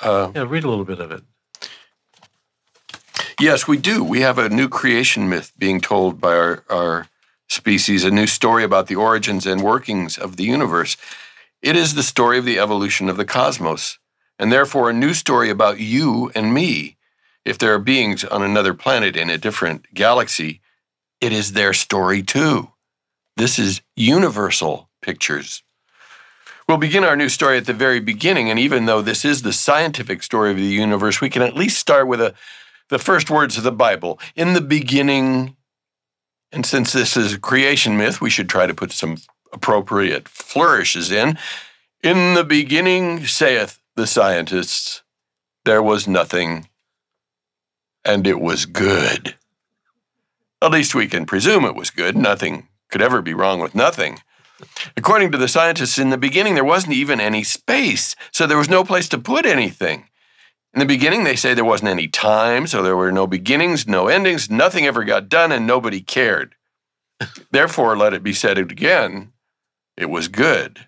Uh, 0.00 0.32
yeah, 0.34 0.44
read 0.46 0.64
a 0.64 0.68
little 0.68 0.84
bit 0.84 1.00
of 1.00 1.10
it. 1.12 1.22
Yes, 3.40 3.66
we 3.66 3.76
do. 3.76 4.04
We 4.04 4.20
have 4.20 4.38
a 4.38 4.48
new 4.48 4.68
creation 4.68 5.28
myth 5.28 5.52
being 5.56 5.80
told 5.80 6.20
by 6.20 6.34
our, 6.34 6.64
our 6.68 7.08
species, 7.48 8.04
a 8.04 8.10
new 8.10 8.26
story 8.26 8.64
about 8.64 8.88
the 8.88 8.96
origins 8.96 9.46
and 9.46 9.62
workings 9.62 10.18
of 10.18 10.36
the 10.36 10.44
universe. 10.44 10.96
It 11.62 11.76
is 11.76 11.94
the 11.94 12.02
story 12.02 12.38
of 12.38 12.44
the 12.44 12.58
evolution 12.58 13.08
of 13.08 13.16
the 13.16 13.24
cosmos, 13.24 13.98
and 14.36 14.50
therefore 14.50 14.90
a 14.90 14.94
new 14.94 15.14
story 15.14 15.48
about 15.48 15.78
you 15.78 16.32
and 16.34 16.52
me. 16.52 16.96
If 17.44 17.56
there 17.56 17.72
are 17.72 17.78
beings 17.78 18.24
on 18.24 18.42
another 18.42 18.74
planet 18.74 19.16
in 19.16 19.30
a 19.30 19.38
different 19.38 19.86
galaxy, 19.94 20.60
it 21.20 21.32
is 21.32 21.52
their 21.52 21.72
story 21.72 22.20
too. 22.20 22.72
This 23.36 23.60
is 23.60 23.80
universal 23.94 24.90
pictures. 25.02 25.62
We'll 26.68 26.78
begin 26.78 27.04
our 27.04 27.16
new 27.16 27.28
story 27.28 27.58
at 27.58 27.66
the 27.66 27.72
very 27.72 28.00
beginning, 28.00 28.50
and 28.50 28.58
even 28.58 28.86
though 28.86 29.00
this 29.00 29.24
is 29.24 29.42
the 29.42 29.52
scientific 29.52 30.24
story 30.24 30.50
of 30.50 30.56
the 30.56 30.62
universe, 30.62 31.20
we 31.20 31.30
can 31.30 31.42
at 31.42 31.54
least 31.54 31.78
start 31.78 32.08
with 32.08 32.20
a, 32.20 32.34
the 32.88 32.98
first 32.98 33.30
words 33.30 33.56
of 33.56 33.62
the 33.62 33.72
Bible. 33.72 34.18
In 34.34 34.54
the 34.54 34.60
beginning, 34.60 35.56
and 36.50 36.66
since 36.66 36.92
this 36.92 37.16
is 37.16 37.34
a 37.34 37.38
creation 37.38 37.96
myth, 37.96 38.20
we 38.20 38.30
should 38.30 38.48
try 38.48 38.66
to 38.66 38.74
put 38.74 38.90
some 38.90 39.18
appropriate 39.52 40.28
flourishes 40.28 41.10
in. 41.10 41.38
In 42.02 42.34
the 42.34 42.44
beginning, 42.44 43.26
saith 43.26 43.80
the 43.94 44.06
scientists, 44.06 45.02
there 45.64 45.82
was 45.82 46.08
nothing, 46.08 46.68
and 48.04 48.26
it 48.26 48.40
was 48.40 48.66
good. 48.66 49.36
At 50.60 50.72
least 50.72 50.94
we 50.94 51.06
can 51.06 51.26
presume 51.26 51.64
it 51.64 51.76
was 51.76 51.90
good. 51.90 52.16
Nothing 52.16 52.68
could 52.90 53.02
ever 53.02 53.22
be 53.22 53.34
wrong 53.34 53.60
with 53.60 53.74
nothing. 53.74 54.18
According 54.96 55.32
to 55.32 55.38
the 55.38 55.48
scientists, 55.48 55.98
in 55.98 56.10
the 56.10 56.18
beginning, 56.18 56.54
there 56.54 56.64
wasn't 56.64 56.94
even 56.94 57.20
any 57.20 57.42
space, 57.42 58.14
so 58.30 58.46
there 58.46 58.58
was 58.58 58.68
no 58.68 58.84
place 58.84 59.08
to 59.08 59.18
put 59.18 59.44
anything. 59.44 60.08
In 60.72 60.80
the 60.80 60.86
beginning, 60.86 61.24
they 61.24 61.36
say 61.36 61.52
there 61.52 61.64
wasn't 61.64 61.90
any 61.90 62.08
time, 62.08 62.66
so 62.66 62.82
there 62.82 62.96
were 62.96 63.12
no 63.12 63.26
beginnings, 63.26 63.86
no 63.86 64.08
endings, 64.08 64.50
nothing 64.50 64.86
ever 64.86 65.04
got 65.04 65.28
done, 65.28 65.52
and 65.52 65.66
nobody 65.66 66.00
cared. 66.00 66.54
Therefore, 67.50 67.96
let 67.96 68.14
it 68.14 68.22
be 68.22 68.32
said 68.32 68.56
again 68.56 69.32
it 69.96 70.10
was 70.10 70.28
good. 70.28 70.86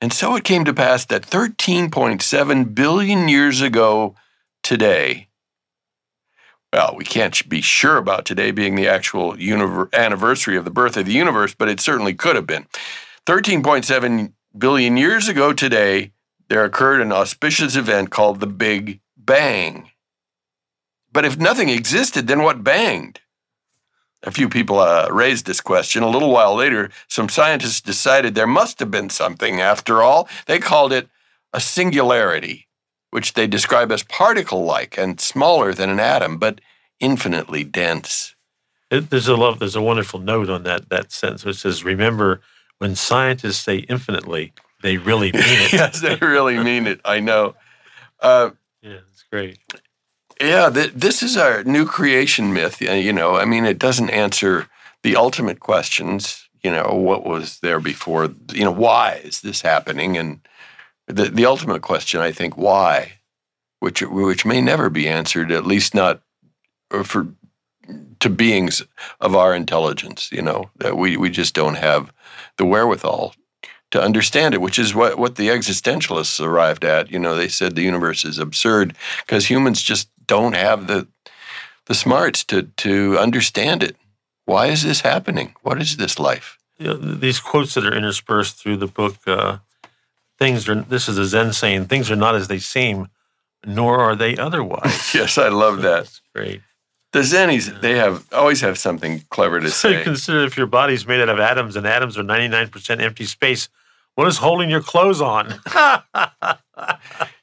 And 0.00 0.12
so 0.12 0.34
it 0.34 0.44
came 0.44 0.64
to 0.64 0.72
pass 0.72 1.04
that 1.06 1.22
13.7 1.22 2.74
billion 2.74 3.28
years 3.28 3.60
ago 3.60 4.14
today, 4.62 5.28
well, 6.72 6.94
we 6.96 7.04
can't 7.04 7.48
be 7.48 7.60
sure 7.60 7.96
about 7.96 8.24
today 8.24 8.50
being 8.50 8.76
the 8.76 8.88
actual 8.88 9.34
univer- 9.34 9.92
anniversary 9.92 10.56
of 10.56 10.64
the 10.64 10.70
birth 10.70 10.96
of 10.96 11.04
the 11.04 11.12
universe, 11.12 11.54
but 11.54 11.68
it 11.68 11.80
certainly 11.80 12.14
could 12.14 12.36
have 12.36 12.46
been. 12.46 12.66
13.7 13.26 14.32
billion 14.56 14.96
years 14.96 15.28
ago 15.28 15.52
today, 15.52 16.12
there 16.48 16.64
occurred 16.64 17.00
an 17.00 17.12
auspicious 17.12 17.76
event 17.76 18.10
called 18.10 18.40
the 18.40 18.46
Big 18.46 19.00
Bang. 19.16 19.90
But 21.12 21.24
if 21.24 21.38
nothing 21.38 21.68
existed, 21.68 22.26
then 22.26 22.42
what 22.42 22.64
banged? 22.64 23.20
A 24.22 24.30
few 24.30 24.48
people 24.48 24.78
uh, 24.78 25.08
raised 25.10 25.46
this 25.46 25.60
question. 25.60 26.02
A 26.02 26.08
little 26.08 26.30
while 26.30 26.54
later, 26.54 26.90
some 27.08 27.28
scientists 27.28 27.80
decided 27.80 28.34
there 28.34 28.46
must 28.46 28.78
have 28.80 28.90
been 28.90 29.10
something 29.10 29.60
after 29.60 30.02
all. 30.02 30.28
They 30.46 30.58
called 30.58 30.92
it 30.92 31.08
a 31.52 31.60
singularity, 31.60 32.68
which 33.10 33.32
they 33.34 33.46
describe 33.46 33.90
as 33.90 34.02
particle 34.02 34.64
like 34.64 34.98
and 34.98 35.20
smaller 35.20 35.72
than 35.72 35.90
an 35.90 36.00
atom, 36.00 36.38
but 36.38 36.60
infinitely 37.00 37.64
dense. 37.64 38.34
There's 38.90 39.28
a 39.28 39.36
love, 39.36 39.60
there's 39.60 39.76
a 39.76 39.82
wonderful 39.82 40.20
note 40.20 40.50
on 40.50 40.64
that, 40.64 40.88
that 40.90 41.12
sentence 41.12 41.44
which 41.44 41.56
says, 41.56 41.84
Remember, 41.84 42.40
when 42.78 42.96
scientists 42.96 43.60
say 43.60 43.78
infinitely, 43.78 44.52
they 44.82 44.96
really 44.96 45.32
mean 45.32 45.44
it. 45.44 45.72
yes, 45.72 46.00
they 46.00 46.16
really 46.16 46.58
mean 46.58 46.86
it. 46.86 47.00
I 47.04 47.20
know. 47.20 47.54
Uh, 48.20 48.50
yeah, 48.82 48.98
it's 49.12 49.24
great. 49.30 49.58
Yeah, 50.40 50.70
th- 50.70 50.92
this 50.94 51.22
is 51.22 51.36
our 51.36 51.62
new 51.64 51.84
creation 51.84 52.52
myth. 52.52 52.80
You 52.80 53.12
know, 53.12 53.36
I 53.36 53.44
mean, 53.44 53.66
it 53.66 53.78
doesn't 53.78 54.10
answer 54.10 54.68
the 55.02 55.16
ultimate 55.16 55.60
questions. 55.60 56.48
You 56.62 56.70
know, 56.70 56.94
what 56.94 57.24
was 57.24 57.60
there 57.60 57.80
before? 57.80 58.30
You 58.52 58.64
know, 58.64 58.70
why 58.72 59.20
is 59.22 59.42
this 59.42 59.60
happening? 59.60 60.16
And 60.16 60.40
the 61.06 61.24
the 61.24 61.46
ultimate 61.46 61.82
question, 61.82 62.20
I 62.20 62.32
think, 62.32 62.56
why, 62.56 63.12
which 63.80 64.00
which 64.02 64.46
may 64.46 64.62
never 64.62 64.88
be 64.88 65.08
answered, 65.08 65.52
at 65.52 65.66
least 65.66 65.94
not 65.94 66.22
uh, 66.90 67.02
for 67.02 67.28
to 68.20 68.30
beings 68.30 68.82
of 69.20 69.34
our 69.34 69.54
intelligence. 69.54 70.30
You 70.32 70.42
know, 70.42 70.70
that 70.76 70.96
we 70.96 71.18
we 71.18 71.28
just 71.30 71.54
don't 71.54 71.76
have 71.76 72.12
the 72.56 72.64
wherewithal 72.64 73.34
to 73.90 74.02
understand 74.02 74.54
it, 74.54 74.60
which 74.60 74.78
is 74.78 74.94
what, 74.94 75.18
what 75.18 75.34
the 75.34 75.48
existentialists 75.48 76.40
arrived 76.40 76.84
at. 76.84 77.10
You 77.10 77.18
know, 77.18 77.34
they 77.34 77.48
said 77.48 77.74
the 77.74 77.82
universe 77.82 78.24
is 78.24 78.38
absurd 78.38 78.94
because 79.26 79.50
humans 79.50 79.82
just 79.82 80.08
don't 80.30 80.54
have 80.54 80.86
the 80.86 81.08
the 81.86 81.94
smarts 81.94 82.44
to 82.44 82.62
to 82.76 83.18
understand 83.18 83.82
it. 83.82 83.96
Why 84.44 84.66
is 84.66 84.84
this 84.84 85.00
happening? 85.00 85.54
What 85.62 85.82
is 85.82 85.96
this 85.96 86.18
life? 86.18 86.56
You 86.78 86.86
know, 86.86 86.96
these 86.96 87.40
quotes 87.40 87.74
that 87.74 87.84
are 87.84 87.94
interspersed 87.94 88.56
through 88.56 88.76
the 88.76 88.86
book, 88.86 89.16
uh, 89.26 89.58
things 90.38 90.68
are. 90.68 90.76
This 90.76 91.08
is 91.08 91.18
a 91.18 91.26
Zen 91.26 91.52
saying: 91.52 91.86
"Things 91.86 92.10
are 92.12 92.16
not 92.16 92.36
as 92.36 92.46
they 92.46 92.60
seem, 92.60 93.08
nor 93.66 93.98
are 93.98 94.14
they 94.14 94.36
otherwise." 94.36 95.12
yes, 95.20 95.36
I 95.36 95.48
love 95.48 95.82
that. 95.82 96.04
That's 96.04 96.22
great. 96.32 96.60
The 97.12 97.20
Zennies, 97.20 97.80
they 97.80 97.96
have 97.96 98.32
always 98.32 98.60
have 98.60 98.78
something 98.78 99.24
clever 99.30 99.58
to 99.58 99.70
so 99.82 99.90
say. 99.90 100.04
Consider 100.04 100.44
if 100.44 100.56
your 100.56 100.68
body's 100.68 101.08
made 101.08 101.20
out 101.20 101.28
of 101.28 101.40
atoms 101.40 101.74
and 101.74 101.84
atoms 101.88 102.16
are 102.16 102.22
99% 102.22 103.02
empty 103.02 103.24
space, 103.24 103.68
what 104.14 104.28
is 104.28 104.38
holding 104.38 104.70
your 104.70 104.80
clothes 104.80 105.20
on? 105.20 105.58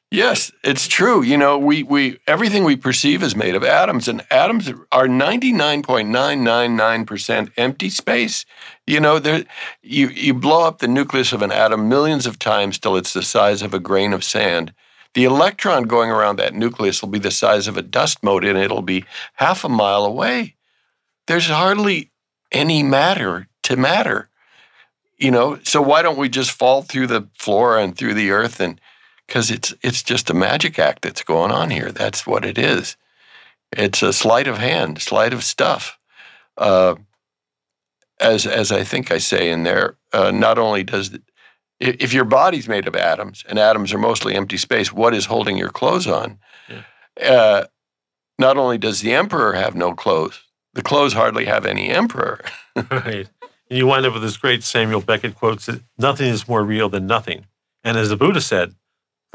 Yes, 0.10 0.54
it's 0.64 0.88
true. 0.88 1.22
You 1.22 1.38
know, 1.38 1.58
we 1.58 1.84
we 1.84 2.18
everything 2.28 2.64
we 2.64 2.78
perceive 2.78 3.22
is 3.22 3.36
made 3.36 3.56
of 3.56 3.64
atoms, 3.64 4.08
and 4.08 4.26
atoms 4.32 4.72
are 4.90 5.08
ninety 5.08 5.52
nine 5.52 5.82
point 5.84 6.08
nine 6.08 6.46
nine 6.46 6.78
nine 6.78 7.06
percent 7.06 7.52
empty 7.58 7.90
space. 7.90 8.46
You 8.86 9.02
know, 9.02 9.20
there 9.20 9.44
you 9.84 10.08
you 10.08 10.34
blow 10.34 10.66
up 10.66 10.80
the 10.80 10.88
nucleus 10.88 11.34
of 11.34 11.42
an 11.42 11.52
atom 11.52 11.90
millions 11.90 12.26
of 12.26 12.40
times 12.40 12.80
till 12.80 12.96
it's 12.96 13.12
the 13.12 13.22
size 13.22 13.62
of 13.62 13.74
a 13.74 13.80
grain 13.80 14.14
of 14.14 14.24
sand. 14.24 14.74
The 15.14 15.26
electron 15.26 15.84
going 15.84 16.10
around 16.10 16.38
that 16.38 16.54
nucleus 16.54 17.02
will 17.02 17.10
be 17.10 17.20
the 17.20 17.32
size 17.32 17.68
of 17.68 17.76
a 17.76 17.82
dust 17.82 18.24
mote, 18.24 18.46
and 18.46 18.58
it'll 18.58 18.82
be 18.82 19.04
half 19.34 19.66
a 19.66 19.70
mile 19.70 20.06
away. 20.06 20.56
There's 21.28 21.48
hardly 21.50 22.12
any 22.54 22.82
matter 22.82 23.50
to 23.64 23.76
matter. 23.76 24.30
You 25.18 25.32
know, 25.32 25.60
so 25.64 25.82
why 25.82 26.02
don't 26.02 26.18
we 26.18 26.30
just 26.30 26.52
fall 26.52 26.82
through 26.82 27.08
the 27.08 27.28
floor 27.38 27.78
and 27.78 27.98
through 27.98 28.14
the 28.14 28.30
earth 28.32 28.62
and 28.62 28.80
because 29.28 29.52
it's 29.52 29.74
it's 29.82 30.04
just 30.04 30.30
a 30.30 30.34
magic 30.34 30.80
act 30.80 31.02
that's 31.02 31.24
going 31.24 31.52
on 31.52 31.70
here. 31.70 31.92
That's 31.92 32.26
what 32.26 32.46
it 32.46 32.58
is. 32.58 32.96
It's 33.72 34.02
a 34.02 34.14
sleight 34.14 34.48
of 34.48 34.58
hand, 34.58 35.02
sleight 35.02 35.34
of 35.34 35.44
stuff. 35.44 36.00
Uh, 36.58 36.96
as 38.20 38.48
as 38.48 38.72
I 38.72 38.84
think 38.84 39.12
I 39.12 39.18
say 39.18 39.50
in 39.52 39.64
there, 39.64 39.98
uh, 40.14 40.32
not 40.32 40.58
only 40.58 40.84
does 40.84 41.12
the, 41.12 41.22
if 41.80 42.14
your 42.14 42.26
body's 42.26 42.68
made 42.68 42.88
of 42.88 42.96
atoms 42.96 43.44
and 43.48 43.60
atoms 43.60 43.94
are 43.94 44.00
mostly 44.00 44.34
empty 44.34 44.58
space, 44.58 44.92
what 44.92 45.14
is 45.14 45.26
holding 45.26 45.58
your 45.58 45.70
clothes 45.70 46.08
on? 46.08 46.40
Yeah. 46.68 47.30
Uh, 47.30 47.66
not 48.40 48.58
only 48.58 48.78
does 48.78 49.02
the 49.02 49.14
emperor 49.14 49.54
have 49.54 49.76
no 49.76 49.94
clothes, 49.94 50.42
the 50.74 50.82
clothes 50.82 51.14
hardly 51.14 51.46
have 51.46 51.66
any 51.66 51.90
emperor. 51.90 52.44
right. 52.76 53.28
And 53.70 53.78
you 53.78 53.86
wind 53.86 54.06
up 54.06 54.14
with 54.14 54.22
this 54.22 54.38
great 54.38 54.64
Samuel 54.64 55.02
Beckett 55.02 55.36
quote 55.36 55.62
that 55.62 55.84
nothing 55.98 56.28
is 56.28 56.48
more 56.48 56.64
real 56.64 56.90
than 56.90 57.06
nothing. 57.06 57.46
And 57.84 57.98
as 57.98 58.10
the 58.10 58.18
Buddha 58.18 58.42
said, 58.42 58.76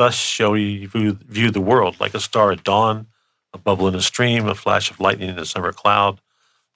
Thus 0.03 0.17
shall 0.17 0.57
ye 0.57 0.87
view 0.87 1.53
the 1.53 1.61
world 1.61 2.01
like 2.01 2.13
a 2.13 2.19
star 2.19 2.51
at 2.51 2.65
dawn, 2.65 3.07
a 3.55 3.59
bubble 3.59 3.87
in 3.87 3.95
a 3.95 4.01
stream, 4.01 4.49
a 4.49 4.55
flash 4.57 4.91
of 4.91 4.99
lightning 4.99 5.29
in 5.29 5.39
a 5.39 5.45
summer 5.45 5.73
cloud, 5.73 6.21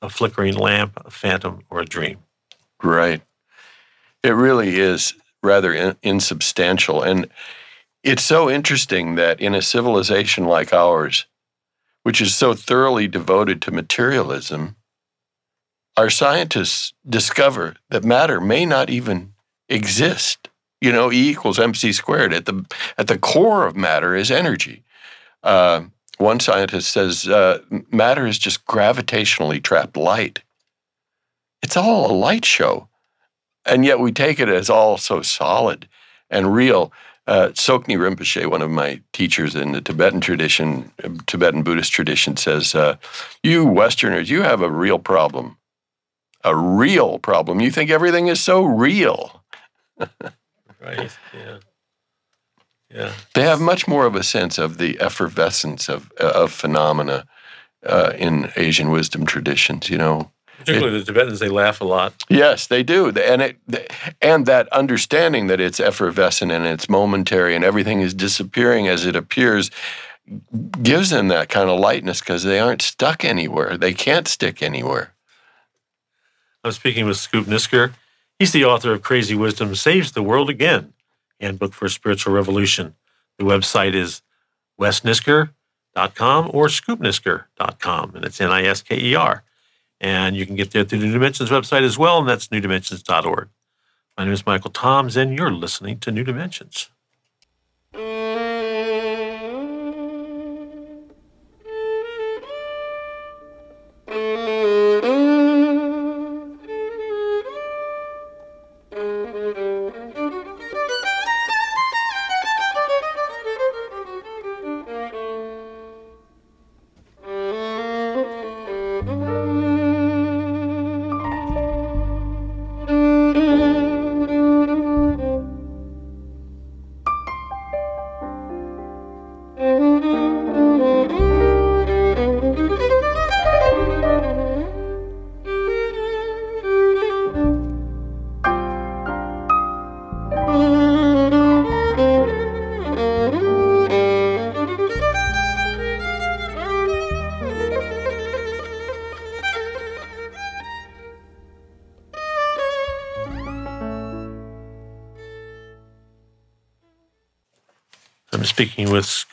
a 0.00 0.08
flickering 0.08 0.54
lamp, 0.54 0.92
a 1.04 1.10
phantom, 1.10 1.64
or 1.68 1.80
a 1.80 1.84
dream. 1.84 2.18
Right. 2.80 3.22
It 4.22 4.30
really 4.30 4.78
is 4.78 5.12
rather 5.42 5.74
in, 5.74 5.96
insubstantial. 6.04 7.02
And 7.02 7.28
it's 8.04 8.22
so 8.22 8.48
interesting 8.48 9.16
that 9.16 9.40
in 9.40 9.56
a 9.56 9.60
civilization 9.60 10.44
like 10.44 10.72
ours, 10.72 11.26
which 12.04 12.20
is 12.20 12.32
so 12.32 12.54
thoroughly 12.54 13.08
devoted 13.08 13.60
to 13.62 13.72
materialism, 13.72 14.76
our 15.96 16.10
scientists 16.10 16.92
discover 17.04 17.74
that 17.90 18.04
matter 18.04 18.40
may 18.40 18.64
not 18.64 18.88
even 18.88 19.32
exist 19.68 20.48
you 20.80 20.92
know, 20.92 21.10
E 21.10 21.30
equals 21.30 21.58
mc 21.58 21.92
squared. 21.92 22.32
At 22.32 22.46
the 22.46 22.64
at 22.98 23.06
the 23.06 23.18
core 23.18 23.66
of 23.66 23.76
matter 23.76 24.14
is 24.14 24.30
energy. 24.30 24.84
Uh, 25.42 25.84
one 26.18 26.40
scientist 26.40 26.90
says 26.90 27.28
uh, 27.28 27.58
matter 27.90 28.26
is 28.26 28.38
just 28.38 28.64
gravitationally 28.66 29.62
trapped 29.62 29.96
light. 29.96 30.42
It's 31.62 31.76
all 31.76 32.10
a 32.10 32.14
light 32.14 32.44
show, 32.44 32.88
and 33.64 33.84
yet 33.84 34.00
we 34.00 34.12
take 34.12 34.40
it 34.40 34.48
as 34.48 34.70
all 34.70 34.98
so 34.98 35.22
solid 35.22 35.88
and 36.30 36.54
real. 36.54 36.92
Uh, 37.26 37.48
Tsoknyi 37.48 37.96
Rinpoche, 37.96 38.48
one 38.48 38.62
of 38.62 38.70
my 38.70 39.00
teachers 39.12 39.56
in 39.56 39.72
the 39.72 39.80
Tibetan 39.80 40.20
tradition, 40.20 40.92
Tibetan 41.26 41.64
Buddhist 41.64 41.90
tradition, 41.92 42.36
says, 42.36 42.74
uh, 42.74 42.96
"You 43.42 43.64
Westerners, 43.66 44.30
you 44.30 44.42
have 44.42 44.62
a 44.62 44.70
real 44.70 45.00
problem. 45.00 45.56
A 46.44 46.54
real 46.54 47.18
problem. 47.18 47.60
You 47.60 47.72
think 47.72 47.90
everything 47.90 48.28
is 48.28 48.40
so 48.40 48.64
real." 48.64 49.42
Right. 50.86 51.18
Yeah. 51.34 51.58
Yeah. 52.90 53.12
They 53.34 53.42
have 53.42 53.60
much 53.60 53.88
more 53.88 54.06
of 54.06 54.14
a 54.14 54.22
sense 54.22 54.58
of 54.58 54.78
the 54.78 55.00
effervescence 55.00 55.88
of 55.88 56.12
of 56.12 56.52
phenomena 56.52 57.26
uh, 57.84 58.12
in 58.16 58.52
Asian 58.56 58.90
wisdom 58.90 59.26
traditions. 59.26 59.90
You 59.90 59.98
know, 59.98 60.30
particularly 60.58 60.96
it, 60.96 61.00
the 61.00 61.12
Tibetans, 61.12 61.40
they 61.40 61.48
laugh 61.48 61.80
a 61.80 61.84
lot. 61.84 62.22
Yes, 62.28 62.68
they 62.68 62.84
do, 62.84 63.08
and 63.08 63.42
it 63.42 63.56
and 64.22 64.46
that 64.46 64.68
understanding 64.68 65.48
that 65.48 65.60
it's 65.60 65.80
effervescent 65.80 66.52
and 66.52 66.64
it's 66.64 66.88
momentary 66.88 67.56
and 67.56 67.64
everything 67.64 68.00
is 68.00 68.14
disappearing 68.14 68.86
as 68.86 69.04
it 69.04 69.16
appears 69.16 69.70
gives 70.82 71.10
them 71.10 71.28
that 71.28 71.48
kind 71.48 71.70
of 71.70 71.78
lightness 71.78 72.20
because 72.20 72.42
they 72.42 72.58
aren't 72.58 72.82
stuck 72.82 73.24
anywhere. 73.24 73.76
They 73.76 73.94
can't 73.94 74.26
stick 74.26 74.62
anywhere. 74.62 75.14
I'm 76.64 76.72
speaking 76.72 77.06
with 77.06 77.16
Scoop 77.16 77.46
Nisker. 77.46 77.92
He's 78.38 78.52
the 78.52 78.64
author 78.66 78.92
of 78.92 79.02
Crazy 79.02 79.34
Wisdom 79.34 79.74
Saves 79.74 80.12
the 80.12 80.22
World 80.22 80.50
Again, 80.50 80.92
Handbook 81.40 81.72
for 81.72 81.88
Spiritual 81.88 82.34
Revolution. 82.34 82.94
The 83.38 83.44
website 83.44 83.94
is 83.94 84.20
wesnisker.com 84.78 86.50
or 86.52 86.66
scoopnisker.com, 86.66 88.14
and 88.14 88.24
it's 88.24 88.40
N 88.40 88.50
I 88.50 88.64
S 88.64 88.82
K 88.82 88.98
E 88.98 89.14
R. 89.14 89.42
And 90.00 90.36
you 90.36 90.44
can 90.44 90.54
get 90.54 90.72
there 90.72 90.84
through 90.84 90.98
the 90.98 91.06
New 91.06 91.14
Dimensions 91.14 91.48
website 91.48 91.82
as 91.82 91.96
well, 91.96 92.18
and 92.18 92.28
that's 92.28 92.48
newdimensions.org. 92.48 93.48
My 94.18 94.24
name 94.24 94.32
is 94.34 94.44
Michael 94.44 94.70
Toms, 94.70 95.16
and 95.16 95.36
you're 95.36 95.50
listening 95.50 95.98
to 96.00 96.12
New 96.12 96.24
Dimensions. 96.24 96.90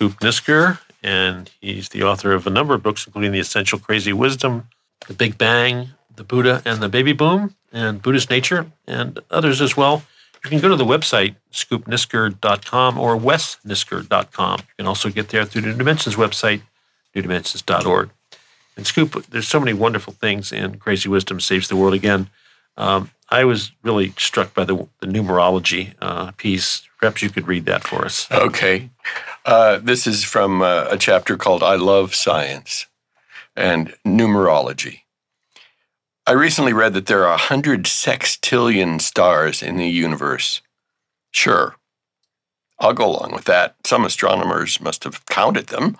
Scoop 0.03 0.19
Nisker, 0.19 0.79
and 1.01 1.49
he's 1.61 1.89
the 1.89 2.03
author 2.03 2.33
of 2.33 2.45
a 2.45 2.49
number 2.49 2.73
of 2.73 2.83
books, 2.83 3.07
including 3.07 3.31
The 3.31 3.39
Essential 3.39 3.79
Crazy 3.79 4.11
Wisdom, 4.11 4.67
The 5.07 5.13
Big 5.13 5.37
Bang, 5.37 5.91
The 6.13 6.25
Buddha 6.25 6.61
and 6.65 6.81
the 6.81 6.89
Baby 6.89 7.13
Boom, 7.13 7.55
and 7.71 8.01
Buddha's 8.01 8.29
Nature, 8.29 8.65
and 8.85 9.19
others 9.31 9.61
as 9.61 9.77
well. 9.77 10.03
You 10.43 10.49
can 10.49 10.59
go 10.59 10.67
to 10.67 10.75
the 10.75 10.83
website, 10.83 11.35
scoopnisker.com 11.53 12.97
or 12.97 13.17
wesnisker.com. 13.17 14.59
You 14.59 14.75
can 14.77 14.87
also 14.87 15.09
get 15.09 15.29
there 15.29 15.45
through 15.45 15.61
the 15.61 15.73
Dimensions 15.73 16.15
website, 16.15 16.63
newdimensions.org. 17.15 18.09
And 18.75 18.85
Scoop, 18.85 19.25
there's 19.27 19.47
so 19.47 19.61
many 19.61 19.71
wonderful 19.71 20.11
things 20.11 20.51
in 20.51 20.79
Crazy 20.79 21.07
Wisdom 21.07 21.39
Saves 21.39 21.69
the 21.69 21.77
World 21.77 21.93
Again. 21.93 22.29
Um, 22.75 23.11
I 23.33 23.45
was 23.45 23.71
really 23.81 24.13
struck 24.15 24.53
by 24.53 24.63
the, 24.63 24.87
the 24.99 25.07
numerology 25.07 25.95
uh, 25.99 26.33
piece. 26.33 26.87
Perhaps 26.99 27.23
you 27.23 27.31
could 27.31 27.47
read 27.47 27.65
that 27.65 27.83
for 27.83 28.05
us. 28.05 28.31
Okay. 28.31 28.91
Uh, 29.43 29.79
this 29.81 30.05
is 30.05 30.23
from 30.23 30.61
uh, 30.61 30.85
a 30.91 30.97
chapter 30.99 31.35
called 31.35 31.63
I 31.63 31.73
Love 31.73 32.13
Science 32.13 32.85
and 33.55 33.95
Numerology. 34.05 34.99
I 36.27 36.33
recently 36.33 36.73
read 36.73 36.93
that 36.93 37.07
there 37.07 37.25
are 37.25 37.31
100 37.31 37.85
sextillion 37.85 39.01
stars 39.01 39.63
in 39.63 39.77
the 39.77 39.89
universe. 39.89 40.61
Sure, 41.31 41.75
I'll 42.77 42.93
go 42.93 43.09
along 43.09 43.31
with 43.33 43.45
that. 43.45 43.75
Some 43.83 44.05
astronomers 44.05 44.79
must 44.79 45.05
have 45.05 45.25
counted 45.25 45.67
them. 45.67 45.97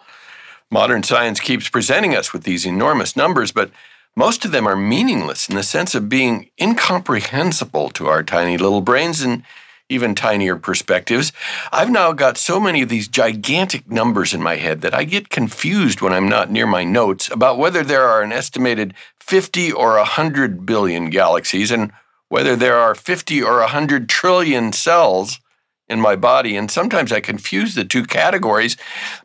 Modern 0.70 1.02
science 1.02 1.40
keeps 1.40 1.68
presenting 1.68 2.16
us 2.16 2.32
with 2.32 2.44
these 2.44 2.64
enormous 2.64 3.16
numbers, 3.16 3.52
but 3.52 3.72
most 4.16 4.46
of 4.46 4.52
them 4.52 4.68
are 4.68 4.76
meaningless 4.76 5.50
in 5.50 5.56
the 5.56 5.64
sense 5.64 5.96
of 5.96 6.10
being 6.10 6.50
incomprehensible 6.62 7.90
to 7.92 8.08
our 8.08 8.24
tiny 8.24 8.58
little 8.58 8.82
brains 8.82 9.22
and 9.22 9.44
even 9.90 10.16
tinier 10.16 10.56
perspectives. 10.56 11.32
I've 11.72 11.90
now 11.90 12.14
got 12.14 12.38
so 12.38 12.60
many 12.60 12.82
of 12.82 12.90
these 12.90 13.08
gigantic 13.08 13.90
numbers 13.90 14.34
in 14.34 14.42
my 14.42 14.56
head 14.56 14.82
that 14.82 14.94
I 14.94 15.04
get 15.04 15.30
confused 15.30 16.02
when 16.02 16.14
I'm 16.14 16.30
not 16.30 16.52
near 16.52 16.66
my 16.66 16.84
notes 16.84 17.30
about 17.30 17.58
whether 17.58 17.84
there 17.84 18.04
are 18.04 18.22
an 18.22 18.32
estimated 18.32 18.94
50 19.20 19.72
or 19.72 19.98
100 19.98 20.66
billion 20.66 21.10
galaxies 21.10 21.72
and 21.72 21.92
whether 22.30 22.56
there 22.56 22.78
are 22.78 22.96
50 22.96 23.44
or 23.44 23.60
100 23.60 24.10
trillion 24.10 24.74
cells 24.74 25.40
in 25.88 26.00
my 26.00 26.16
body. 26.16 26.56
And 26.56 26.72
sometimes 26.72 27.12
I 27.12 27.20
confuse 27.20 27.76
the 27.76 27.84
two 27.84 28.04
categories. 28.04 28.78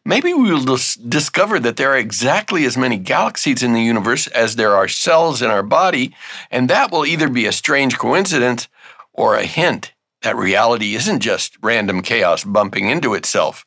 Maybe 0.04 0.34
we 0.34 0.52
will 0.52 0.64
dis- 0.64 0.96
discover 0.96 1.58
that 1.60 1.76
there 1.76 1.92
are 1.92 1.96
exactly 1.96 2.64
as 2.64 2.76
many 2.76 2.98
galaxies 2.98 3.62
in 3.62 3.72
the 3.72 3.82
universe 3.82 4.26
as 4.28 4.56
there 4.56 4.74
are 4.74 4.88
cells 4.88 5.40
in 5.40 5.50
our 5.50 5.62
body. 5.62 6.14
And 6.50 6.68
that 6.68 6.90
will 6.90 7.06
either 7.06 7.28
be 7.28 7.46
a 7.46 7.52
strange 7.52 7.98
coincidence 7.98 8.68
or 9.12 9.34
a 9.34 9.44
hint 9.44 9.92
that 10.22 10.36
reality 10.36 10.94
isn't 10.94 11.20
just 11.20 11.56
random 11.62 12.02
chaos 12.02 12.44
bumping 12.44 12.88
into 12.88 13.14
itself. 13.14 13.64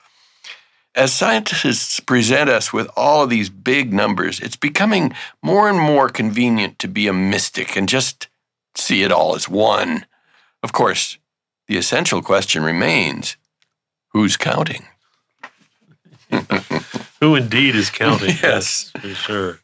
As 0.93 1.13
scientists 1.13 2.01
present 2.01 2.49
us 2.49 2.73
with 2.73 2.89
all 2.97 3.23
of 3.23 3.29
these 3.29 3.49
big 3.49 3.93
numbers, 3.93 4.41
it's 4.41 4.57
becoming 4.57 5.13
more 5.41 5.69
and 5.69 5.79
more 5.79 6.09
convenient 6.09 6.79
to 6.79 6.89
be 6.89 7.07
a 7.07 7.13
mystic 7.13 7.77
and 7.77 7.87
just 7.87 8.27
see 8.75 9.01
it 9.03 9.11
all 9.11 9.33
as 9.33 9.47
one. 9.47 10.05
Of 10.61 10.73
course, 10.73 11.17
the 11.71 11.77
essential 11.77 12.21
question 12.21 12.63
remains 12.63 13.37
who's 14.09 14.35
counting? 14.35 14.87
Who 17.21 17.35
indeed 17.35 17.77
is 17.77 17.89
counting? 17.89 18.35
Yes. 18.43 18.91
for 18.99 19.07
sure. 19.07 19.59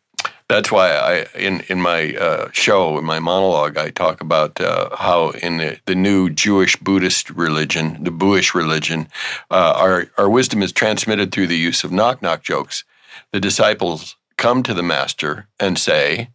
That's 0.47 0.71
why 0.71 0.91
I, 0.91 1.25
in 1.37 1.63
in 1.67 1.81
my 1.81 2.15
uh, 2.15 2.49
show, 2.53 2.97
in 2.97 3.03
my 3.03 3.19
monologue, 3.19 3.77
I 3.77 3.89
talk 3.89 4.21
about 4.21 4.61
uh, 4.61 4.95
how 4.95 5.31
in 5.31 5.57
the, 5.57 5.79
the 5.85 5.95
new 5.95 6.29
Jewish 6.29 6.77
Buddhist 6.77 7.29
religion, 7.31 8.01
the 8.01 8.11
Buddhist 8.11 8.55
religion, 8.55 9.09
uh, 9.51 9.73
our 9.75 10.07
our 10.17 10.29
wisdom 10.29 10.63
is 10.63 10.71
transmitted 10.71 11.33
through 11.33 11.47
the 11.47 11.57
use 11.57 11.83
of 11.83 11.91
knock 11.91 12.21
knock 12.21 12.41
jokes. 12.41 12.85
The 13.33 13.41
disciples 13.41 14.15
come 14.37 14.63
to 14.63 14.73
the 14.73 14.83
master 14.95 15.49
and 15.59 15.77
say, 15.77 16.29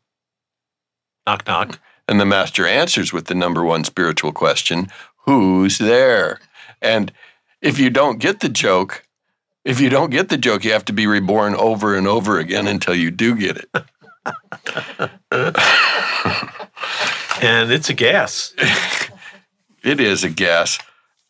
Knock, 1.26 1.46
knock. 1.46 1.78
and 2.08 2.20
the 2.20 2.26
master 2.26 2.66
answers 2.66 3.12
with 3.12 3.26
the 3.26 3.34
number 3.34 3.64
one 3.64 3.84
spiritual 3.84 4.32
question, 4.32 4.88
"Who's 5.22 5.78
there?" 5.78 6.40
And 6.80 7.12
if 7.60 7.78
you 7.78 7.90
don't 7.90 8.18
get 8.18 8.40
the 8.40 8.48
joke, 8.48 9.06
if 9.64 9.80
you 9.80 9.88
don't 9.88 10.10
get 10.10 10.28
the 10.28 10.38
joke, 10.38 10.64
you 10.64 10.72
have 10.72 10.84
to 10.86 10.92
be 10.92 11.06
reborn 11.06 11.54
over 11.54 11.96
and 11.96 12.08
over 12.08 12.38
again 12.38 12.66
until 12.66 12.94
you 12.94 13.10
do 13.10 13.34
get 13.36 13.56
it. 13.58 13.68
And 17.42 17.72
it's 17.72 17.90
a 17.90 17.94
gas. 17.94 18.54
It 19.84 19.98
is 19.98 20.22
a 20.22 20.30
gas. 20.30 20.78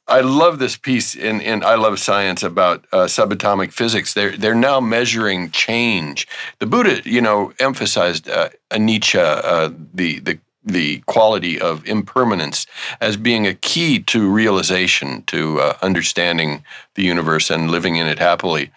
I 0.07 0.21
love 0.21 0.59
this 0.59 0.77
piece 0.77 1.15
in, 1.15 1.41
in 1.41 1.65
I 1.65 1.75
Love 1.75 1.99
Science 1.99 2.43
about 2.43 2.85
uh, 2.93 3.07
subatomic 3.07 3.73
physics. 3.73 4.13
They're 4.13 4.37
they're 4.37 4.55
now 4.55 4.79
measuring 4.79 5.53
change. 5.53 6.29
The 6.59 6.67
Buddha, 6.67 7.01
you 7.07 7.23
know, 7.23 7.55
emphasized 7.59 8.29
uh, 8.29 8.51
anicca, 8.71 9.41
uh, 9.43 9.71
the 9.95 10.19
the 10.21 10.39
the 10.65 10.99
quality 11.07 11.61
of 11.61 11.87
impermanence 11.87 12.67
as 13.01 13.17
being 13.17 13.47
a 13.47 13.55
key 13.55 13.99
to 13.99 14.31
realization, 14.31 15.23
to 15.25 15.61
uh, 15.61 15.77
understanding 15.83 16.65
the 16.95 17.03
universe 17.03 17.51
and 17.51 17.71
living 17.71 17.97
in 17.97 18.07
it 18.07 18.19
happily. 18.19 18.71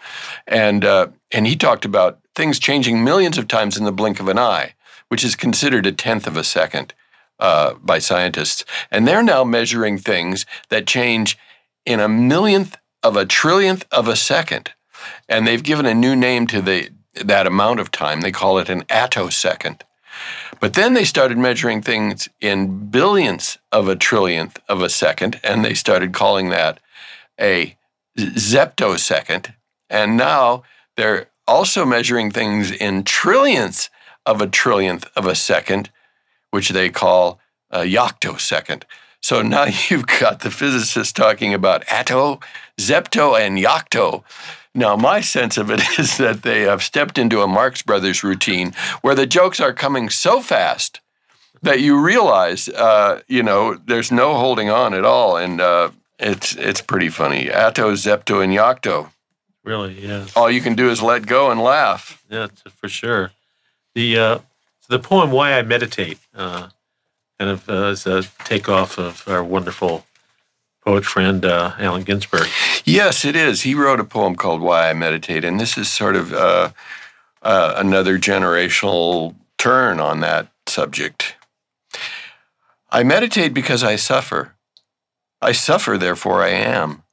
And 0.47 0.83
uh, 0.83 1.07
and 1.31 1.45
he 1.45 1.55
talked 1.55 1.85
about 1.85 2.19
things 2.33 2.59
changing 2.59 3.03
millions 3.03 3.37
of 3.37 3.47
times 3.47 3.77
in 3.77 3.85
the 3.85 3.91
blink 3.91 4.19
of 4.19 4.27
an 4.27 4.39
eye, 4.39 4.73
which 5.09 5.23
is 5.23 5.35
considered 5.35 5.85
a 5.85 5.91
tenth 5.91 6.27
of 6.27 6.37
a 6.37 6.43
second 6.43 6.93
uh, 7.39 7.73
by 7.75 7.99
scientists. 7.99 8.65
And 8.91 9.07
they're 9.07 9.23
now 9.23 9.43
measuring 9.43 9.97
things 9.97 10.45
that 10.69 10.87
change 10.87 11.37
in 11.85 11.99
a 11.99 12.09
millionth 12.09 12.77
of 13.03 13.15
a 13.15 13.25
trillionth 13.25 13.83
of 13.91 14.07
a 14.07 14.15
second. 14.15 14.71
And 15.29 15.45
they've 15.45 15.61
given 15.61 15.85
a 15.85 15.93
new 15.93 16.15
name 16.15 16.47
to 16.47 16.61
the 16.61 16.89
that 17.13 17.47
amount 17.47 17.79
of 17.79 17.91
time. 17.91 18.21
They 18.21 18.31
call 18.31 18.57
it 18.57 18.69
an 18.69 18.83
attosecond. 18.83 19.81
But 20.59 20.73
then 20.73 20.93
they 20.93 21.03
started 21.03 21.37
measuring 21.37 21.81
things 21.81 22.29
in 22.39 22.89
billions 22.89 23.57
of 23.71 23.87
a 23.87 23.95
trillionth 23.95 24.57
of 24.67 24.81
a 24.81 24.89
second, 24.89 25.39
and 25.43 25.63
they 25.63 25.73
started 25.73 26.13
calling 26.13 26.49
that 26.49 26.79
a 27.39 27.77
zeptosecond. 28.17 29.53
And 29.89 30.17
now 30.17 30.63
they're 30.97 31.27
also 31.47 31.85
measuring 31.85 32.31
things 32.31 32.71
in 32.71 33.03
trillionths 33.03 33.89
of 34.25 34.41
a 34.41 34.47
trillionth 34.47 35.05
of 35.15 35.25
a 35.25 35.35
second, 35.35 35.91
which 36.51 36.69
they 36.69 36.89
call 36.89 37.39
a 37.69 37.81
yoctosecond. 37.81 38.83
So 39.25 39.41
now 39.41 39.65
you've 39.89 40.05
got 40.05 40.41
the 40.41 40.51
physicists 40.51 41.11
talking 41.11 41.51
about 41.51 41.83
atto, 41.91 42.39
zepto, 42.77 43.39
and 43.39 43.57
yocto. 43.57 44.23
Now, 44.75 44.95
my 44.95 45.21
sense 45.21 45.57
of 45.57 45.71
it 45.71 45.81
is 45.99 46.17
that 46.17 46.43
they 46.43 46.61
have 46.61 46.83
stepped 46.83 47.17
into 47.17 47.41
a 47.41 47.47
Marx 47.47 47.81
Brothers 47.81 48.23
routine 48.23 48.73
where 49.01 49.15
the 49.15 49.25
jokes 49.25 49.59
are 49.59 49.73
coming 49.73 50.11
so 50.11 50.41
fast 50.41 50.99
that 51.63 51.79
you 51.79 51.99
realize, 51.99 52.69
uh, 52.69 53.21
you 53.27 53.41
know, 53.41 53.73
there's 53.73 54.11
no 54.11 54.35
holding 54.35 54.69
on 54.69 54.93
at 54.93 55.05
all, 55.05 55.37
and 55.37 55.59
uh, 55.59 55.89
it's 56.19 56.55
it's 56.57 56.81
pretty 56.81 57.09
funny. 57.09 57.49
Atto, 57.49 57.93
zepto, 57.93 58.43
and 58.43 58.53
yocto. 58.53 59.09
Really, 59.63 60.05
yeah. 60.05 60.27
All 60.35 60.51
you 60.51 60.61
can 60.61 60.75
do 60.75 60.91
is 60.91 61.01
let 61.01 61.25
go 61.25 61.49
and 61.49 61.59
laugh. 61.59 62.23
Yeah, 62.29 62.49
for 62.75 62.87
sure. 62.87 63.31
The 63.95 64.17
uh, 64.19 64.39
the 64.87 64.99
poem 64.99 65.31
"Why 65.31 65.57
I 65.57 65.63
Meditate" 65.63 66.19
uh, 66.35 66.69
kind 67.39 67.51
of 67.51 67.69
uh, 67.69 67.87
is 67.87 68.05
a 68.05 68.23
takeoff 68.43 68.97
of 68.97 69.27
our 69.27 69.43
wonderful 69.43 70.05
poet 70.83 71.05
friend 71.05 71.43
uh, 71.45 71.73
Allen 71.79 72.03
Ginsberg. 72.03 72.47
Yes, 72.85 73.25
it 73.25 73.35
is. 73.35 73.63
He 73.63 73.73
wrote 73.73 73.99
a 73.99 74.05
poem 74.05 74.35
called 74.35 74.61
"Why 74.61 74.89
I 74.89 74.93
Meditate," 74.93 75.43
and 75.43 75.59
this 75.59 75.77
is 75.77 75.91
sort 75.91 76.15
of 76.15 76.33
uh, 76.33 76.71
uh, 77.41 77.73
another 77.77 78.17
generational 78.17 79.35
turn 79.57 79.99
on 79.99 80.19
that 80.21 80.47
subject. 80.67 81.35
I 82.89 83.03
meditate 83.03 83.53
because 83.53 83.83
I 83.83 83.95
suffer. 83.95 84.55
I 85.41 85.51
suffer, 85.51 85.97
therefore 85.97 86.43
I 86.43 86.49
am. 86.49 87.03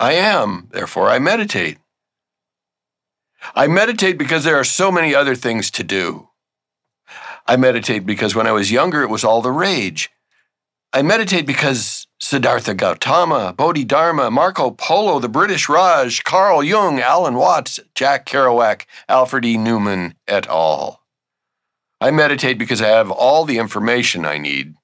I 0.00 0.12
am, 0.12 0.68
therefore 0.72 1.08
I 1.08 1.18
meditate. 1.18 1.78
I 3.54 3.66
meditate 3.66 4.18
because 4.18 4.44
there 4.44 4.56
are 4.56 4.64
so 4.64 4.90
many 4.90 5.14
other 5.14 5.34
things 5.34 5.70
to 5.72 5.84
do. 5.84 6.27
I 7.48 7.56
meditate 7.56 8.04
because 8.04 8.34
when 8.34 8.46
I 8.46 8.52
was 8.52 8.70
younger, 8.70 9.02
it 9.02 9.08
was 9.08 9.24
all 9.24 9.40
the 9.40 9.50
rage. 9.50 10.10
I 10.92 11.00
meditate 11.00 11.46
because 11.46 12.06
Siddhartha 12.20 12.74
Gautama, 12.74 13.54
Bodhidharma, 13.56 14.30
Marco 14.30 14.70
Polo, 14.70 15.18
the 15.18 15.30
British 15.30 15.66
Raj, 15.66 16.22
Carl 16.24 16.62
Jung, 16.62 17.00
Alan 17.00 17.34
Watts, 17.34 17.80
Jack 17.94 18.26
Kerouac, 18.26 18.84
Alfred 19.08 19.46
E. 19.46 19.56
Neuman, 19.56 20.14
et 20.26 20.46
al. 20.46 21.00
I 22.02 22.10
meditate 22.10 22.58
because 22.58 22.82
I 22.82 22.88
have 22.88 23.10
all 23.10 23.46
the 23.46 23.58
information 23.58 24.26
I 24.26 24.36
need. 24.36 24.74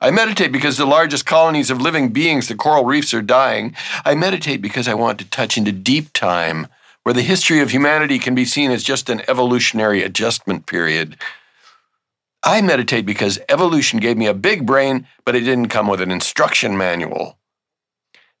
I 0.00 0.10
meditate 0.10 0.50
because 0.50 0.76
the 0.76 0.86
largest 0.86 1.24
colonies 1.24 1.70
of 1.70 1.80
living 1.80 2.08
beings, 2.08 2.48
the 2.48 2.56
coral 2.56 2.84
reefs, 2.84 3.14
are 3.14 3.22
dying. 3.22 3.76
I 4.04 4.16
meditate 4.16 4.60
because 4.60 4.88
I 4.88 4.94
want 4.94 5.18
to 5.20 5.24
touch 5.24 5.56
into 5.56 5.72
deep 5.72 6.12
time, 6.12 6.66
where 7.04 7.14
the 7.14 7.22
history 7.22 7.60
of 7.60 7.70
humanity 7.70 8.18
can 8.18 8.34
be 8.34 8.44
seen 8.44 8.70
as 8.70 8.82
just 8.82 9.08
an 9.08 9.22
evolutionary 9.28 10.02
adjustment 10.02 10.66
period. 10.66 11.16
I 12.46 12.60
meditate 12.60 13.06
because 13.06 13.38
evolution 13.48 14.00
gave 14.00 14.18
me 14.18 14.26
a 14.26 14.34
big 14.34 14.66
brain, 14.66 15.06
but 15.24 15.34
it 15.34 15.40
didn't 15.40 15.68
come 15.68 15.88
with 15.88 16.02
an 16.02 16.10
instruction 16.10 16.76
manual. 16.76 17.38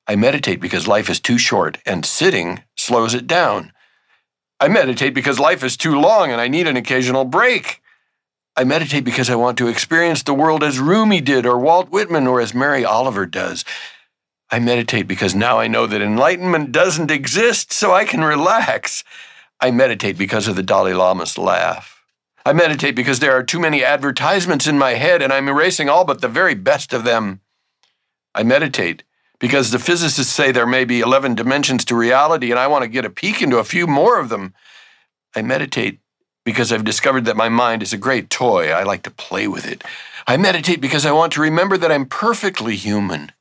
I 0.06 0.14
meditate 0.14 0.60
because 0.60 0.86
life 0.86 1.08
is 1.08 1.20
too 1.20 1.38
short 1.38 1.78
and 1.86 2.04
sitting 2.04 2.62
slows 2.76 3.14
it 3.14 3.26
down. 3.26 3.72
I 4.60 4.68
meditate 4.68 5.14
because 5.14 5.40
life 5.40 5.64
is 5.64 5.78
too 5.78 5.98
long 5.98 6.30
and 6.30 6.38
I 6.38 6.48
need 6.48 6.66
an 6.66 6.76
occasional 6.76 7.24
break. 7.24 7.80
I 8.54 8.64
meditate 8.64 9.04
because 9.04 9.30
I 9.30 9.36
want 9.36 9.56
to 9.58 9.68
experience 9.68 10.22
the 10.22 10.34
world 10.34 10.62
as 10.62 10.78
Rumi 10.78 11.22
did, 11.22 11.46
or 11.46 11.58
Walt 11.58 11.88
Whitman, 11.90 12.26
or 12.26 12.42
as 12.42 12.54
Mary 12.54 12.84
Oliver 12.84 13.24
does. 13.24 13.64
I 14.50 14.58
meditate 14.58 15.08
because 15.08 15.34
now 15.34 15.58
I 15.58 15.66
know 15.66 15.86
that 15.86 16.02
enlightenment 16.02 16.70
doesn't 16.70 17.10
exist, 17.10 17.72
so 17.72 17.92
I 17.92 18.04
can 18.04 18.22
relax. 18.22 19.02
I 19.60 19.70
meditate 19.70 20.18
because 20.18 20.46
of 20.46 20.56
the 20.56 20.62
Dalai 20.62 20.92
Lama's 20.92 21.36
laugh. 21.36 21.93
I 22.46 22.52
meditate 22.52 22.94
because 22.94 23.20
there 23.20 23.32
are 23.32 23.42
too 23.42 23.58
many 23.58 23.82
advertisements 23.82 24.66
in 24.66 24.76
my 24.76 24.92
head 24.92 25.22
and 25.22 25.32
I'm 25.32 25.48
erasing 25.48 25.88
all 25.88 26.04
but 26.04 26.20
the 26.20 26.28
very 26.28 26.54
best 26.54 26.92
of 26.92 27.04
them. 27.04 27.40
I 28.34 28.42
meditate 28.42 29.02
because 29.38 29.70
the 29.70 29.78
physicists 29.78 30.32
say 30.32 30.52
there 30.52 30.66
may 30.66 30.84
be 30.84 31.00
11 31.00 31.36
dimensions 31.36 31.84
to 31.86 31.96
reality 31.96 32.50
and 32.50 32.58
I 32.58 32.66
want 32.66 32.82
to 32.82 32.88
get 32.88 33.06
a 33.06 33.10
peek 33.10 33.40
into 33.40 33.58
a 33.58 33.64
few 33.64 33.86
more 33.86 34.20
of 34.20 34.28
them. 34.28 34.52
I 35.34 35.40
meditate 35.40 36.00
because 36.44 36.70
I've 36.70 36.84
discovered 36.84 37.24
that 37.24 37.36
my 37.36 37.48
mind 37.48 37.82
is 37.82 37.94
a 37.94 37.98
great 37.98 38.28
toy. 38.28 38.70
I 38.70 38.82
like 38.82 39.02
to 39.04 39.10
play 39.10 39.48
with 39.48 39.66
it. 39.66 39.82
I 40.26 40.36
meditate 40.36 40.80
because 40.80 41.06
I 41.06 41.12
want 41.12 41.32
to 41.34 41.40
remember 41.40 41.78
that 41.78 41.90
I'm 41.90 42.06
perfectly 42.06 42.76
human. 42.76 43.32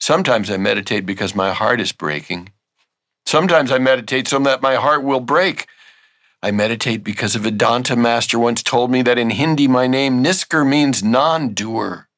Sometimes 0.00 0.48
I 0.48 0.56
meditate 0.56 1.04
because 1.04 1.34
my 1.34 1.52
heart 1.52 1.80
is 1.80 1.90
breaking. 1.90 2.52
Sometimes 3.26 3.72
I 3.72 3.78
meditate 3.78 4.28
so 4.28 4.38
that 4.40 4.62
my 4.62 4.76
heart 4.76 5.02
will 5.02 5.20
break. 5.20 5.66
I 6.40 6.52
meditate 6.52 7.02
because 7.02 7.34
a 7.34 7.40
Vedanta 7.40 7.96
master 7.96 8.38
once 8.38 8.62
told 8.62 8.92
me 8.92 9.02
that 9.02 9.18
in 9.18 9.30
Hindi 9.30 9.66
my 9.66 9.88
name 9.88 10.22
Nisker 10.22 10.66
means 10.66 11.02
non 11.02 11.52
doer. 11.52 12.08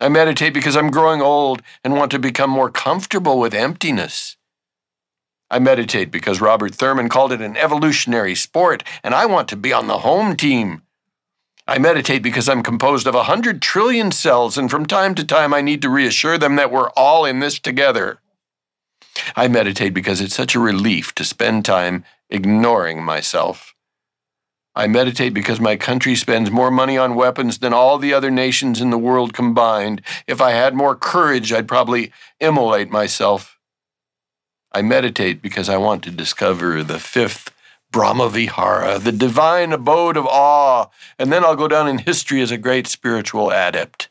I 0.00 0.08
meditate 0.08 0.52
because 0.52 0.76
I'm 0.76 0.90
growing 0.90 1.22
old 1.22 1.62
and 1.84 1.94
want 1.94 2.10
to 2.10 2.18
become 2.18 2.50
more 2.50 2.70
comfortable 2.70 3.38
with 3.38 3.54
emptiness. 3.54 4.36
I 5.48 5.60
meditate 5.60 6.10
because 6.10 6.40
Robert 6.40 6.74
Thurman 6.74 7.08
called 7.08 7.30
it 7.30 7.40
an 7.40 7.56
evolutionary 7.56 8.34
sport 8.34 8.82
and 9.04 9.14
I 9.14 9.26
want 9.26 9.48
to 9.50 9.56
be 9.56 9.72
on 9.72 9.86
the 9.86 9.98
home 9.98 10.34
team. 10.34 10.82
I 11.68 11.78
meditate 11.78 12.22
because 12.22 12.48
I'm 12.48 12.64
composed 12.64 13.06
of 13.06 13.14
a 13.14 13.24
hundred 13.24 13.62
trillion 13.62 14.10
cells, 14.10 14.58
and 14.58 14.68
from 14.68 14.84
time 14.84 15.14
to 15.14 15.24
time 15.24 15.54
I 15.54 15.60
need 15.60 15.80
to 15.82 15.88
reassure 15.88 16.36
them 16.36 16.56
that 16.56 16.72
we're 16.72 16.90
all 16.96 17.24
in 17.24 17.38
this 17.38 17.60
together. 17.60 18.18
I 19.36 19.46
meditate 19.46 19.94
because 19.94 20.20
it's 20.20 20.34
such 20.34 20.56
a 20.56 20.60
relief 20.60 21.14
to 21.14 21.24
spend 21.24 21.64
time 21.64 22.04
ignoring 22.32 23.04
myself. 23.04 23.74
I 24.74 24.86
meditate 24.86 25.34
because 25.34 25.60
my 25.60 25.76
country 25.76 26.16
spends 26.16 26.50
more 26.50 26.70
money 26.70 26.96
on 26.96 27.14
weapons 27.14 27.58
than 27.58 27.74
all 27.74 27.98
the 27.98 28.14
other 28.14 28.30
nations 28.30 28.80
in 28.80 28.88
the 28.88 28.98
world 28.98 29.34
combined. 29.34 30.00
If 30.26 30.40
I 30.40 30.52
had 30.52 30.74
more 30.74 30.96
courage, 30.96 31.52
I'd 31.52 31.68
probably 31.68 32.10
immolate 32.40 32.90
myself. 32.90 33.58
I 34.72 34.80
meditate 34.80 35.42
because 35.42 35.68
I 35.68 35.76
want 35.76 36.02
to 36.04 36.10
discover 36.10 36.82
the 36.82 36.98
fifth 36.98 37.52
Brahmavihara, 37.92 39.04
the 39.04 39.12
divine 39.12 39.74
abode 39.74 40.16
of 40.16 40.24
awe, 40.24 40.86
and 41.18 41.30
then 41.30 41.44
I'll 41.44 41.56
go 41.56 41.68
down 41.68 41.86
in 41.86 41.98
history 41.98 42.40
as 42.40 42.50
a 42.50 42.56
great 42.56 42.86
spiritual 42.86 43.52
adept. 43.52 44.08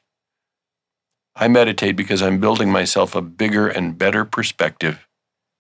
I 1.36 1.48
meditate 1.48 1.96
because 1.96 2.22
I'm 2.22 2.40
building 2.40 2.72
myself 2.72 3.16
a 3.16 3.22
bigger 3.24 3.68
and 3.68 3.98
better 3.98 4.24
perspective, 4.24 5.08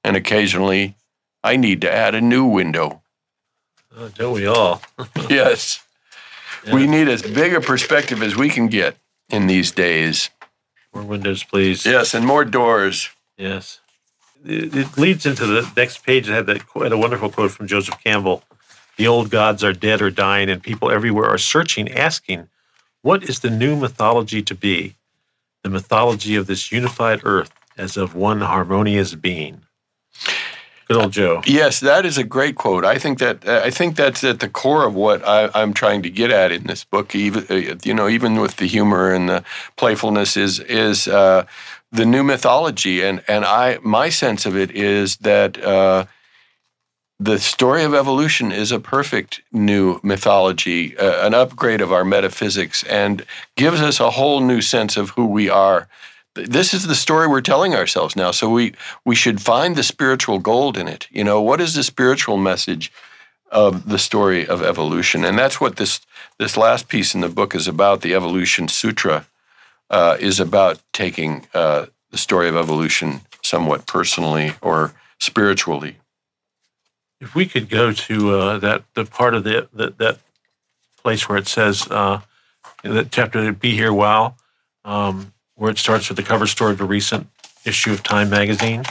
and 0.03 0.15
occasionally 0.15 0.95
I 1.43 1.57
need 1.57 1.81
to 1.81 1.91
add 1.91 2.15
a 2.15 2.21
new 2.21 2.45
window. 2.45 3.01
Oh, 3.95 4.09
don't 4.09 4.33
we 4.33 4.45
all? 4.45 4.81
yes. 5.29 5.83
Yeah. 6.65 6.75
We 6.75 6.87
need 6.87 7.07
as 7.07 7.21
big 7.21 7.53
a 7.53 7.61
perspective 7.61 8.21
as 8.21 8.35
we 8.35 8.49
can 8.49 8.67
get 8.67 8.97
in 9.29 9.47
these 9.47 9.71
days. 9.71 10.29
More 10.93 11.03
windows, 11.03 11.43
please. 11.43 11.85
Yes, 11.85 12.13
and 12.13 12.25
more 12.25 12.45
doors. 12.45 13.09
Yes. 13.37 13.79
It, 14.45 14.75
it 14.75 14.97
leads 14.97 15.25
into 15.25 15.45
the 15.45 15.69
next 15.75 16.05
page 16.05 16.27
that 16.27 16.33
had 16.33 16.45
that 16.47 16.67
quite 16.67 16.91
a 16.91 16.97
wonderful 16.97 17.29
quote 17.29 17.51
from 17.51 17.67
Joseph 17.67 18.03
Campbell. 18.03 18.43
The 18.97 19.07
old 19.07 19.29
gods 19.29 19.63
are 19.63 19.73
dead 19.73 20.01
or 20.01 20.11
dying, 20.11 20.49
and 20.49 20.61
people 20.61 20.91
everywhere 20.91 21.25
are 21.25 21.37
searching, 21.37 21.91
asking, 21.91 22.49
what 23.01 23.23
is 23.23 23.39
the 23.39 23.49
new 23.49 23.75
mythology 23.75 24.43
to 24.43 24.53
be? 24.53 24.95
The 25.63 25.69
mythology 25.69 26.35
of 26.35 26.47
this 26.47 26.71
unified 26.71 27.21
earth 27.23 27.51
as 27.77 27.97
of 27.97 28.13
one 28.13 28.41
harmonious 28.41 29.15
being. 29.15 29.61
Joe. 31.09 31.41
Yes, 31.45 31.79
that 31.79 32.05
is 32.05 32.17
a 32.17 32.23
great 32.23 32.55
quote. 32.55 32.85
I 32.85 32.97
think 32.97 33.19
that 33.19 33.47
I 33.47 33.69
think 33.69 33.95
that's 33.95 34.23
at 34.23 34.39
the 34.39 34.49
core 34.49 34.85
of 34.85 34.93
what 34.95 35.25
I, 35.27 35.49
am 35.61 35.73
trying 35.73 36.01
to 36.03 36.09
get 36.09 36.31
at 36.31 36.51
in 36.51 36.63
this 36.63 36.83
book. 36.83 37.15
Even 37.15 37.45
uh, 37.49 37.75
you 37.83 37.93
know, 37.93 38.07
even 38.07 38.39
with 38.39 38.57
the 38.57 38.67
humor 38.67 39.13
and 39.13 39.29
the 39.29 39.43
playfulness, 39.77 40.37
is 40.37 40.59
is 40.59 41.07
uh, 41.07 41.45
the 41.91 42.05
new 42.05 42.23
mythology, 42.23 43.01
and 43.01 43.23
and 43.27 43.45
I 43.45 43.79
my 43.83 44.09
sense 44.09 44.45
of 44.45 44.55
it 44.55 44.71
is 44.71 45.17
that. 45.17 45.63
Uh, 45.63 46.05
the 47.23 47.37
story 47.37 47.83
of 47.83 47.93
evolution 47.93 48.51
is 48.51 48.71
a 48.71 48.79
perfect 48.79 49.41
new 49.51 49.99
mythology, 50.01 50.97
uh, 50.97 51.23
an 51.23 51.35
upgrade 51.35 51.79
of 51.79 51.93
our 51.93 52.03
metaphysics, 52.03 52.81
and 52.85 53.23
gives 53.55 53.79
us 53.79 53.99
a 53.99 54.09
whole 54.09 54.39
new 54.39 54.59
sense 54.59 54.97
of 54.97 55.11
who 55.11 55.27
we 55.27 55.47
are 55.47 55.87
this 56.35 56.73
is 56.73 56.87
the 56.87 56.95
story 56.95 57.27
we're 57.27 57.41
telling 57.41 57.75
ourselves 57.75 58.15
now. 58.15 58.31
So 58.31 58.49
we 58.49 58.73
we 59.05 59.15
should 59.15 59.41
find 59.41 59.75
the 59.75 59.83
spiritual 59.83 60.39
gold 60.39 60.77
in 60.77 60.87
it. 60.87 61.07
You 61.11 61.23
know, 61.23 61.41
what 61.41 61.61
is 61.61 61.75
the 61.75 61.83
spiritual 61.83 62.37
message 62.37 62.91
of 63.51 63.89
the 63.89 63.99
story 63.99 64.47
of 64.47 64.63
evolution? 64.63 65.25
And 65.25 65.37
that's 65.37 65.59
what 65.59 65.75
this 65.75 65.99
this 66.37 66.57
last 66.57 66.87
piece 66.87 67.13
in 67.13 67.21
the 67.21 67.29
book 67.29 67.53
is 67.53 67.67
about. 67.67 68.01
The 68.01 68.15
Evolution 68.15 68.67
Sutra 68.67 69.25
uh, 69.89 70.17
is 70.19 70.39
about 70.39 70.79
taking 70.93 71.47
uh, 71.53 71.87
the 72.11 72.17
story 72.17 72.47
of 72.47 72.55
evolution 72.55 73.21
somewhat 73.41 73.85
personally 73.85 74.53
or 74.61 74.93
spiritually. 75.19 75.97
If 77.19 77.35
we 77.35 77.45
could 77.45 77.69
go 77.69 77.91
to 77.91 78.35
uh, 78.35 78.57
that 78.59 78.83
the 78.95 79.05
part 79.05 79.35
of 79.35 79.43
the, 79.43 79.67
the, 79.73 79.91
that 79.97 80.19
place 80.97 81.27
where 81.27 81.37
it 81.37 81.47
says 81.47 81.87
uh, 81.91 82.21
that 82.83 83.11
chapter 83.11 83.51
"Be 83.51 83.75
Here 83.75 83.93
Wow." 83.93 84.35
Um, 84.83 85.33
where 85.61 85.69
it 85.69 85.77
starts 85.77 86.09
with 86.09 86.17
the 86.17 86.23
cover 86.23 86.47
story 86.47 86.71
of 86.73 86.81
a 86.81 86.85
recent 86.85 87.27
issue 87.65 87.91
of 87.91 88.01
Time 88.01 88.31
magazine. 88.31 88.81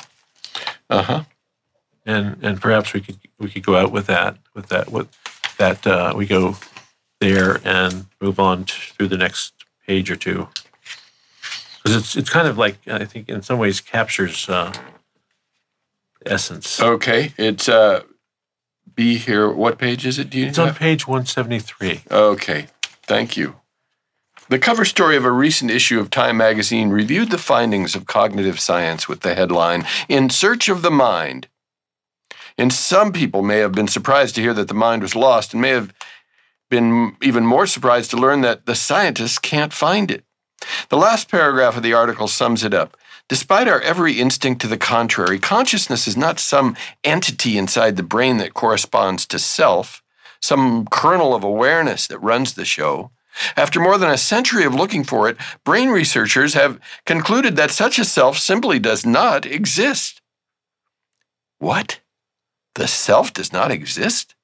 Uh 0.88 1.02
huh. 1.02 1.24
And 2.06 2.36
and 2.42 2.60
perhaps 2.60 2.92
we 2.92 3.00
could 3.00 3.18
we 3.40 3.50
could 3.50 3.64
go 3.64 3.74
out 3.74 3.90
with 3.90 4.06
that 4.06 4.36
with 4.54 4.68
that 4.68 4.92
with 4.92 5.08
that 5.58 5.84
uh, 5.84 6.12
we 6.14 6.26
go 6.26 6.56
there 7.18 7.60
and 7.64 8.06
move 8.20 8.38
on 8.38 8.66
through 8.66 9.08
the 9.08 9.16
next 9.16 9.52
page 9.84 10.12
or 10.12 10.16
two 10.16 10.46
because 11.82 11.96
it's 11.96 12.16
it's 12.16 12.30
kind 12.30 12.46
of 12.46 12.56
like 12.56 12.78
I 12.86 13.04
think 13.04 13.28
in 13.28 13.42
some 13.42 13.58
ways 13.58 13.80
captures 13.80 14.48
uh, 14.48 14.72
essence. 16.24 16.80
Okay, 16.80 17.32
it's 17.36 17.68
uh, 17.68 18.04
be 18.94 19.18
here. 19.18 19.50
What 19.50 19.76
page 19.76 20.06
is 20.06 20.20
it? 20.20 20.30
Do 20.30 20.38
you? 20.38 20.46
It's 20.46 20.56
have? 20.56 20.68
on 20.68 20.74
page 20.76 21.08
one 21.08 21.26
seventy 21.26 21.58
three. 21.58 22.02
Okay, 22.12 22.68
thank 23.02 23.36
you. 23.36 23.59
The 24.50 24.58
cover 24.58 24.84
story 24.84 25.16
of 25.16 25.24
a 25.24 25.30
recent 25.30 25.70
issue 25.70 26.00
of 26.00 26.10
Time 26.10 26.36
magazine 26.36 26.90
reviewed 26.90 27.30
the 27.30 27.38
findings 27.38 27.94
of 27.94 28.08
cognitive 28.08 28.58
science 28.58 29.08
with 29.08 29.20
the 29.20 29.36
headline, 29.36 29.86
In 30.08 30.28
Search 30.28 30.68
of 30.68 30.82
the 30.82 30.90
Mind. 30.90 31.46
And 32.58 32.72
some 32.72 33.12
people 33.12 33.42
may 33.42 33.58
have 33.58 33.70
been 33.70 33.86
surprised 33.86 34.34
to 34.34 34.40
hear 34.40 34.52
that 34.54 34.66
the 34.66 34.74
mind 34.74 35.02
was 35.02 35.14
lost 35.14 35.52
and 35.52 35.62
may 35.62 35.68
have 35.68 35.94
been 36.68 37.16
even 37.22 37.46
more 37.46 37.64
surprised 37.64 38.10
to 38.10 38.16
learn 38.16 38.40
that 38.40 38.66
the 38.66 38.74
scientists 38.74 39.38
can't 39.38 39.72
find 39.72 40.10
it. 40.10 40.24
The 40.88 40.96
last 40.96 41.30
paragraph 41.30 41.76
of 41.76 41.84
the 41.84 41.94
article 41.94 42.26
sums 42.26 42.64
it 42.64 42.74
up. 42.74 42.96
Despite 43.28 43.68
our 43.68 43.80
every 43.80 44.14
instinct 44.14 44.62
to 44.62 44.66
the 44.66 44.76
contrary, 44.76 45.38
consciousness 45.38 46.08
is 46.08 46.16
not 46.16 46.40
some 46.40 46.76
entity 47.04 47.56
inside 47.56 47.94
the 47.94 48.02
brain 48.02 48.38
that 48.38 48.54
corresponds 48.54 49.26
to 49.26 49.38
self, 49.38 50.02
some 50.42 50.88
kernel 50.88 51.36
of 51.36 51.44
awareness 51.44 52.08
that 52.08 52.18
runs 52.18 52.54
the 52.54 52.64
show. 52.64 53.12
After 53.56 53.80
more 53.80 53.98
than 53.98 54.10
a 54.10 54.18
century 54.18 54.64
of 54.64 54.74
looking 54.74 55.04
for 55.04 55.28
it, 55.28 55.36
brain 55.64 55.90
researchers 55.90 56.54
have 56.54 56.80
concluded 57.06 57.56
that 57.56 57.70
such 57.70 57.98
a 57.98 58.04
self 58.04 58.38
simply 58.38 58.78
does 58.78 59.04
not 59.04 59.46
exist. 59.46 60.20
What? 61.58 62.00
The 62.74 62.88
self 62.88 63.32
does 63.32 63.52
not 63.52 63.70
exist? 63.70 64.34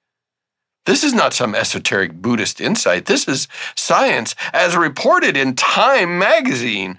This 0.85 1.03
is 1.03 1.13
not 1.13 1.35
some 1.35 1.55
esoteric 1.55 2.13
Buddhist 2.15 2.61
insight. 2.61 3.07
This 3.07 3.27
is 3.27 3.49
science 3.75 4.35
as 4.53 4.77
reported 4.77 5.37
in 5.37 5.55
Time 5.55 6.19
magazine. 6.19 6.99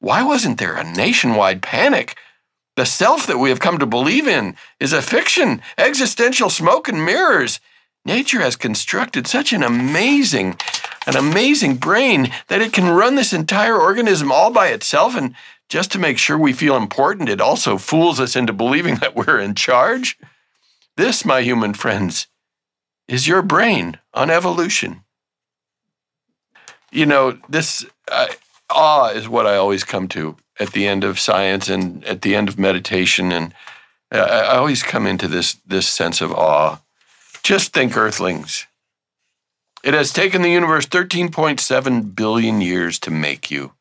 Why 0.00 0.22
wasn't 0.22 0.58
there 0.58 0.76
a 0.76 0.84
nationwide 0.84 1.62
panic? 1.62 2.16
The 2.76 2.86
self 2.86 3.26
that 3.26 3.38
we 3.38 3.50
have 3.50 3.60
come 3.60 3.78
to 3.78 3.86
believe 3.86 4.26
in 4.26 4.56
is 4.78 4.92
a 4.92 5.02
fiction, 5.02 5.60
existential 5.76 6.48
smoke 6.48 6.88
and 6.88 7.04
mirrors. 7.04 7.60
Nature 8.04 8.40
has 8.40 8.56
constructed 8.56 9.26
such 9.26 9.52
an 9.52 9.62
amazing 9.62 10.56
an 11.08 11.16
amazing 11.16 11.76
brain 11.76 12.30
that 12.48 12.60
it 12.60 12.72
can 12.72 12.90
run 12.90 13.14
this 13.14 13.32
entire 13.32 13.76
organism 13.76 14.30
all 14.30 14.50
by 14.50 14.68
itself. 14.68 15.16
And 15.16 15.34
just 15.70 15.90
to 15.92 15.98
make 15.98 16.18
sure 16.18 16.36
we 16.36 16.52
feel 16.52 16.76
important, 16.76 17.30
it 17.30 17.40
also 17.40 17.78
fools 17.78 18.20
us 18.20 18.36
into 18.36 18.52
believing 18.52 18.94
that 19.00 19.16
we're 19.16 19.40
in 19.40 19.54
charge. 19.54 20.18
This, 20.96 21.24
my 21.24 21.40
human 21.40 21.72
friends, 21.72 22.26
is 23.08 23.26
your 23.26 23.40
brain 23.40 23.98
on 24.12 24.28
evolution. 24.28 25.02
You 26.92 27.06
know, 27.06 27.38
this 27.48 27.86
uh, 28.10 28.26
awe 28.68 29.08
is 29.08 29.28
what 29.28 29.46
I 29.46 29.56
always 29.56 29.84
come 29.84 30.08
to 30.08 30.36
at 30.60 30.72
the 30.72 30.86
end 30.86 31.04
of 31.04 31.18
science 31.18 31.70
and 31.70 32.04
at 32.04 32.20
the 32.20 32.34
end 32.34 32.50
of 32.50 32.58
meditation. 32.58 33.32
And 33.32 33.54
uh, 34.12 34.18
I 34.18 34.56
always 34.56 34.82
come 34.82 35.06
into 35.06 35.26
this, 35.26 35.54
this 35.66 35.88
sense 35.88 36.20
of 36.20 36.32
awe. 36.32 36.80
Just 37.42 37.72
think, 37.72 37.96
Earthlings, 37.96 38.66
it 39.84 39.94
has 39.94 40.12
taken 40.12 40.42
the 40.42 40.50
universe 40.50 40.86
13.7 40.86 42.14
billion 42.14 42.60
years 42.60 42.98
to 43.00 43.10
make 43.10 43.50
you. 43.50 43.72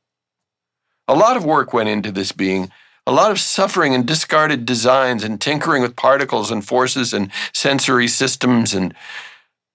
A 1.08 1.16
lot 1.16 1.38
of 1.38 1.46
work 1.46 1.74
went 1.74 1.90
into 1.90 2.12
this 2.12 2.32
being, 2.32 2.70
a 3.06 3.12
lot 3.12 3.32
of 3.32 3.40
suffering 3.40 3.96
and 3.96 4.06
discarded 4.06 4.66
designs 4.66 5.24
and 5.24 5.40
tinkering 5.40 5.82
with 5.82 5.96
particles 5.96 6.52
and 6.52 6.66
forces 6.66 7.14
and 7.14 7.32
sensory 7.54 8.08
systems 8.08 8.74
and 8.74 8.94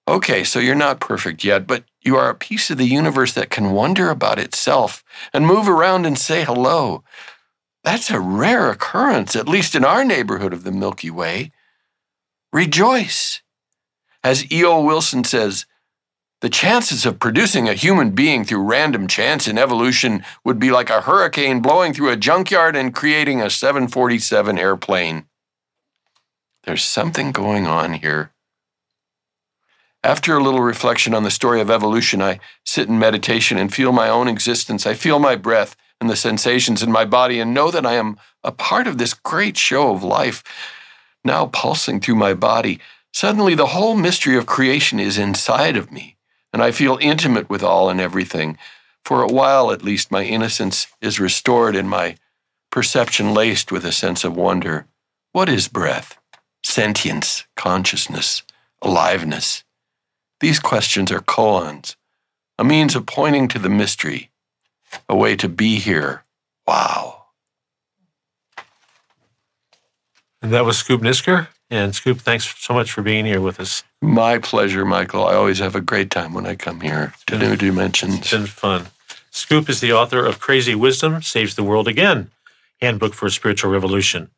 Okay, 0.09 0.43
so 0.43 0.59
you're 0.59 0.75
not 0.75 0.99
perfect 0.99 1.45
yet, 1.45 1.67
but 1.67 1.85
you 2.01 2.17
are 2.17 2.29
a 2.29 2.35
piece 2.35 2.71
of 2.71 2.79
the 2.79 2.87
universe 2.87 3.33
that 3.35 3.51
can 3.51 3.71
wonder 3.71 4.11
about 4.11 4.41
itself 4.41 5.05
and 5.33 5.47
move 5.47 5.69
around 5.69 6.07
and 6.07 6.19
say 6.19 6.45
hello. 6.45 7.05
That's 7.85 8.11
a 8.11 8.19
rare 8.19 8.69
occurrence, 8.71 9.37
at 9.37 9.49
least 9.49 9.77
in 9.77 9.85
our 9.85 10.05
neighborhood 10.05 10.53
of 10.53 10.65
the 10.65 10.73
Milky 10.73 11.11
Way. 11.11 11.53
Rejoice. 12.53 13.43
As 14.25 14.51
E.O. 14.53 14.85
Wilson 14.85 15.23
says, 15.23 15.67
the 16.43 16.51
chances 16.51 17.07
of 17.07 17.21
producing 17.21 17.69
a 17.69 17.73
human 17.73 18.11
being 18.11 18.45
through 18.45 18.65
random 18.65 19.07
chance 19.07 19.47
in 19.47 19.57
evolution 19.57 20.25
would 20.45 20.59
be 20.59 20.73
like 20.73 20.91
a 20.91 21.03
hurricane 21.03 21.63
blowing 21.63 21.95
through 21.95 22.11
a 22.11 22.17
junkyard 22.17 22.75
and 22.75 22.97
creating 22.97 23.41
a 23.41 23.49
747 23.49 24.59
airplane. 24.59 25.27
There's 26.65 26.83
something 26.83 27.31
going 27.31 27.69
on 27.69 27.93
here. 27.93 28.33
After 30.03 30.37
a 30.37 30.43
little 30.43 30.63
reflection 30.63 31.15
on 31.15 31.23
the 31.23 31.31
story 31.31 31.61
of 31.61 31.71
evolution, 31.71 32.21
I 32.21 32.41
sit 32.67 32.89
in 32.89 32.99
meditation 32.99 33.57
and 33.57 33.73
feel 33.73 33.93
my 33.93 34.09
own 34.09 34.27
existence. 34.27 34.85
I 34.85 34.95
feel 34.95 35.21
my 35.21 35.37
breath 35.37 35.77
and 36.01 36.11
the 36.11 36.17
sensations 36.17 36.83
in 36.83 36.91
my 36.91 37.05
body 37.05 37.39
and 37.39 37.55
know 37.55 37.71
that 37.71 37.87
I 37.87 37.93
am 37.93 38.19
a 38.43 38.51
part 38.51 38.89
of 38.89 38.99
this 38.99 39.15
great 39.15 39.57
show 39.57 39.95
of 39.95 40.03
life 40.03 40.43
now 41.25 41.47
pulsing 41.47 42.01
through 42.01 42.17
my 42.17 42.35
body. 42.35 42.81
Suddenly, 43.13 43.55
the 43.55 43.67
whole 43.67 43.95
mystery 43.95 44.37
of 44.37 44.47
creation 44.47 44.99
is 44.99 45.19
inside 45.19 45.77
of 45.77 45.93
me 45.93 46.17
and 46.53 46.63
I 46.63 46.71
feel 46.71 46.99
intimate 47.01 47.49
with 47.49 47.63
all 47.63 47.89
and 47.89 48.01
everything. 48.01 48.59
For 49.05 49.23
a 49.23 49.33
while, 49.33 49.73
at 49.73 49.83
least, 49.83 50.11
my 50.11 50.25
innocence 50.25 50.87
is 51.01 51.19
restored 51.19 51.75
and 51.75 51.89
my 51.89 52.17
perception 52.71 53.35
laced 53.35 53.73
with 53.73 53.85
a 53.85 53.93
sense 53.93 54.25
of 54.25 54.37
wonder. 54.37 54.87
What 55.33 55.49
is 55.49 55.69
breath? 55.69 56.19
Sentience, 56.63 57.45
consciousness, 57.57 58.43
aliveness? 58.81 59.65
These 60.41 60.59
questions 60.61 61.11
are 61.11 61.21
koans, 61.21 61.97
a 62.59 62.65
means 62.65 62.95
of 62.95 63.07
pointing 63.07 63.49
to 63.49 63.59
the 63.59 63.69
mystery, 63.69 64.31
a 65.09 65.17
way 65.17 65.37
to 65.37 65.49
be 65.49 65.79
here. 65.79 66.25
Wow. 66.67 67.27
And 70.43 70.53
that 70.53 70.65
was 70.65 70.77
Scoop 70.77 71.01
Nisker. 71.01 71.49
And 71.73 71.95
Scoop, 71.95 72.19
thanks 72.19 72.55
so 72.59 72.75
much 72.75 72.93
for 72.93 73.01
being 73.01 73.25
here 73.25 73.41
with 73.41 73.59
us. 73.59 73.83
My 74.03 74.37
pleasure, 74.37 74.85
Michael. 74.85 75.25
I 75.27 75.33
always 75.33 75.59
have 75.59 75.75
a 75.75 75.81
great 75.81 76.11
time 76.11 76.35
when 76.35 76.45
I 76.45 76.55
come 76.55 76.83
here 76.83 77.15
to 77.29 77.39
New 77.39 77.57
Dimensions. 77.57 78.19
It's 78.19 78.31
been 78.31 78.45
fun. 78.45 78.89
Scoop 79.31 79.71
is 79.71 79.81
the 79.81 79.91
author 79.91 80.23
of 80.23 80.39
Crazy 80.39 80.75
Wisdom 80.75 81.23
Saves 81.23 81.55
the 81.55 81.65
World 81.65 81.89
Again 81.89 82.31
Handbook 82.83 83.15
for 83.15 83.25
a 83.25 83.31
Spiritual 83.31 83.71
Revolution. 83.71 84.29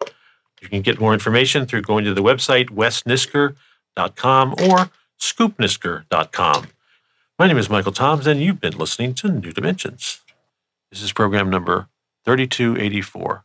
You 0.63 0.69
can 0.69 0.81
get 0.81 1.01
more 1.01 1.13
information 1.13 1.67
through 1.67 1.83
going 1.83 2.05
to 2.05 2.15
the 2.15 2.23
website 2.23 2.69
wesnisker.com 2.71 4.53
or 4.53 4.91
scoopnisker.com. 5.19 6.67
My 7.37 7.49
name 7.49 7.59
is 7.59 7.69
Michael 7.69 7.91
Toms, 7.91 8.29
and 8.29 8.41
you've 8.41 8.61
been 8.61 8.79
listening 8.79 9.13
to 9.15 9.29
New 9.29 9.51
Dimensions. 9.51 10.21
This 10.93 11.03
is 11.03 11.13
program 11.13 11.51
number 11.51 11.89
3284. 12.27 13.45